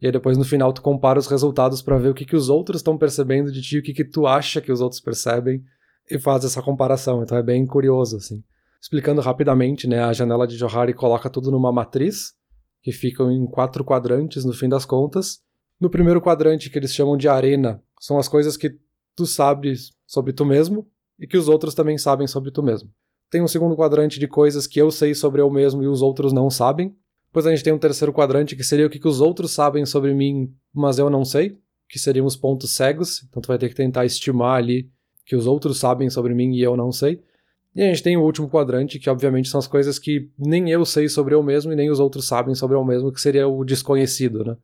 E 0.00 0.06
aí 0.06 0.12
depois 0.12 0.36
no 0.36 0.44
final 0.44 0.72
tu 0.72 0.82
compara 0.82 1.18
os 1.18 1.26
resultados 1.26 1.80
para 1.80 1.96
ver 1.96 2.08
o 2.08 2.14
que, 2.14 2.24
que 2.24 2.36
os 2.36 2.48
outros 2.48 2.80
estão 2.80 2.98
percebendo 2.98 3.52
de 3.52 3.62
ti, 3.62 3.78
o 3.78 3.82
que, 3.82 3.94
que 3.94 4.04
tu 4.04 4.26
acha 4.26 4.60
que 4.60 4.72
os 4.72 4.80
outros 4.80 5.00
percebem 5.00 5.62
e 6.10 6.18
faz 6.18 6.44
essa 6.44 6.60
comparação. 6.60 7.22
Então 7.22 7.38
é 7.38 7.42
bem 7.42 7.64
curioso 7.64 8.16
assim. 8.16 8.42
Explicando 8.82 9.20
rapidamente, 9.20 9.86
né, 9.86 10.02
a 10.02 10.12
janela 10.12 10.44
de 10.44 10.56
Johari 10.56 10.92
coloca 10.92 11.30
tudo 11.30 11.52
numa 11.52 11.70
matriz, 11.70 12.34
que 12.82 12.90
ficam 12.90 13.30
em 13.30 13.46
quatro 13.46 13.84
quadrantes 13.84 14.44
no 14.44 14.52
fim 14.52 14.68
das 14.68 14.84
contas. 14.84 15.40
No 15.80 15.88
primeiro 15.88 16.20
quadrante, 16.20 16.68
que 16.68 16.78
eles 16.78 16.92
chamam 16.92 17.16
de 17.16 17.28
arena, 17.28 17.80
são 18.00 18.18
as 18.18 18.26
coisas 18.26 18.56
que 18.56 18.76
tu 19.14 19.24
sabes 19.24 19.92
sobre 20.04 20.32
tu 20.32 20.44
mesmo 20.44 20.84
e 21.16 21.28
que 21.28 21.36
os 21.36 21.48
outros 21.48 21.74
também 21.74 21.96
sabem 21.96 22.26
sobre 22.26 22.50
tu 22.50 22.60
mesmo. 22.60 22.90
Tem 23.30 23.40
um 23.40 23.46
segundo 23.46 23.76
quadrante 23.76 24.18
de 24.18 24.26
coisas 24.26 24.66
que 24.66 24.80
eu 24.80 24.90
sei 24.90 25.14
sobre 25.14 25.40
eu 25.40 25.48
mesmo 25.48 25.82
e 25.84 25.86
os 25.86 26.02
outros 26.02 26.32
não 26.32 26.50
sabem. 26.50 26.92
Depois 27.26 27.46
a 27.46 27.50
gente 27.50 27.62
tem 27.62 27.72
um 27.72 27.78
terceiro 27.78 28.12
quadrante 28.12 28.56
que 28.56 28.64
seria 28.64 28.86
o 28.86 28.90
que, 28.90 29.06
os 29.06 29.20
outros 29.20 29.52
sabem 29.52 29.86
sobre 29.86 30.12
mim, 30.12 30.52
mas 30.74 30.98
eu 30.98 31.08
não 31.08 31.24
sei, 31.24 31.56
que 31.88 32.00
seriam 32.00 32.26
os 32.26 32.36
pontos 32.36 32.74
cegos. 32.74 33.22
Então 33.28 33.40
tu 33.40 33.46
vai 33.46 33.58
ter 33.58 33.68
que 33.68 33.76
tentar 33.76 34.04
estimar 34.04 34.58
ali 34.58 34.90
que 35.24 35.36
os 35.36 35.46
outros 35.46 35.78
sabem 35.78 36.10
sobre 36.10 36.34
mim 36.34 36.52
e 36.52 36.62
eu 36.62 36.76
não 36.76 36.90
sei. 36.90 37.22
E 37.74 37.82
a 37.82 37.86
gente 37.86 38.02
tem 38.02 38.16
o 38.16 38.22
último 38.22 38.48
quadrante, 38.48 38.98
que 38.98 39.08
obviamente 39.08 39.48
são 39.48 39.58
as 39.58 39.66
coisas 39.66 39.98
que 39.98 40.30
nem 40.38 40.70
eu 40.70 40.84
sei 40.84 41.08
sobre 41.08 41.34
eu 41.34 41.42
mesmo 41.42 41.72
e 41.72 41.76
nem 41.76 41.90
os 41.90 42.00
outros 42.00 42.26
sabem 42.26 42.54
sobre 42.54 42.76
eu 42.76 42.84
mesmo, 42.84 43.12
que 43.12 43.20
seria 43.20 43.48
o 43.48 43.64
desconhecido, 43.64 44.44
né? 44.44 44.56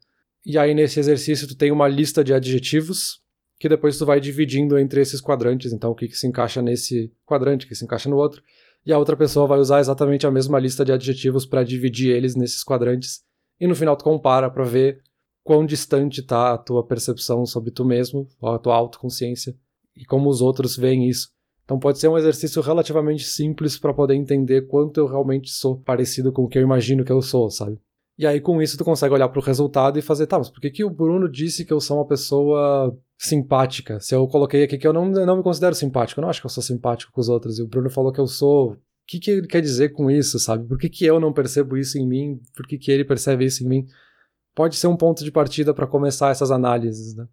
E 0.45 0.59
aí 0.59 0.75
nesse 0.75 1.01
exercício 1.01 1.49
tu 1.49 1.57
tem 1.57 1.71
uma 1.71 1.89
lista 1.89 2.23
de 2.23 2.35
adjetivos 2.35 3.21
que 3.59 3.69
depois 3.69 3.99
tu 3.99 4.07
vai 4.07 4.21
dividindo 4.21 4.79
entre 4.79 5.01
esses 5.01 5.21
quadrantes, 5.21 5.73
então 5.73 5.91
o 5.91 5.95
que, 5.95 6.07
que 6.07 6.17
se 6.17 6.27
encaixa 6.27 6.63
nesse 6.63 7.13
quadrante, 7.27 7.67
o 7.67 7.69
que 7.69 7.75
se 7.75 7.85
encaixa 7.85 8.09
no 8.09 8.17
outro, 8.17 8.43
e 8.87 8.93
a 8.93 8.99
outra 8.99 9.17
pessoa 9.17 9.47
vai 9.47 9.59
usar 9.59 9.81
exatamente 9.81 10.27
a 10.27 10.31
mesma 10.31 10.59
lista 10.59 10.85
de 10.85 10.93
adjetivos 10.93 11.45
para 11.45 11.65
dividir 11.65 12.15
eles 12.15 12.37
nesses 12.37 12.63
quadrantes, 12.63 13.23
e 13.61 13.67
no 13.67 13.75
final 13.75 13.97
tu 13.97 14.05
compara 14.05 14.49
para 14.49 14.65
ver 14.65 15.03
quão 15.43 15.67
distante 15.67 16.23
tá 16.23 16.55
a 16.55 16.59
tua 16.59 16.87
percepção 16.87 17.45
sobre 17.45 17.73
tu 17.73 17.85
mesmo, 17.85 18.29
a 18.41 18.59
tua 18.59 18.77
autoconsciência, 18.77 19.57
e 19.97 20.05
como 20.05 20.29
os 20.29 20.41
outros 20.41 20.77
veem 20.77 21.09
isso. 21.09 21.29
Então 21.69 21.79
pode 21.79 21.99
ser 21.99 22.09
um 22.09 22.17
exercício 22.17 22.63
relativamente 22.63 23.25
simples 23.25 23.79
para 23.79 23.93
poder 23.93 24.15
entender 24.15 24.67
quanto 24.67 25.01
eu 25.01 25.07
realmente 25.07 25.51
sou 25.51 25.77
parecido 25.77 26.33
com 26.33 26.45
o 26.45 26.49
que 26.49 26.57
eu 26.57 26.63
imagino 26.63 27.05
que 27.05 27.13
eu 27.13 27.21
sou, 27.21 27.51
sabe? 27.51 27.79
E 28.17 28.27
aí, 28.27 28.41
com 28.41 28.63
isso, 28.63 28.79
tu 28.79 28.87
consegue 28.87 29.13
olhar 29.13 29.29
para 29.29 29.39
o 29.39 29.43
resultado 29.43 29.99
e 29.99 30.03
fazer, 30.03 30.27
tá, 30.27 30.39
mas 30.39 30.49
por 30.49 30.63
que, 30.63 30.71
que 30.71 30.83
o 30.83 30.89
Bruno 30.89 31.31
disse 31.31 31.67
que 31.67 31.73
eu 31.73 31.79
sou 31.79 31.99
uma 31.99 32.07
pessoa 32.07 32.99
simpática? 33.19 34.01
Se 34.01 34.15
eu 34.15 34.27
coloquei 34.27 34.63
aqui 34.63 34.79
que 34.79 34.89
eu 34.89 34.95
não, 34.95 35.11
não 35.11 35.37
me 35.37 35.43
considero 35.43 35.75
simpático, 35.75 36.19
eu 36.19 36.23
não 36.23 36.31
acho 36.31 36.41
que 36.41 36.47
eu 36.47 36.51
sou 36.51 36.63
simpático 36.63 37.13
com 37.13 37.21
os 37.21 37.29
outros, 37.29 37.59
e 37.59 37.63
o 37.63 37.69
Bruno 37.69 37.91
falou 37.91 38.13
que 38.13 38.19
eu 38.19 38.27
sou. 38.27 38.71
O 38.73 38.79
que, 39.07 39.21
que 39.21 39.31
ele 39.31 39.47
quer 39.47 39.61
dizer 39.61 39.91
com 39.91 40.11
isso, 40.11 40.39
sabe? 40.39 40.67
Por 40.67 40.79
que, 40.79 40.89
que 40.89 41.05
eu 41.05 41.21
não 41.21 41.35
percebo 41.35 41.77
isso 41.77 41.99
em 41.99 42.09
mim? 42.09 42.41
Por 42.57 42.67
que, 42.67 42.79
que 42.79 42.91
ele 42.91 43.05
percebe 43.05 43.45
isso 43.45 43.63
em 43.63 43.69
mim? 43.69 43.87
Pode 44.55 44.77
ser 44.77 44.87
um 44.87 44.97
ponto 44.97 45.23
de 45.23 45.31
partida 45.31 45.75
para 45.75 45.87
começar 45.87 46.31
essas 46.31 46.51
análises, 46.51 47.15
né? 47.15 47.29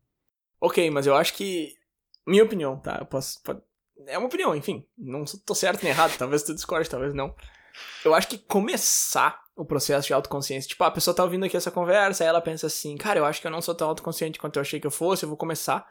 Ok, 0.59 0.91
mas 0.91 1.07
eu 1.07 1.15
acho 1.15 1.33
que. 1.35 1.73
Minha 2.27 2.43
opinião, 2.43 2.77
tá? 2.77 2.97
Eu 2.99 3.05
posso. 3.05 3.39
É 4.07 4.17
uma 4.17 4.27
opinião, 4.27 4.55
enfim. 4.55 4.85
Não 4.97 5.23
tô 5.45 5.55
certo 5.55 5.83
nem 5.83 5.91
errado. 5.91 6.17
Talvez 6.17 6.43
tu 6.43 6.53
discorde, 6.53 6.89
talvez 6.89 7.13
não. 7.13 7.35
Eu 8.03 8.13
acho 8.13 8.27
que 8.27 8.37
começar 8.37 9.43
o 9.55 9.65
processo 9.65 10.07
de 10.07 10.13
autoconsciência. 10.13 10.67
Tipo, 10.67 10.83
a 10.83 10.91
pessoa 10.91 11.15
tá 11.15 11.23
ouvindo 11.23 11.45
aqui 11.45 11.55
essa 11.55 11.71
conversa, 11.71 12.23
aí 12.23 12.27
ela 12.27 12.41
pensa 12.41 12.67
assim, 12.67 12.97
cara, 12.97 13.19
eu 13.19 13.25
acho 13.25 13.41
que 13.41 13.47
eu 13.47 13.51
não 13.51 13.61
sou 13.61 13.73
tão 13.73 13.87
autoconsciente 13.87 14.39
quanto 14.39 14.57
eu 14.57 14.61
achei 14.61 14.79
que 14.79 14.87
eu 14.87 14.91
fosse, 14.91 15.23
eu 15.23 15.29
vou 15.29 15.37
começar. 15.37 15.87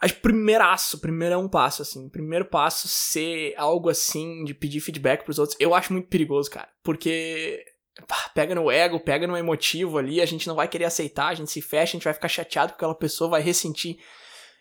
Acho 0.00 0.16
primeiraço, 0.16 0.98
primeiro 0.98 1.34
é 1.34 1.38
um 1.38 1.48
passo, 1.48 1.82
assim. 1.82 2.08
Primeiro 2.08 2.44
passo 2.44 2.88
ser 2.88 3.54
algo 3.56 3.88
assim, 3.88 4.42
de 4.44 4.54
pedir 4.54 4.80
feedback 4.80 5.24
pros 5.24 5.38
outros, 5.38 5.56
eu 5.60 5.74
acho 5.74 5.92
muito 5.92 6.08
perigoso, 6.08 6.50
cara. 6.50 6.68
Porque 6.82 7.64
pá, 8.08 8.30
pega 8.34 8.54
no 8.54 8.70
ego, 8.70 8.98
pega 8.98 9.26
no 9.26 9.36
emotivo 9.36 9.98
ali, 9.98 10.20
a 10.20 10.26
gente 10.26 10.48
não 10.48 10.56
vai 10.56 10.66
querer 10.66 10.86
aceitar, 10.86 11.28
a 11.28 11.34
gente 11.34 11.52
se 11.52 11.60
fecha, 11.60 11.92
a 11.92 11.96
gente 11.98 12.04
vai 12.04 12.14
ficar 12.14 12.28
chateado 12.28 12.72
com 12.72 12.76
aquela 12.76 12.94
pessoa, 12.94 13.30
vai 13.30 13.42
ressentir. 13.42 13.98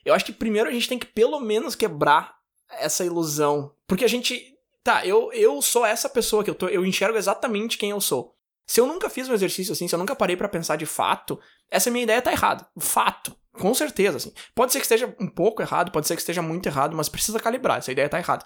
Eu 0.03 0.13
acho 0.13 0.25
que 0.25 0.33
primeiro 0.33 0.69
a 0.69 0.71
gente 0.71 0.87
tem 0.87 0.99
que 0.99 1.05
pelo 1.05 1.39
menos 1.39 1.75
quebrar 1.75 2.40
essa 2.79 3.05
ilusão. 3.05 3.73
Porque 3.87 4.05
a 4.05 4.07
gente 4.07 4.55
tá, 4.83 5.05
eu, 5.05 5.31
eu 5.33 5.61
sou 5.61 5.85
essa 5.85 6.09
pessoa 6.09 6.43
que 6.43 6.49
eu 6.49 6.55
tô, 6.55 6.67
eu 6.67 6.85
enxergo 6.85 7.17
exatamente 7.17 7.77
quem 7.77 7.91
eu 7.91 8.01
sou. 8.01 8.35
Se 8.65 8.79
eu 8.79 8.87
nunca 8.87 9.09
fiz 9.09 9.27
um 9.27 9.33
exercício 9.33 9.73
assim, 9.73 9.87
se 9.87 9.93
eu 9.93 9.99
nunca 9.99 10.15
parei 10.15 10.37
para 10.37 10.47
pensar 10.47 10.77
de 10.77 10.85
fato, 10.85 11.39
essa 11.69 11.91
minha 11.91 12.03
ideia 12.03 12.21
tá 12.21 12.31
errada. 12.31 12.65
Fato. 12.79 13.35
Com 13.53 13.73
certeza, 13.73 14.17
assim. 14.17 14.31
Pode 14.55 14.71
ser 14.71 14.79
que 14.79 14.85
esteja 14.85 15.13
um 15.19 15.27
pouco 15.27 15.61
errado, 15.61 15.91
pode 15.91 16.07
ser 16.07 16.15
que 16.15 16.21
esteja 16.21 16.41
muito 16.41 16.67
errado, 16.67 16.95
mas 16.95 17.09
precisa 17.09 17.39
calibrar. 17.39 17.79
Essa 17.79 17.91
ideia 17.91 18.07
tá 18.07 18.17
errada. 18.17 18.45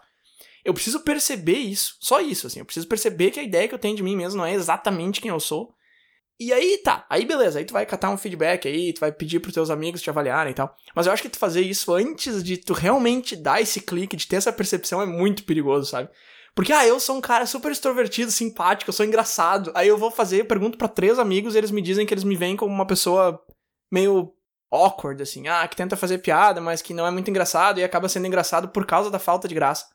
Eu 0.64 0.74
preciso 0.74 1.02
perceber 1.02 1.60
isso. 1.60 1.96
Só 2.00 2.20
isso, 2.20 2.48
assim. 2.48 2.60
Eu 2.60 2.66
preciso 2.66 2.88
perceber 2.88 3.30
que 3.30 3.40
a 3.40 3.44
ideia 3.44 3.68
que 3.68 3.76
eu 3.76 3.80
tenho 3.80 3.96
de 3.96 4.02
mim 4.02 4.16
mesmo 4.16 4.40
não 4.40 4.46
é 4.46 4.54
exatamente 4.54 5.22
quem 5.22 5.30
eu 5.30 5.40
sou. 5.40 5.75
E 6.38 6.52
aí 6.52 6.80
tá, 6.80 7.06
aí 7.10 7.26
beleza, 7.26 7.60
aí 7.60 7.66
tu 7.66 7.72
vai 7.72 7.86
catar 7.86 8.10
um 8.10 8.18
feedback 8.18 8.68
aí, 8.68 8.92
tu 8.92 9.00
vai 9.00 9.12
pedir 9.12 9.40
pros 9.40 9.54
teus 9.54 9.70
amigos 9.70 10.02
te 10.02 10.10
avaliarem 10.10 10.52
e 10.52 10.56
tal. 10.56 10.76
Mas 10.94 11.08
eu 11.08 11.14
acho 11.14 11.22
que 11.22 11.30
tu 11.30 11.40
fazer 11.40 11.62
isso 11.62 11.94
antes 11.94 12.44
de 12.44 12.58
tu 12.58 12.74
realmente 12.74 13.38
dar 13.38 13.62
esse 13.62 13.80
clique, 13.80 14.18
de 14.18 14.28
ter 14.28 14.36
essa 14.36 14.52
percepção 14.52 15.02
é 15.02 15.06
muito 15.06 15.46
perigoso, 15.46 15.90
sabe? 15.90 16.10
Porque, 16.54 16.72
ah, 16.72 16.88
eu 16.88 17.00
sou 17.02 17.18
um 17.18 17.22
cara 17.22 17.46
super 17.46 17.72
extrovertido, 17.72 18.32
simpático, 18.32 18.90
eu 18.90 18.94
sou 18.94 19.06
engraçado. 19.06 19.72
Aí 19.76 19.90
eu 19.90 19.98
vou 19.98 20.10
fazer, 20.10 20.46
pergunto 20.46 20.78
para 20.78 20.88
três 20.88 21.20
amigos 21.20 21.54
e 21.54 21.58
eles 21.58 21.72
me 21.72 21.82
dizem 21.82 22.06
que 22.06 22.14
eles 22.14 22.24
me 22.24 22.36
veem 22.36 22.56
como 22.56 22.74
uma 22.74 22.88
pessoa 22.88 23.42
meio 23.92 24.34
awkward, 24.72 25.22
assim. 25.22 25.48
Ah, 25.50 25.68
que 25.68 25.76
tenta 25.76 25.98
fazer 25.98 26.20
piada, 26.20 26.62
mas 26.62 26.82
que 26.82 26.94
não 26.94 27.06
é 27.06 27.12
muito 27.12 27.30
engraçado 27.30 27.80
e 27.80 27.84
acaba 27.84 28.08
sendo 28.08 28.28
engraçado 28.28 28.70
por 28.70 28.86
causa 28.86 29.12
da 29.12 29.20
falta 29.20 29.50
de 29.50 29.56
graça. 29.56 29.86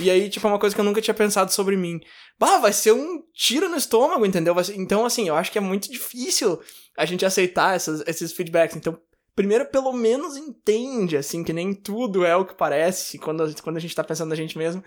E 0.00 0.10
aí, 0.10 0.28
tipo, 0.28 0.46
é 0.46 0.50
uma 0.50 0.58
coisa 0.58 0.74
que 0.74 0.80
eu 0.80 0.84
nunca 0.84 1.00
tinha 1.00 1.14
pensado 1.14 1.52
sobre 1.52 1.76
mim. 1.76 2.00
Bah, 2.38 2.58
vai 2.58 2.72
ser 2.72 2.92
um 2.92 3.22
tiro 3.34 3.68
no 3.68 3.76
estômago, 3.76 4.24
entendeu? 4.24 4.62
Ser... 4.64 4.74
Então, 4.76 5.04
assim, 5.04 5.28
eu 5.28 5.36
acho 5.36 5.52
que 5.52 5.58
é 5.58 5.60
muito 5.60 5.90
difícil 5.90 6.60
a 6.96 7.04
gente 7.04 7.24
aceitar 7.24 7.76
essas, 7.76 8.02
esses 8.06 8.32
feedbacks. 8.32 8.76
Então, 8.76 8.98
primeiro, 9.34 9.66
pelo 9.66 9.92
menos 9.92 10.36
entende, 10.36 11.16
assim, 11.16 11.44
que 11.44 11.52
nem 11.52 11.74
tudo 11.74 12.24
é 12.24 12.34
o 12.36 12.44
que 12.44 12.54
parece 12.54 13.18
quando, 13.18 13.54
quando 13.62 13.76
a 13.76 13.80
gente 13.80 13.94
tá 13.94 14.02
pensando 14.02 14.30
na 14.30 14.34
gente 14.34 14.56
mesmo. 14.58 14.82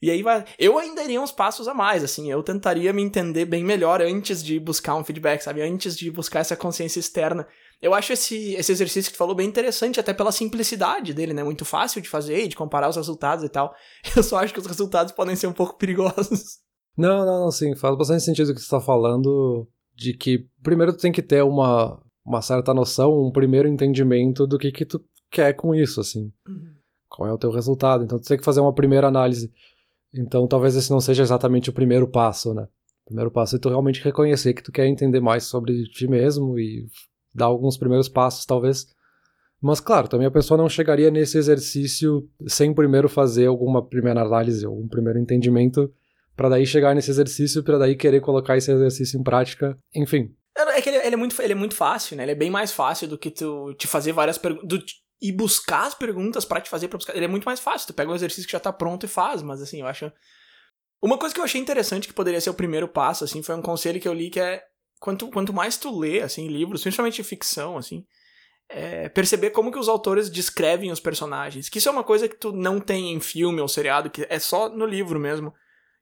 E 0.00 0.10
aí 0.10 0.22
vai. 0.22 0.44
Eu 0.58 0.78
ainda 0.78 1.02
iria 1.02 1.20
uns 1.20 1.32
passos 1.32 1.66
a 1.66 1.74
mais, 1.74 2.04
assim. 2.04 2.30
Eu 2.30 2.42
tentaria 2.42 2.92
me 2.92 3.02
entender 3.02 3.44
bem 3.46 3.64
melhor 3.64 4.02
antes 4.02 4.42
de 4.42 4.58
buscar 4.58 4.94
um 4.96 5.04
feedback, 5.04 5.40
sabe? 5.40 5.62
Antes 5.62 5.96
de 5.96 6.10
buscar 6.10 6.40
essa 6.40 6.56
consciência 6.56 7.00
externa. 7.00 7.46
Eu 7.80 7.92
acho 7.92 8.12
esse, 8.12 8.54
esse 8.54 8.72
exercício 8.72 9.10
que 9.10 9.16
tu 9.16 9.18
falou 9.18 9.34
bem 9.34 9.48
interessante, 9.48 10.00
até 10.00 10.14
pela 10.14 10.32
simplicidade 10.32 11.12
dele, 11.12 11.34
né? 11.34 11.44
Muito 11.44 11.64
fácil 11.64 12.00
de 12.00 12.08
fazer 12.08 12.44
e 12.44 12.48
de 12.48 12.56
comparar 12.56 12.88
os 12.88 12.96
resultados 12.96 13.44
e 13.44 13.48
tal. 13.48 13.74
Eu 14.16 14.22
só 14.22 14.38
acho 14.38 14.52
que 14.52 14.60
os 14.60 14.66
resultados 14.66 15.12
podem 15.12 15.36
ser 15.36 15.46
um 15.46 15.52
pouco 15.52 15.76
perigosos. 15.76 16.58
Não, 16.96 17.26
não, 17.26 17.40
não, 17.44 17.50
sim. 17.50 17.74
Faz 17.74 17.96
bastante 17.96 18.22
sentido 18.22 18.50
o 18.50 18.54
que 18.54 18.60
tu 18.60 18.68
tá 18.68 18.80
falando. 18.80 19.68
De 19.94 20.12
que 20.12 20.46
primeiro 20.62 20.92
tu 20.92 21.00
tem 21.00 21.12
que 21.12 21.22
ter 21.22 21.42
uma, 21.42 22.00
uma 22.24 22.42
certa 22.42 22.74
noção, 22.74 23.26
um 23.26 23.30
primeiro 23.30 23.68
entendimento 23.68 24.46
do 24.46 24.58
que, 24.58 24.72
que 24.72 24.84
tu 24.84 25.04
quer 25.30 25.52
com 25.52 25.74
isso, 25.74 26.00
assim. 26.00 26.32
Uhum. 26.48 26.74
Qual 27.08 27.28
é 27.28 27.32
o 27.32 27.38
teu 27.38 27.50
resultado. 27.50 28.02
Então 28.04 28.18
tu 28.18 28.26
tem 28.26 28.38
que 28.38 28.44
fazer 28.44 28.60
uma 28.60 28.74
primeira 28.74 29.06
análise. 29.06 29.52
Então 30.12 30.46
talvez 30.46 30.74
esse 30.76 30.90
não 30.90 31.00
seja 31.00 31.22
exatamente 31.22 31.70
o 31.70 31.72
primeiro 31.72 32.08
passo, 32.08 32.54
né? 32.54 32.62
O 33.02 33.06
primeiro 33.06 33.30
passo 33.30 33.56
é 33.56 33.58
tu 33.58 33.68
realmente 33.68 34.02
reconhecer 34.02 34.54
que 34.54 34.62
tu 34.62 34.72
quer 34.72 34.86
entender 34.86 35.20
mais 35.20 35.44
sobre 35.44 35.84
ti 35.90 36.08
mesmo 36.08 36.58
e 36.58 36.86
dar 37.34 37.46
alguns 37.46 37.76
primeiros 37.76 38.08
passos, 38.08 38.46
talvez. 38.46 38.86
Mas, 39.60 39.80
claro, 39.80 40.08
também 40.08 40.26
a 40.26 40.30
pessoa 40.30 40.58
não 40.58 40.68
chegaria 40.68 41.10
nesse 41.10 41.38
exercício 41.38 42.28
sem 42.46 42.74
primeiro 42.74 43.08
fazer 43.08 43.46
alguma 43.46 43.82
primeira 43.82 44.20
análise, 44.20 44.66
algum 44.66 44.86
primeiro 44.86 45.18
entendimento, 45.18 45.90
para 46.36 46.50
daí 46.50 46.66
chegar 46.66 46.94
nesse 46.94 47.10
exercício, 47.10 47.62
para 47.62 47.78
daí 47.78 47.96
querer 47.96 48.20
colocar 48.20 48.56
esse 48.56 48.70
exercício 48.70 49.18
em 49.18 49.22
prática, 49.22 49.78
enfim. 49.94 50.34
É 50.56 50.82
que 50.82 50.88
ele, 50.88 50.98
ele, 50.98 51.14
é 51.14 51.16
muito, 51.16 51.40
ele 51.40 51.52
é 51.52 51.56
muito 51.56 51.74
fácil, 51.74 52.16
né? 52.16 52.24
Ele 52.24 52.32
é 52.32 52.34
bem 52.34 52.50
mais 52.50 52.72
fácil 52.72 53.08
do 53.08 53.18
que 53.18 53.30
tu 53.30 53.74
te 53.74 53.86
fazer 53.86 54.12
várias 54.12 54.38
perguntas. 54.38 54.84
E 55.22 55.32
buscar 55.32 55.86
as 55.86 55.94
perguntas 55.94 56.44
para 56.44 56.60
te 56.60 56.68
fazer 56.68 56.88
pra 56.88 56.98
buscar. 56.98 57.16
Ele 57.16 57.24
é 57.24 57.28
muito 57.28 57.44
mais 57.44 57.58
fácil. 57.58 57.86
Tu 57.86 57.94
pega 57.94 58.10
um 58.10 58.14
exercício 58.14 58.46
que 58.46 58.52
já 58.52 58.60
tá 58.60 58.72
pronto 58.72 59.06
e 59.06 59.08
faz, 59.08 59.40
mas 59.40 59.62
assim, 59.62 59.80
eu 59.80 59.86
acho. 59.86 60.12
Uma 61.02 61.16
coisa 61.16 61.34
que 61.34 61.40
eu 61.40 61.44
achei 61.44 61.60
interessante 61.60 62.06
que 62.06 62.12
poderia 62.12 62.40
ser 62.40 62.50
o 62.50 62.54
primeiro 62.54 62.86
passo, 62.86 63.24
assim, 63.24 63.42
foi 63.42 63.54
um 63.54 63.62
conselho 63.62 64.00
que 64.00 64.06
eu 64.06 64.12
li 64.12 64.28
que 64.28 64.40
é 64.40 64.62
quanto, 65.04 65.28
quanto 65.28 65.52
mais 65.52 65.76
tu 65.76 65.94
lê, 65.98 66.22
assim, 66.22 66.48
livros, 66.48 66.80
principalmente 66.80 67.22
ficção, 67.22 67.76
assim, 67.76 68.06
é, 68.70 69.06
perceber 69.10 69.50
como 69.50 69.70
que 69.70 69.78
os 69.78 69.86
autores 69.86 70.30
descrevem 70.30 70.90
os 70.90 70.98
personagens. 70.98 71.68
Que 71.68 71.76
isso 71.76 71.90
é 71.90 71.92
uma 71.92 72.02
coisa 72.02 72.26
que 72.26 72.36
tu 72.36 72.52
não 72.52 72.80
tem 72.80 73.12
em 73.12 73.20
filme 73.20 73.60
ou 73.60 73.68
seriado, 73.68 74.08
que 74.08 74.26
é 74.30 74.38
só 74.38 74.70
no 74.70 74.86
livro 74.86 75.20
mesmo. 75.20 75.52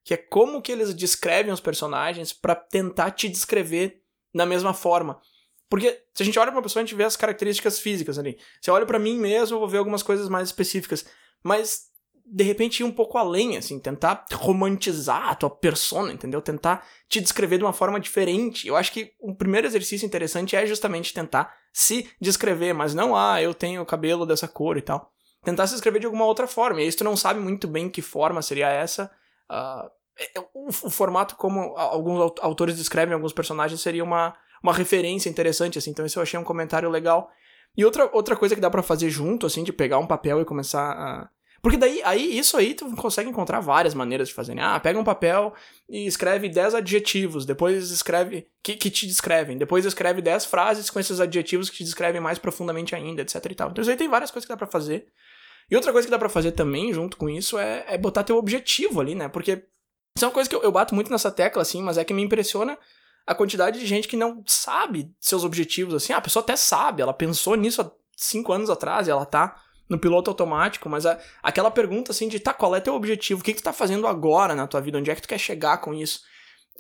Que 0.05 0.15
é 0.15 0.17
como 0.17 0.63
que 0.63 0.71
eles 0.71 0.95
descrevem 0.95 1.53
os 1.53 1.59
personagens 1.59 2.33
para 2.33 2.55
tentar 2.55 3.11
te 3.11 3.29
descrever 3.29 4.01
na 4.33 4.47
mesma 4.47 4.73
forma. 4.73 5.21
Porque 5.69 6.01
se 6.15 6.23
a 6.23 6.25
gente 6.25 6.39
olha 6.39 6.53
pra 6.53 6.59
uma 6.59 6.63
pessoa, 6.63 6.81
a 6.81 6.87
gente 6.87 6.95
vê 6.95 7.03
as 7.03 7.17
características 7.17 7.81
físicas 7.81 8.21
ali. 8.21 8.39
Se 8.61 8.71
eu 8.71 8.75
olho 8.75 8.87
para 8.87 9.01
mim 9.01 9.19
mesmo, 9.19 9.57
eu 9.57 9.59
vou 9.59 9.69
ver 9.69 9.79
algumas 9.79 10.05
coisas 10.05 10.29
mais 10.29 10.47
específicas. 10.47 11.05
Mas 11.43 11.89
de 12.25 12.45
repente 12.45 12.81
ir 12.81 12.85
um 12.85 12.91
pouco 12.91 13.19
além, 13.19 13.57
assim, 13.57 13.79
tentar 13.79 14.25
romantizar 14.33 15.29
a 15.29 15.35
tua 15.35 15.51
persona, 15.51 16.13
entendeu? 16.13 16.41
Tentar 16.41 16.87
te 17.09 17.21
descrever 17.21 17.59
de 17.59 17.65
uma 17.65 17.73
forma 17.73 18.01
diferente. 18.01 18.67
Eu 18.67 18.77
acho 18.77 18.93
que 18.93 19.13
o 19.21 19.35
primeiro 19.35 19.67
exercício 19.67 20.07
interessante 20.07 20.57
é 20.57 20.67
justamente 20.67 21.13
tentar 21.13 21.55
se 21.73 22.09
descrever, 22.21 22.73
mas 22.73 22.95
não, 22.95 23.17
ah, 23.17 23.41
eu 23.43 23.53
tenho 23.53 23.85
cabelo 23.85 24.25
dessa 24.25 24.49
cor 24.49 24.77
e 24.77 24.83
tal. 24.83 25.11
Tentar 25.45 25.67
se 25.67 25.75
descrever 25.75 25.99
de 25.99 26.07
alguma 26.07 26.25
outra 26.25 26.47
forma. 26.47 26.81
E 26.81 26.85
aí, 26.85 26.93
se 26.93 26.99
tu 26.99 27.05
não 27.05 27.17
sabe 27.17 27.41
muito 27.41 27.67
bem 27.67 27.89
que 27.89 28.01
forma 28.01 28.41
seria 28.41 28.69
essa, 28.69 29.11
uh, 29.51 29.91
o, 30.55 30.69
o, 30.69 30.91
formato 30.91 31.37
como 31.37 31.77
alguns 31.77 32.33
autores 32.41 32.77
descrevem 32.77 33.15
alguns 33.15 33.33
personagens 33.33 33.81
seria 33.81 34.05
uma, 34.05 34.35
uma 34.63 34.73
referência 34.73 35.29
interessante, 35.29 35.79
assim. 35.79 35.91
Então, 35.91 36.07
isso 36.07 36.19
eu 36.19 36.23
achei 36.23 36.39
um 36.39 36.45
comentário 36.45 36.89
legal. 36.89 37.31
E 37.77 37.85
outra, 37.85 38.09
outra 38.13 38.37
coisa 38.37 38.55
que 38.55 38.61
dá 38.61 38.71
para 38.71 38.83
fazer 38.83 39.11
junto, 39.11 39.47
assim, 39.47 39.65
de 39.65 39.73
pegar 39.73 39.99
um 39.99 40.07
papel 40.07 40.41
e 40.41 40.45
começar 40.45 40.93
a 40.93 41.29
porque 41.63 41.77
daí, 41.77 42.03
aí, 42.03 42.37
isso 42.37 42.57
aí 42.57 42.75
tu 42.75 42.91
consegue 42.97 43.31
encontrar 43.31 43.61
várias 43.61 43.95
maneiras 43.95 44.29
de 44.29 44.35
fazer, 44.35 44.53
né? 44.53 44.63
Ah, 44.65 44.81
pega 44.81 44.99
um 44.99 45.05
papel 45.05 45.55
e 45.89 46.07
escreve 46.07 46.49
10 46.49 46.75
adjetivos, 46.75 47.47
depois 47.47 47.93
escreve, 47.93 48.49
que, 48.61 48.75
que 48.75 48.91
te 48.91 49.07
descrevem, 49.07 49.57
depois 49.57 49.85
escreve 49.85 50.21
10 50.21 50.45
frases 50.47 50.91
com 50.91 50.99
esses 50.99 51.21
adjetivos 51.21 51.71
que 51.71 51.77
te 51.77 51.85
descrevem 51.85 52.21
mais 52.21 52.37
profundamente 52.37 52.97
ainda, 52.97 53.23
etc 53.23 53.47
e 53.49 53.55
tal. 53.55 53.71
Então 53.71 53.81
isso 53.81 53.91
aí 53.93 53.97
tem 53.97 54.09
várias 54.09 54.33
coisas 54.33 54.45
que 54.45 54.53
dá 54.53 54.57
pra 54.57 54.67
fazer. 54.67 55.07
E 55.71 55.77
outra 55.77 55.93
coisa 55.93 56.05
que 56.05 56.11
dá 56.11 56.19
pra 56.19 56.29
fazer 56.29 56.51
também, 56.51 56.93
junto 56.93 57.17
com 57.17 57.31
isso, 57.31 57.57
é, 57.57 57.85
é 57.87 57.97
botar 57.97 58.25
teu 58.25 58.37
objetivo 58.37 59.01
ali, 59.01 59.15
né? 59.15 59.29
Porque 59.29 59.65
isso 60.17 60.25
é 60.25 60.27
uma 60.27 60.35
coisa 60.35 60.51
que 60.51 60.57
eu, 60.57 60.63
eu 60.65 60.73
bato 60.73 60.97
muito 60.97 61.13
nessa 61.13 61.31
tecla, 61.31 61.63
assim, 61.63 61.81
mas 61.81 61.97
é 61.97 62.05
que 62.05 62.13
me 62.13 62.23
impressiona 62.23 62.77
a 63.25 63.37
quantidade 63.37 63.79
de 63.79 63.87
gente 63.87 64.09
que 64.09 64.17
não 64.17 64.43
sabe 64.49 65.15
seus 65.21 65.45
objetivos, 65.45 65.95
assim. 65.95 66.13
Ah, 66.13 66.17
a 66.17 66.21
pessoa 66.21 66.43
até 66.43 66.57
sabe, 66.57 67.03
ela 67.03 67.15
pensou 67.15 67.55
nisso 67.55 67.81
há 67.81 67.91
cinco 68.17 68.53
anos 68.53 68.69
atrás 68.69 69.07
e 69.07 69.13
ela 69.13 69.25
tá 69.25 69.63
no 69.93 69.99
piloto 69.99 70.31
automático, 70.31 70.89
mas 70.89 71.05
a, 71.05 71.21
aquela 71.43 71.71
pergunta 71.71 72.13
assim 72.13 72.27
de, 72.27 72.41
tá, 72.41 72.55
qual 72.55 72.75
é 72.75 72.81
teu 72.81 72.95
objetivo? 72.95 73.43
O 73.43 73.45
que, 73.45 73.53
que 73.53 73.61
tu 73.61 73.65
tá 73.65 73.75
fazendo 73.75 74.07
agora 74.07 74.55
na 74.55 74.67
tua 74.67 74.81
vida? 74.81 74.97
Onde 74.97 75.11
é 75.11 75.15
que 75.15 75.21
tu 75.21 75.29
quer 75.29 75.39
chegar 75.39 75.77
com 75.79 75.93
isso? 75.93 76.23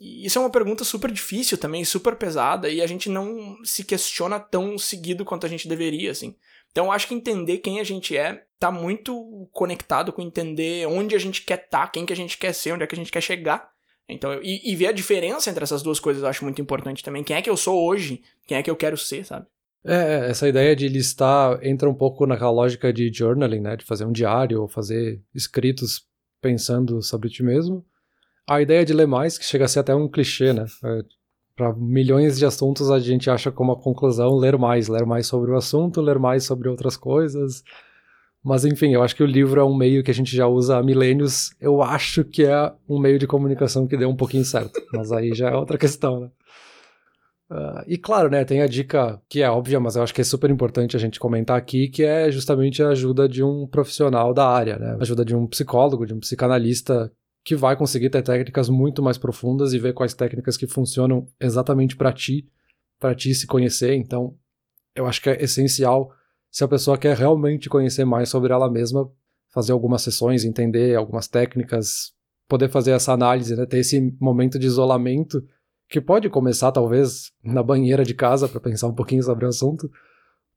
E 0.00 0.24
isso 0.24 0.38
é 0.38 0.40
uma 0.40 0.50
pergunta 0.50 0.82
super 0.82 1.10
difícil 1.10 1.58
também, 1.58 1.84
super 1.84 2.16
pesada, 2.16 2.70
e 2.70 2.80
a 2.80 2.86
gente 2.86 3.10
não 3.10 3.58
se 3.62 3.84
questiona 3.84 4.40
tão 4.40 4.78
seguido 4.78 5.26
quanto 5.26 5.44
a 5.44 5.48
gente 5.48 5.68
deveria, 5.68 6.10
assim. 6.10 6.34
Então 6.70 6.90
acho 6.90 7.06
que 7.06 7.14
entender 7.14 7.58
quem 7.58 7.80
a 7.80 7.84
gente 7.84 8.16
é 8.16 8.44
tá 8.58 8.70
muito 8.70 9.46
conectado 9.52 10.10
com 10.10 10.22
entender 10.22 10.86
onde 10.86 11.14
a 11.14 11.18
gente 11.18 11.42
quer 11.42 11.58
estar, 11.58 11.86
tá, 11.86 11.88
quem 11.88 12.06
que 12.06 12.12
a 12.14 12.16
gente 12.16 12.38
quer 12.38 12.54
ser, 12.54 12.72
onde 12.72 12.82
é 12.82 12.86
que 12.86 12.94
a 12.94 12.98
gente 12.98 13.12
quer 13.12 13.20
chegar. 13.20 13.70
Então, 14.08 14.40
e, 14.42 14.72
e 14.72 14.74
ver 14.74 14.86
a 14.86 14.92
diferença 14.92 15.50
entre 15.50 15.62
essas 15.62 15.82
duas 15.82 16.00
coisas 16.00 16.22
eu 16.22 16.28
acho 16.28 16.44
muito 16.44 16.62
importante 16.62 17.04
também. 17.04 17.22
Quem 17.22 17.36
é 17.36 17.42
que 17.42 17.50
eu 17.50 17.56
sou 17.56 17.86
hoje? 17.86 18.22
Quem 18.46 18.56
é 18.56 18.62
que 18.62 18.70
eu 18.70 18.76
quero 18.76 18.96
ser, 18.96 19.26
sabe? 19.26 19.46
É, 19.84 19.94
é, 19.94 20.30
essa 20.30 20.48
ideia 20.48 20.76
de 20.76 20.88
listar 20.88 21.58
entra 21.62 21.90
um 21.90 21.94
pouco 21.94 22.26
naquela 22.26 22.50
lógica 22.50 22.92
de 22.92 23.12
journaling, 23.12 23.60
né? 23.60 23.76
De 23.76 23.84
fazer 23.84 24.04
um 24.04 24.12
diário 24.12 24.62
ou 24.62 24.68
fazer 24.68 25.20
escritos 25.34 26.06
pensando 26.40 27.02
sobre 27.02 27.28
ti 27.28 27.42
mesmo. 27.42 27.84
A 28.48 28.60
ideia 28.60 28.84
de 28.84 28.92
ler 28.92 29.06
mais, 29.06 29.38
que 29.38 29.44
chega 29.44 29.64
a 29.64 29.68
ser 29.68 29.80
até 29.80 29.94
um 29.94 30.08
clichê, 30.08 30.52
né? 30.52 30.66
É, 30.84 31.02
Para 31.56 31.72
milhões 31.74 32.38
de 32.38 32.46
assuntos 32.46 32.90
a 32.90 32.98
gente 32.98 33.28
acha 33.30 33.50
como 33.50 33.72
a 33.72 33.80
conclusão 33.80 34.36
ler 34.36 34.56
mais, 34.56 34.88
ler 34.88 35.04
mais 35.04 35.26
sobre 35.26 35.50
o 35.50 35.56
assunto, 35.56 36.00
ler 36.00 36.18
mais 36.18 36.44
sobre 36.44 36.68
outras 36.68 36.96
coisas. 36.96 37.62
Mas 38.44 38.64
enfim, 38.64 38.92
eu 38.92 39.02
acho 39.02 39.14
que 39.14 39.22
o 39.22 39.26
livro 39.26 39.60
é 39.60 39.64
um 39.64 39.74
meio 39.74 40.02
que 40.02 40.10
a 40.10 40.14
gente 40.14 40.34
já 40.34 40.46
usa 40.48 40.76
há 40.76 40.82
milênios. 40.82 41.54
Eu 41.60 41.80
acho 41.80 42.24
que 42.24 42.44
é 42.44 42.72
um 42.88 42.98
meio 42.98 43.18
de 43.18 43.26
comunicação 43.26 43.86
que 43.86 43.96
deu 43.96 44.08
um 44.08 44.16
pouquinho 44.16 44.44
certo. 44.44 44.80
Mas 44.92 45.12
aí 45.12 45.32
já 45.32 45.50
é 45.50 45.56
outra 45.56 45.78
questão, 45.78 46.20
né? 46.20 46.30
Uh, 47.52 47.84
e 47.86 47.98
claro, 47.98 48.30
né, 48.30 48.46
tem 48.46 48.62
a 48.62 48.66
dica 48.66 49.20
que 49.28 49.42
é 49.42 49.50
óbvia, 49.50 49.78
mas 49.78 49.94
eu 49.94 50.02
acho 50.02 50.14
que 50.14 50.22
é 50.22 50.24
super 50.24 50.48
importante 50.48 50.96
a 50.96 50.98
gente 50.98 51.20
comentar 51.20 51.58
aqui, 51.58 51.86
que 51.86 52.02
é 52.02 52.30
justamente 52.30 52.82
a 52.82 52.88
ajuda 52.88 53.28
de 53.28 53.44
um 53.44 53.66
profissional 53.66 54.32
da 54.32 54.48
área, 54.48 54.78
né? 54.78 54.92
A 54.92 55.02
ajuda 55.02 55.22
de 55.22 55.36
um 55.36 55.46
psicólogo, 55.46 56.06
de 56.06 56.14
um 56.14 56.20
psicanalista 56.20 57.12
que 57.44 57.54
vai 57.54 57.76
conseguir 57.76 58.08
ter 58.08 58.22
técnicas 58.22 58.70
muito 58.70 59.02
mais 59.02 59.18
profundas 59.18 59.74
e 59.74 59.78
ver 59.78 59.92
quais 59.92 60.14
técnicas 60.14 60.56
que 60.56 60.66
funcionam 60.66 61.26
exatamente 61.38 61.94
para 61.94 62.10
ti, 62.10 62.48
para 62.98 63.14
ti 63.14 63.34
se 63.34 63.46
conhecer. 63.46 63.96
Então, 63.96 64.34
eu 64.94 65.06
acho 65.06 65.20
que 65.20 65.28
é 65.28 65.42
essencial 65.42 66.10
se 66.50 66.64
a 66.64 66.68
pessoa 66.68 66.96
quer 66.96 67.14
realmente 67.14 67.68
conhecer 67.68 68.06
mais 68.06 68.30
sobre 68.30 68.50
ela 68.50 68.70
mesma, 68.70 69.10
fazer 69.50 69.72
algumas 69.72 70.00
sessões, 70.00 70.42
entender 70.42 70.96
algumas 70.96 71.28
técnicas, 71.28 72.14
poder 72.48 72.70
fazer 72.70 72.92
essa 72.92 73.12
análise, 73.12 73.54
né? 73.54 73.66
ter 73.66 73.78
esse 73.78 74.16
momento 74.18 74.58
de 74.58 74.66
isolamento 74.66 75.44
que 75.92 76.00
pode 76.00 76.28
começar 76.30 76.72
talvez 76.72 77.30
na 77.44 77.62
banheira 77.62 78.02
de 78.02 78.14
casa 78.14 78.48
para 78.48 78.58
pensar 78.58 78.88
um 78.88 78.94
pouquinho 78.94 79.22
sobre 79.22 79.44
o 79.44 79.48
assunto, 79.48 79.90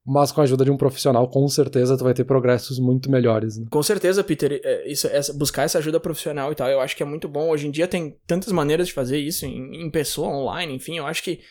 mas 0.05 0.31
com 0.31 0.39
a 0.39 0.45
ajuda 0.45 0.63
de 0.63 0.71
um 0.71 0.77
profissional, 0.77 1.27
com 1.27 1.45
certeza 1.49 1.97
tu 1.97 2.05
vai 2.05 2.13
ter 2.13 2.23
progressos 2.23 2.79
muito 2.79 3.11
melhores. 3.11 3.57
Né? 3.57 3.65
Com 3.69 3.83
certeza, 3.83 4.23
Peter, 4.23 4.61
é, 4.63 4.89
isso, 4.89 5.09
buscar 5.37 5.63
essa 5.63 5.79
ajuda 5.79 5.99
profissional 5.99 6.51
e 6.53 6.55
tal, 6.55 6.69
eu 6.69 6.79
acho 6.79 6.95
que 6.95 7.03
é 7.03 7.05
muito 7.05 7.27
bom. 7.27 7.49
Hoje 7.49 7.67
em 7.67 7.71
dia 7.71 7.85
tem 7.85 8.17
tantas 8.25 8.53
maneiras 8.53 8.87
de 8.87 8.93
fazer 8.93 9.17
isso, 9.17 9.45
em, 9.45 9.83
em 9.83 9.89
pessoa, 9.89 10.29
online, 10.29 10.73
enfim, 10.73 10.97
eu 10.97 11.05
acho 11.05 11.21
que 11.21 11.41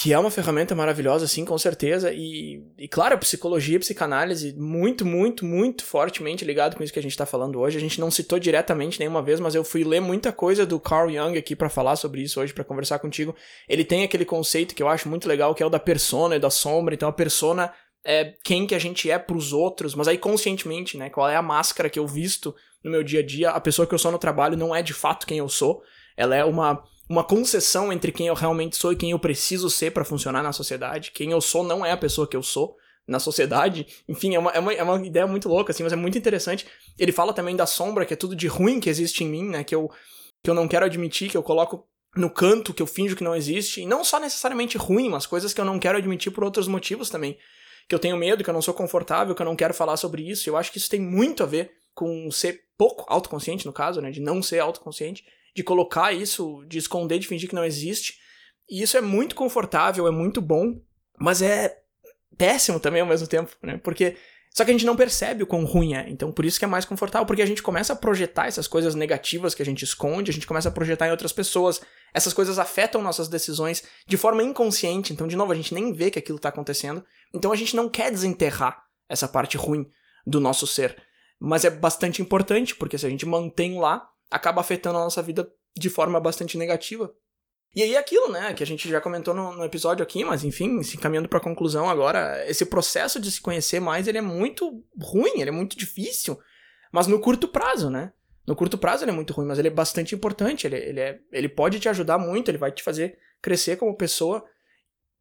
que 0.00 0.14
é 0.14 0.18
uma 0.18 0.30
ferramenta 0.30 0.74
maravilhosa, 0.74 1.28
sim, 1.28 1.44
com 1.44 1.58
certeza. 1.58 2.10
E, 2.10 2.64
e 2.78 2.88
claro, 2.88 3.18
psicologia 3.18 3.78
psicanálise, 3.78 4.54
muito, 4.56 5.04
muito, 5.04 5.44
muito 5.44 5.84
fortemente 5.84 6.42
ligado 6.42 6.74
com 6.74 6.82
isso 6.82 6.90
que 6.90 6.98
a 6.98 7.02
gente 7.02 7.12
está 7.12 7.26
falando 7.26 7.60
hoje. 7.60 7.76
A 7.76 7.80
gente 7.80 8.00
não 8.00 8.10
citou 8.10 8.38
diretamente 8.38 8.98
nenhuma 8.98 9.20
vez, 9.20 9.38
mas 9.38 9.54
eu 9.54 9.62
fui 9.62 9.84
ler 9.84 10.00
muita 10.00 10.32
coisa 10.32 10.64
do 10.64 10.80
Carl 10.80 11.10
Jung 11.10 11.36
aqui 11.36 11.54
para 11.54 11.68
falar 11.68 11.96
sobre 11.96 12.22
isso 12.22 12.40
hoje, 12.40 12.54
para 12.54 12.64
conversar 12.64 12.98
contigo. 12.98 13.36
Ele 13.68 13.84
tem 13.84 14.02
aquele 14.02 14.24
conceito 14.24 14.74
que 14.74 14.82
eu 14.82 14.88
acho 14.88 15.06
muito 15.06 15.28
legal, 15.28 15.54
que 15.54 15.62
é 15.62 15.66
o 15.66 15.70
da 15.70 15.78
persona 15.78 16.34
e 16.34 16.40
da 16.40 16.48
sombra. 16.48 16.94
Então, 16.94 17.10
a 17.10 17.12
persona 17.12 17.70
é 18.02 18.32
quem 18.42 18.66
que 18.66 18.74
a 18.74 18.78
gente 18.78 19.10
é 19.10 19.18
pros 19.18 19.52
outros, 19.52 19.94
mas 19.94 20.08
aí 20.08 20.16
conscientemente, 20.16 20.96
né? 20.96 21.10
Qual 21.10 21.28
é 21.28 21.36
a 21.36 21.42
máscara 21.42 21.90
que 21.90 21.98
eu 21.98 22.06
visto 22.06 22.54
no 22.82 22.90
meu 22.90 23.04
dia 23.04 23.20
a 23.20 23.26
dia? 23.26 23.50
A 23.50 23.60
pessoa 23.60 23.86
que 23.86 23.92
eu 23.92 23.98
sou 23.98 24.10
no 24.10 24.18
trabalho 24.18 24.56
não 24.56 24.74
é 24.74 24.80
de 24.80 24.94
fato 24.94 25.26
quem 25.26 25.36
eu 25.36 25.48
sou. 25.50 25.82
Ela 26.16 26.34
é 26.34 26.42
uma 26.42 26.82
uma 27.10 27.24
concessão 27.24 27.92
entre 27.92 28.12
quem 28.12 28.28
eu 28.28 28.34
realmente 28.34 28.76
sou 28.76 28.92
e 28.92 28.96
quem 28.96 29.10
eu 29.10 29.18
preciso 29.18 29.68
ser 29.68 29.90
para 29.90 30.04
funcionar 30.04 30.44
na 30.44 30.52
sociedade. 30.52 31.10
Quem 31.10 31.32
eu 31.32 31.40
sou 31.40 31.64
não 31.64 31.84
é 31.84 31.90
a 31.90 31.96
pessoa 31.96 32.24
que 32.24 32.36
eu 32.36 32.42
sou 32.42 32.76
na 33.04 33.18
sociedade. 33.18 33.84
Enfim, 34.08 34.36
é 34.36 34.38
uma, 34.38 34.52
é 34.52 34.60
uma, 34.60 34.72
é 34.72 34.82
uma 34.84 35.04
ideia 35.04 35.26
muito 35.26 35.48
louca, 35.48 35.72
assim, 35.72 35.82
mas 35.82 35.92
é 35.92 35.96
muito 35.96 36.16
interessante. 36.16 36.68
Ele 36.96 37.10
fala 37.10 37.32
também 37.32 37.56
da 37.56 37.66
sombra, 37.66 38.06
que 38.06 38.14
é 38.14 38.16
tudo 38.16 38.36
de 38.36 38.46
ruim 38.46 38.78
que 38.78 38.88
existe 38.88 39.24
em 39.24 39.28
mim, 39.28 39.42
né? 39.42 39.64
Que 39.64 39.74
eu, 39.74 39.90
que 40.40 40.48
eu 40.48 40.54
não 40.54 40.68
quero 40.68 40.86
admitir, 40.86 41.28
que 41.28 41.36
eu 41.36 41.42
coloco 41.42 41.84
no 42.16 42.30
canto, 42.30 42.72
que 42.72 42.80
eu 42.80 42.86
finjo 42.86 43.16
que 43.16 43.24
não 43.24 43.34
existe. 43.34 43.80
E 43.80 43.86
não 43.86 44.04
só 44.04 44.20
necessariamente 44.20 44.78
ruim, 44.78 45.08
mas 45.08 45.26
coisas 45.26 45.52
que 45.52 45.60
eu 45.60 45.64
não 45.64 45.80
quero 45.80 45.98
admitir 45.98 46.30
por 46.30 46.44
outros 46.44 46.68
motivos 46.68 47.10
também. 47.10 47.36
Que 47.88 47.94
eu 47.94 47.98
tenho 47.98 48.16
medo, 48.16 48.44
que 48.44 48.50
eu 48.50 48.54
não 48.54 48.62
sou 48.62 48.72
confortável, 48.72 49.34
que 49.34 49.42
eu 49.42 49.46
não 49.46 49.56
quero 49.56 49.74
falar 49.74 49.96
sobre 49.96 50.30
isso. 50.30 50.48
Eu 50.48 50.56
acho 50.56 50.70
que 50.70 50.78
isso 50.78 50.88
tem 50.88 51.00
muito 51.00 51.42
a 51.42 51.46
ver 51.46 51.72
com 51.92 52.30
ser 52.30 52.60
pouco 52.78 53.04
autoconsciente, 53.08 53.66
no 53.66 53.72
caso, 53.72 54.00
né? 54.00 54.12
De 54.12 54.20
não 54.20 54.40
ser 54.40 54.60
autoconsciente 54.60 55.24
de 55.54 55.62
colocar 55.62 56.12
isso, 56.12 56.64
de 56.66 56.78
esconder, 56.78 57.18
de 57.18 57.26
fingir 57.26 57.48
que 57.48 57.54
não 57.54 57.64
existe. 57.64 58.14
E 58.68 58.82
isso 58.82 58.96
é 58.96 59.00
muito 59.00 59.34
confortável, 59.34 60.06
é 60.06 60.10
muito 60.10 60.40
bom, 60.40 60.80
mas 61.18 61.42
é 61.42 61.76
péssimo 62.36 62.80
também 62.80 63.02
ao 63.02 63.06
mesmo 63.06 63.26
tempo, 63.26 63.54
né? 63.62 63.78
Porque 63.82 64.16
só 64.52 64.64
que 64.64 64.70
a 64.70 64.74
gente 64.74 64.86
não 64.86 64.96
percebe 64.96 65.44
o 65.44 65.46
quão 65.46 65.64
ruim 65.64 65.94
é. 65.94 66.08
Então, 66.08 66.32
por 66.32 66.44
isso 66.44 66.58
que 66.58 66.64
é 66.64 66.68
mais 66.68 66.84
confortável, 66.84 67.24
porque 67.24 67.42
a 67.42 67.46
gente 67.46 67.62
começa 67.62 67.92
a 67.92 67.96
projetar 67.96 68.46
essas 68.46 68.66
coisas 68.66 68.94
negativas 68.94 69.54
que 69.54 69.62
a 69.62 69.64
gente 69.64 69.84
esconde, 69.84 70.30
a 70.30 70.34
gente 70.34 70.46
começa 70.46 70.68
a 70.68 70.72
projetar 70.72 71.06
em 71.06 71.12
outras 71.12 71.32
pessoas. 71.32 71.80
Essas 72.12 72.32
coisas 72.32 72.58
afetam 72.58 73.00
nossas 73.00 73.28
decisões 73.28 73.84
de 74.06 74.16
forma 74.16 74.42
inconsciente. 74.42 75.12
Então, 75.12 75.28
de 75.28 75.36
novo, 75.36 75.52
a 75.52 75.54
gente 75.54 75.72
nem 75.72 75.92
vê 75.92 76.10
que 76.10 76.18
aquilo 76.18 76.36
está 76.36 76.48
acontecendo. 76.48 77.04
Então, 77.32 77.52
a 77.52 77.56
gente 77.56 77.76
não 77.76 77.88
quer 77.88 78.10
desenterrar 78.10 78.82
essa 79.08 79.28
parte 79.28 79.56
ruim 79.56 79.88
do 80.26 80.40
nosso 80.40 80.66
ser. 80.66 81.00
Mas 81.38 81.64
é 81.64 81.70
bastante 81.70 82.20
importante, 82.20 82.74
porque 82.74 82.98
se 82.98 83.06
a 83.06 83.10
gente 83.10 83.24
mantém 83.24 83.78
lá, 83.78 84.09
acaba 84.30 84.60
afetando 84.60 84.98
a 84.98 85.04
nossa 85.04 85.22
vida 85.22 85.50
de 85.76 85.90
forma 85.90 86.20
bastante 86.20 86.56
negativa. 86.56 87.12
E 87.74 87.82
aí 87.82 87.96
aquilo, 87.96 88.32
né, 88.32 88.52
que 88.52 88.62
a 88.62 88.66
gente 88.66 88.88
já 88.88 89.00
comentou 89.00 89.32
no, 89.32 89.52
no 89.52 89.64
episódio 89.64 90.02
aqui, 90.02 90.24
mas 90.24 90.42
enfim, 90.42 90.82
se 90.82 90.96
encaminhando 90.96 91.28
para 91.28 91.38
a 91.38 91.42
conclusão 91.42 91.88
agora, 91.88 92.44
esse 92.48 92.66
processo 92.66 93.20
de 93.20 93.30
se 93.30 93.40
conhecer 93.40 93.80
mais, 93.80 94.08
ele 94.08 94.18
é 94.18 94.22
muito 94.22 94.84
ruim, 95.00 95.40
ele 95.40 95.50
é 95.50 95.52
muito 95.52 95.76
difícil, 95.76 96.38
mas 96.90 97.06
no 97.06 97.20
curto 97.20 97.46
prazo, 97.46 97.88
né? 97.88 98.12
No 98.46 98.56
curto 98.56 98.76
prazo 98.76 99.04
ele 99.04 99.12
é 99.12 99.14
muito 99.14 99.32
ruim, 99.32 99.46
mas 99.46 99.58
ele 99.58 99.68
é 99.68 99.70
bastante 99.70 100.14
importante, 100.16 100.66
ele, 100.66 100.76
ele, 100.76 101.00
é, 101.00 101.20
ele 101.30 101.48
pode 101.48 101.78
te 101.78 101.88
ajudar 101.88 102.18
muito, 102.18 102.50
ele 102.50 102.58
vai 102.58 102.72
te 102.72 102.82
fazer 102.82 103.16
crescer 103.40 103.76
como 103.76 103.96
pessoa, 103.96 104.44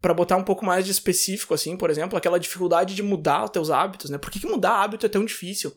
para 0.02 0.14
botar 0.14 0.38
um 0.38 0.44
pouco 0.44 0.66
mais 0.66 0.86
de 0.86 0.92
específico, 0.92 1.54
assim, 1.54 1.76
por 1.76 1.90
exemplo, 1.90 2.18
aquela 2.18 2.40
dificuldade 2.40 2.96
de 2.96 3.04
mudar 3.04 3.44
os 3.44 3.50
teus 3.52 3.70
hábitos, 3.70 4.10
né? 4.10 4.18
Por 4.18 4.32
que, 4.32 4.40
que 4.40 4.48
mudar 4.48 4.82
hábito 4.82 5.06
é 5.06 5.10
tão 5.10 5.26
difícil? 5.26 5.74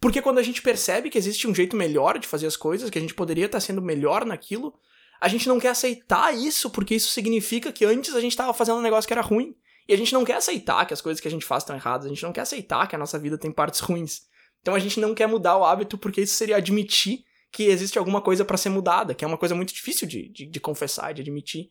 Porque 0.00 0.20
quando 0.20 0.38
a 0.38 0.42
gente 0.42 0.60
percebe 0.60 1.08
que 1.08 1.18
existe 1.18 1.46
um 1.48 1.54
jeito 1.54 1.76
melhor 1.76 2.18
de 2.18 2.26
fazer 2.26 2.46
as 2.46 2.56
coisas, 2.56 2.90
que 2.90 2.98
a 2.98 3.00
gente 3.00 3.14
poderia 3.14 3.46
estar 3.46 3.60
sendo 3.60 3.80
melhor 3.80 4.24
naquilo, 4.24 4.74
a 5.20 5.28
gente 5.28 5.48
não 5.48 5.58
quer 5.58 5.68
aceitar 5.68 6.34
isso, 6.36 6.68
porque 6.70 6.94
isso 6.94 7.10
significa 7.10 7.72
que 7.72 7.84
antes 7.84 8.14
a 8.14 8.20
gente 8.20 8.32
estava 8.32 8.52
fazendo 8.52 8.78
um 8.78 8.82
negócio 8.82 9.06
que 9.06 9.14
era 9.14 9.22
ruim. 9.22 9.56
E 9.88 9.94
a 9.94 9.96
gente 9.96 10.12
não 10.12 10.24
quer 10.24 10.36
aceitar 10.36 10.84
que 10.86 10.94
as 10.94 11.00
coisas 11.00 11.20
que 11.20 11.28
a 11.28 11.30
gente 11.30 11.44
faz 11.44 11.62
estão 11.62 11.76
erradas, 11.76 12.06
a 12.06 12.08
gente 12.08 12.22
não 12.22 12.32
quer 12.32 12.42
aceitar 12.42 12.86
que 12.86 12.94
a 12.94 12.98
nossa 12.98 13.18
vida 13.18 13.38
tem 13.38 13.50
partes 13.50 13.80
ruins. 13.80 14.22
Então 14.60 14.74
a 14.74 14.78
gente 14.78 14.98
não 14.98 15.14
quer 15.14 15.26
mudar 15.26 15.56
o 15.58 15.64
hábito 15.64 15.98
porque 15.98 16.22
isso 16.22 16.34
seria 16.34 16.56
admitir 16.56 17.24
que 17.52 17.64
existe 17.64 17.98
alguma 17.98 18.20
coisa 18.20 18.44
para 18.44 18.56
ser 18.56 18.70
mudada, 18.70 19.14
que 19.14 19.24
é 19.24 19.28
uma 19.28 19.38
coisa 19.38 19.54
muito 19.54 19.72
difícil 19.72 20.08
de, 20.08 20.28
de, 20.28 20.46
de, 20.46 20.60
confessar, 20.60 21.12
de 21.12 21.22
admitir. 21.22 21.70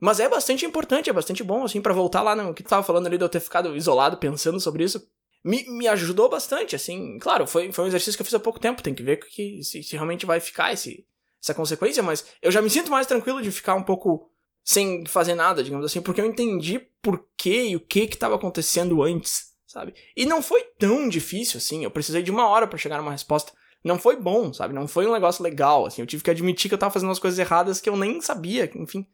Mas 0.00 0.20
é 0.20 0.28
bastante 0.28 0.64
importante, 0.64 1.10
é 1.10 1.12
bastante 1.12 1.44
bom, 1.44 1.64
assim, 1.64 1.80
para 1.80 1.92
voltar 1.92 2.22
lá 2.22 2.34
no 2.34 2.54
que 2.54 2.62
tu 2.62 2.68
tava 2.68 2.82
falando 2.82 3.06
ali 3.06 3.18
de 3.18 3.24
eu 3.24 3.28
ter 3.28 3.40
ficado 3.40 3.76
isolado 3.76 4.16
pensando 4.16 4.58
sobre 4.58 4.84
isso 4.84 5.06
me, 5.44 5.64
me 5.68 5.88
ajudou 5.88 6.28
bastante, 6.28 6.76
assim. 6.76 7.18
Claro, 7.18 7.46
foi, 7.46 7.72
foi 7.72 7.84
um 7.84 7.88
exercício 7.88 8.16
que 8.16 8.22
eu 8.22 8.26
fiz 8.26 8.34
há 8.34 8.40
pouco 8.40 8.60
tempo, 8.60 8.82
tem 8.82 8.94
que 8.94 9.02
ver 9.02 9.18
que, 9.18 9.62
se, 9.62 9.82
se 9.82 9.92
realmente 9.92 10.26
vai 10.26 10.40
ficar 10.40 10.72
esse, 10.72 11.06
essa 11.42 11.54
consequência, 11.54 12.02
mas 12.02 12.24
eu 12.40 12.50
já 12.50 12.62
me 12.62 12.70
sinto 12.70 12.90
mais 12.90 13.06
tranquilo 13.06 13.42
de 13.42 13.50
ficar 13.50 13.74
um 13.74 13.82
pouco 13.82 14.30
sem 14.64 15.04
fazer 15.06 15.34
nada, 15.34 15.62
digamos 15.62 15.84
assim, 15.84 16.00
porque 16.00 16.20
eu 16.20 16.26
entendi 16.26 16.78
por 17.00 17.26
que 17.36 17.64
e 17.64 17.76
o 17.76 17.80
que 17.80 18.06
que 18.06 18.14
estava 18.14 18.36
acontecendo 18.36 19.02
antes, 19.02 19.52
sabe? 19.66 19.94
E 20.16 20.24
não 20.24 20.40
foi 20.40 20.62
tão 20.78 21.08
difícil 21.08 21.58
assim, 21.58 21.82
eu 21.82 21.90
precisei 21.90 22.22
de 22.22 22.30
uma 22.30 22.46
hora 22.48 22.66
para 22.66 22.78
chegar 22.78 22.98
numa 22.98 23.10
resposta. 23.10 23.52
Não 23.84 23.98
foi 23.98 24.14
bom, 24.14 24.52
sabe? 24.52 24.72
Não 24.72 24.86
foi 24.86 25.08
um 25.08 25.12
negócio 25.12 25.42
legal, 25.42 25.84
assim, 25.84 26.00
eu 26.00 26.06
tive 26.06 26.22
que 26.22 26.30
admitir 26.30 26.68
que 26.68 26.74
eu 26.74 26.78
tava 26.78 26.92
fazendo 26.92 27.10
as 27.10 27.18
coisas 27.18 27.38
erradas 27.38 27.80
que 27.80 27.88
eu 27.88 27.96
nem 27.96 28.20
sabia, 28.20 28.70
enfim. 28.76 29.04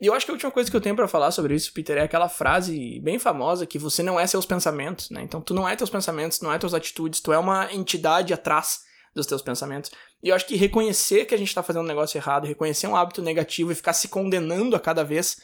E 0.00 0.06
eu 0.06 0.14
acho 0.14 0.26
que 0.26 0.30
a 0.30 0.34
última 0.34 0.50
coisa 0.50 0.70
que 0.70 0.76
eu 0.76 0.80
tenho 0.80 0.94
para 0.94 1.08
falar 1.08 1.30
sobre 1.30 1.54
isso, 1.54 1.72
Peter, 1.72 1.96
é 1.96 2.02
aquela 2.02 2.28
frase 2.28 3.00
bem 3.00 3.18
famosa 3.18 3.66
que 3.66 3.78
você 3.78 4.02
não 4.02 4.20
é 4.20 4.26
seus 4.26 4.44
pensamentos, 4.44 5.08
né? 5.08 5.22
Então 5.22 5.40
tu 5.40 5.54
não 5.54 5.66
é 5.66 5.74
teus 5.74 5.88
pensamentos, 5.88 6.40
não 6.40 6.52
é 6.52 6.58
tuas 6.58 6.74
atitudes, 6.74 7.20
tu 7.20 7.32
é 7.32 7.38
uma 7.38 7.72
entidade 7.72 8.34
atrás 8.34 8.80
dos 9.14 9.26
teus 9.26 9.40
pensamentos. 9.40 9.90
E 10.22 10.28
eu 10.28 10.34
acho 10.34 10.46
que 10.46 10.56
reconhecer 10.56 11.24
que 11.24 11.34
a 11.34 11.38
gente 11.38 11.54
tá 11.54 11.62
fazendo 11.62 11.84
um 11.84 11.88
negócio 11.88 12.18
errado, 12.18 12.46
reconhecer 12.46 12.86
um 12.86 12.94
hábito 12.94 13.22
negativo 13.22 13.72
e 13.72 13.74
ficar 13.74 13.94
se 13.94 14.08
condenando 14.08 14.76
a 14.76 14.80
cada 14.80 15.02
vez 15.02 15.38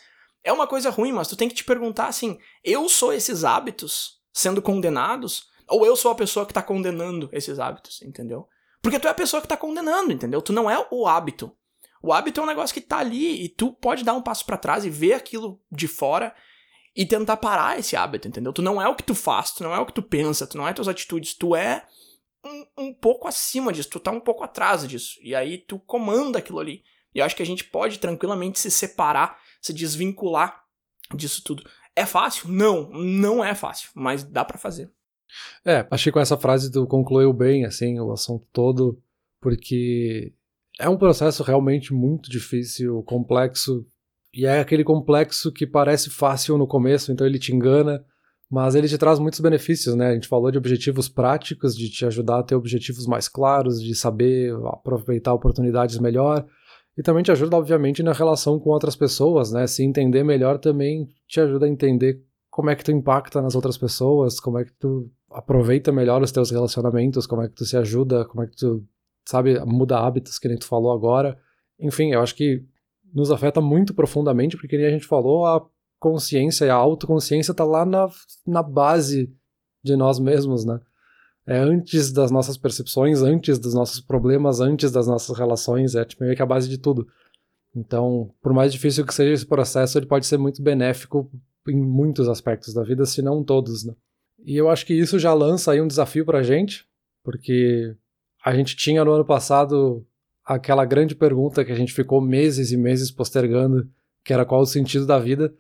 é 0.45 0.53
uma 0.53 0.67
coisa 0.67 0.91
ruim, 0.91 1.13
mas 1.13 1.29
tu 1.29 1.37
tem 1.37 1.49
que 1.49 1.55
te 1.55 1.65
perguntar 1.65 2.09
assim: 2.09 2.39
eu 2.65 2.89
sou 2.89 3.13
esses 3.13 3.45
hábitos 3.45 4.21
sendo 4.33 4.61
condenados? 4.61 5.51
Ou 5.69 5.87
eu 5.87 5.97
sou 5.97 6.11
a 6.11 6.15
pessoa 6.15 6.45
que 6.45 6.53
tá 6.53 6.63
condenando 6.63 7.31
esses 7.33 7.59
hábitos, 7.59 8.03
entendeu? 8.03 8.47
Porque 8.83 8.99
tu 8.99 9.07
é 9.07 9.11
a 9.11 9.15
pessoa 9.15 9.41
que 9.41 9.49
tá 9.49 9.57
condenando, 9.57 10.13
entendeu? 10.13 10.43
Tu 10.43 10.53
não 10.53 10.71
é 10.71 10.87
o 10.91 11.07
hábito. 11.07 11.57
O 12.03 12.13
hábito 12.13 12.41
é 12.41 12.43
um 12.43 12.47
negócio 12.47 12.75
que 12.75 12.81
tá 12.81 12.99
ali 12.99 13.45
e 13.45 13.49
tu 13.49 13.73
pode 13.73 14.03
dar 14.03 14.15
um 14.15 14.23
passo 14.23 14.45
para 14.45 14.57
trás 14.57 14.85
e 14.85 14.91
ver 14.91 15.13
aquilo 15.13 15.61
de 15.71 15.87
fora 15.87 16.35
e 16.95 17.07
tentar 17.07 17.37
parar 17.37 17.79
esse 17.79 17.95
hábito, 17.97 18.27
entendeu? 18.27 18.53
Tu 18.53 18.61
não 18.61 18.83
é 18.83 18.89
o 18.89 18.97
que 18.97 19.05
tu 19.05 19.15
faz, 19.15 19.53
tu 19.53 19.63
não 19.63 19.75
é 19.75 19.79
o 19.79 19.87
que 19.87 19.95
tu 19.95 20.03
pensa, 20.03 20.47
tu 20.47 20.59
não 20.59 20.67
é 20.67 20.73
tuas 20.73 20.89
atitudes, 20.89 21.35
tu 21.35 21.55
é 21.55 21.87
um, 22.45 22.67
um 22.87 22.95
pouco 22.95 23.29
acima 23.29 23.73
disso, 23.73 23.89
tu 23.89 24.01
tá 24.01 24.11
um 24.11 24.21
pouco 24.21 24.43
atrás 24.43 24.87
disso. 24.87 25.19
E 25.23 25.35
aí 25.35 25.59
tu 25.59 25.79
comanda 25.79 26.39
aquilo 26.39 26.59
ali. 26.59 26.83
E 27.15 27.21
eu 27.21 27.25
acho 27.25 27.37
que 27.37 27.43
a 27.43 27.47
gente 27.47 27.65
pode 27.65 27.99
tranquilamente 27.99 28.59
se 28.59 28.71
separar, 28.71 29.39
se 29.61 29.73
desvincular 29.73 30.65
disso 31.15 31.43
tudo. 31.45 31.63
É 31.95 32.05
fácil? 32.05 32.49
Não, 32.49 32.91
não 32.91 33.45
é 33.45 33.55
fácil, 33.55 33.91
mas 33.95 34.25
dá 34.25 34.45
para 34.45 34.59
fazer. 34.59 34.91
É, 35.65 35.87
achei 35.91 36.11
com 36.11 36.21
essa 36.21 36.37
frase 36.37 36.71
tu 36.71 36.87
concluiu 36.87 37.33
bem, 37.33 37.65
assim, 37.65 37.99
o 38.01 38.13
assunto 38.13 38.47
todo, 38.53 39.01
porque 39.41 40.35
é 40.79 40.89
um 40.89 40.97
processo 40.97 41.43
realmente 41.43 41.93
muito 41.93 42.31
difícil, 42.31 43.03
complexo, 43.03 43.87
e 44.35 44.47
é 44.47 44.61
aquele 44.61 44.83
complexo 44.83 45.53
que 45.53 45.67
parece 45.67 46.09
fácil 46.09 46.57
no 46.57 46.67
começo, 46.67 47.13
então 47.13 47.27
ele 47.27 47.39
te 47.39 47.55
engana, 47.55 48.03
mas 48.51 48.75
ele 48.75 48.89
te 48.89 48.99
traz 48.99 49.19
muitos 49.19 49.41
benefícios, 49.41 49.95
né? 49.95 50.09
A 50.09 50.15
gente 50.15 50.29
falou 50.29 50.51
de 50.51 50.59
objetivos 50.59 51.09
práticos, 51.09 51.77
de 51.77 51.91
te 51.91 52.05
ajudar 52.05 52.39
a 52.39 52.43
ter 52.43 52.55
objetivos 52.55 53.07
mais 53.07 53.29
claros, 53.29 53.83
de 53.83 53.95
saber 53.95 54.55
aproveitar 54.67 55.33
oportunidades 55.33 55.99
melhor. 55.99 56.47
E 56.97 57.03
também 57.03 57.23
te 57.23 57.33
ajuda, 57.33 57.57
obviamente, 57.57 58.03
na 58.03 58.13
relação 58.13 58.59
com 58.59 58.69
outras 58.71 58.95
pessoas, 58.95 59.53
né? 59.53 59.67
Se 59.67 59.83
entender 59.83 60.23
melhor 60.23 60.59
também 60.59 61.09
te 61.27 61.41
ajuda 61.41 61.65
a 61.65 61.69
entender 61.69 62.21
como 62.51 62.69
é 62.69 62.77
que 62.77 62.85
tu 62.85 62.93
impacta 62.93 63.41
nas 63.41 63.55
outras 63.55 63.79
pessoas, 63.79 64.39
como 64.39 64.59
é 64.59 64.65
que 64.65 64.73
tu 64.79 65.11
aproveita 65.31 65.91
melhor 65.91 66.21
os 66.21 66.31
teus 66.31 66.51
relacionamentos, 66.51 67.27
como 67.27 67.41
é 67.41 67.49
que 67.49 67.55
tu 67.55 67.65
se 67.65 67.79
ajuda, 67.79 68.27
como 68.27 68.45
é 68.45 68.47
que 68.47 68.57
tu, 68.57 68.85
sabe, 69.25 69.59
muda 69.65 69.99
hábitos, 69.99 70.39
que 70.39 70.49
nem 70.49 70.59
tu 70.59 70.67
falou 70.67 70.93
agora. 70.93 71.39
Enfim, 71.79 72.13
eu 72.13 72.21
acho 72.21 72.35
que 72.35 72.65
nos 73.13 73.31
afeta 73.31 73.61
muito 73.61 73.95
profundamente, 73.95 74.57
porque 74.57 74.77
nem 74.77 74.87
a 74.87 74.91
gente 74.91 75.07
falou, 75.07 75.47
a 75.47 75.65
consciência 75.99 76.65
e 76.65 76.71
a 76.71 76.75
autoconsciência 76.75 77.55
tá 77.55 77.65
lá 77.65 77.85
na, 77.85 78.09
na 78.47 78.63
base 78.63 79.33
de 79.83 79.97
nós 79.97 80.19
mesmos, 80.19 80.65
né? 80.65 80.81
É 81.47 81.59
antes 81.59 82.13
das 82.13 82.31
nossas 82.31 82.57
percepções, 82.57 83.21
antes 83.21 83.59
dos 83.59 83.75
nossos 83.75 84.01
problemas, 84.01 84.61
antes 84.61 84.93
das 84.93 85.07
nossas 85.07 85.37
relações, 85.37 85.95
é 85.95 86.05
tipo, 86.05 86.23
meio 86.23 86.37
que 86.37 86.43
a 86.43 86.47
base 86.47 86.69
de 86.69 86.79
tudo. 86.79 87.07
Então, 87.75 88.33
por 88.41 88.53
mais 88.53 88.73
difícil 88.73 89.05
que 89.05 89.15
seja 89.15 89.33
esse 89.33 89.47
processo, 89.47 89.99
ele 89.99 90.07
pode 90.07 90.27
ser 90.27 90.39
muito 90.39 90.63
benéfico 90.63 91.31
em 91.69 91.81
muitos 91.81 92.29
aspectos 92.29 92.75
da 92.75 92.83
vida, 92.83 93.05
se 93.07 93.23
não 93.23 93.43
todos, 93.43 93.85
né? 93.85 93.95
E 94.45 94.57
eu 94.57 94.69
acho 94.69 94.85
que 94.87 94.95
isso 94.95 95.19
já 95.19 95.33
lança 95.33 95.73
aí 95.73 95.81
um 95.81 95.87
desafio 95.87 96.25
pra 96.25 96.43
gente, 96.43 96.87
porque 97.25 97.97
a 98.45 98.55
gente 98.55 98.77
tinha 98.77 99.05
no 99.05 99.13
ano 99.13 99.25
passado 99.25 100.05
aquela 100.45 100.85
grande 100.85 101.15
pergunta 101.15 101.65
que 101.65 101.73
a 101.73 101.77
gente 101.77 101.93
ficou 101.93 102.21
meses 102.21 102.73
e 102.73 102.77
meses 102.77 103.11
postergando, 103.11 103.89
que 104.25 104.33
era 104.33 104.45
qual 104.45 104.61
o 104.61 104.67
sentido 104.67 105.07
da 105.07 105.19
vida. 105.19 105.53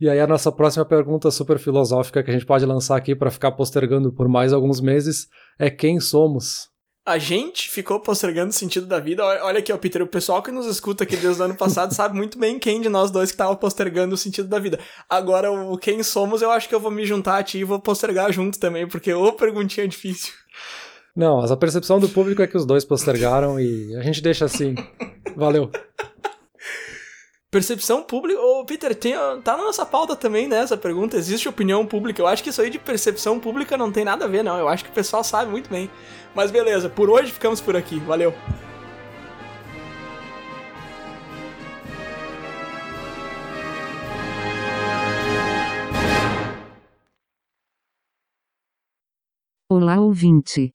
E 0.00 0.08
aí 0.08 0.18
a 0.18 0.26
nossa 0.26 0.50
próxima 0.50 0.84
pergunta 0.84 1.30
super 1.30 1.58
filosófica 1.58 2.22
que 2.22 2.30
a 2.30 2.32
gente 2.32 2.46
pode 2.46 2.64
lançar 2.64 2.96
aqui 2.96 3.14
para 3.14 3.30
ficar 3.30 3.52
postergando 3.52 4.12
por 4.12 4.28
mais 4.28 4.52
alguns 4.52 4.80
meses 4.80 5.28
é 5.58 5.70
quem 5.70 6.00
somos? 6.00 6.68
A 7.06 7.18
gente 7.18 7.70
ficou 7.70 8.00
postergando 8.00 8.48
o 8.48 8.54
sentido 8.54 8.86
da 8.86 8.98
vida. 8.98 9.22
Olha 9.22 9.58
aqui, 9.58 9.70
ó, 9.70 9.76
Peter, 9.76 10.00
o 10.00 10.06
pessoal 10.06 10.42
que 10.42 10.50
nos 10.50 10.66
escuta 10.66 11.04
aqui 11.04 11.16
desde 11.16 11.40
o 11.42 11.44
ano 11.44 11.54
passado 11.54 11.92
sabe 11.94 12.16
muito 12.16 12.38
bem 12.38 12.58
quem 12.58 12.80
de 12.80 12.88
nós 12.88 13.10
dois 13.10 13.30
que 13.30 13.36
tava 13.36 13.54
postergando 13.54 14.14
o 14.14 14.18
sentido 14.18 14.48
da 14.48 14.58
vida. 14.58 14.80
Agora, 15.08 15.52
o 15.52 15.76
quem 15.76 16.02
somos, 16.02 16.40
eu 16.40 16.50
acho 16.50 16.66
que 16.66 16.74
eu 16.74 16.80
vou 16.80 16.90
me 16.90 17.04
juntar 17.04 17.36
a 17.36 17.42
ti 17.42 17.58
e 17.58 17.64
vou 17.64 17.78
postergar 17.78 18.32
junto 18.32 18.58
também, 18.58 18.88
porque 18.88 19.12
ô 19.12 19.32
perguntinha 19.34 19.86
difícil. 19.86 20.32
Não, 21.16 21.36
mas 21.40 21.52
a 21.52 21.56
percepção 21.56 22.00
do 22.00 22.08
público 22.08 22.42
é 22.42 22.46
que 22.46 22.56
os 22.56 22.66
dois 22.66 22.84
postergaram 22.84 23.60
e 23.60 23.94
a 23.96 24.02
gente 24.02 24.20
deixa 24.20 24.46
assim. 24.46 24.74
Valeu. 25.36 25.70
Percepção 27.52 28.02
pública. 28.02 28.40
Ô, 28.40 28.64
Peter, 28.66 28.92
tem, 28.96 29.14
tá 29.44 29.56
na 29.56 29.62
nossa 29.62 29.86
pauta 29.86 30.16
também, 30.16 30.48
né? 30.48 30.56
Essa 30.58 30.76
pergunta. 30.76 31.16
Existe 31.16 31.48
opinião 31.48 31.86
pública? 31.86 32.20
Eu 32.20 32.26
acho 32.26 32.42
que 32.42 32.50
isso 32.50 32.60
aí 32.60 32.68
de 32.68 32.80
percepção 32.80 33.38
pública 33.38 33.76
não 33.76 33.92
tem 33.92 34.04
nada 34.04 34.24
a 34.24 34.28
ver, 34.28 34.42
não. 34.42 34.58
Eu 34.58 34.66
acho 34.66 34.82
que 34.82 34.90
o 34.90 34.92
pessoal 34.92 35.22
sabe 35.22 35.52
muito 35.52 35.70
bem. 35.70 35.88
Mas 36.34 36.50
beleza, 36.50 36.88
por 36.88 37.08
hoje 37.08 37.30
ficamos 37.30 37.60
por 37.60 37.76
aqui. 37.76 38.00
Valeu. 38.00 38.34
Olá, 49.70 50.00
ouvinte. 50.00 50.74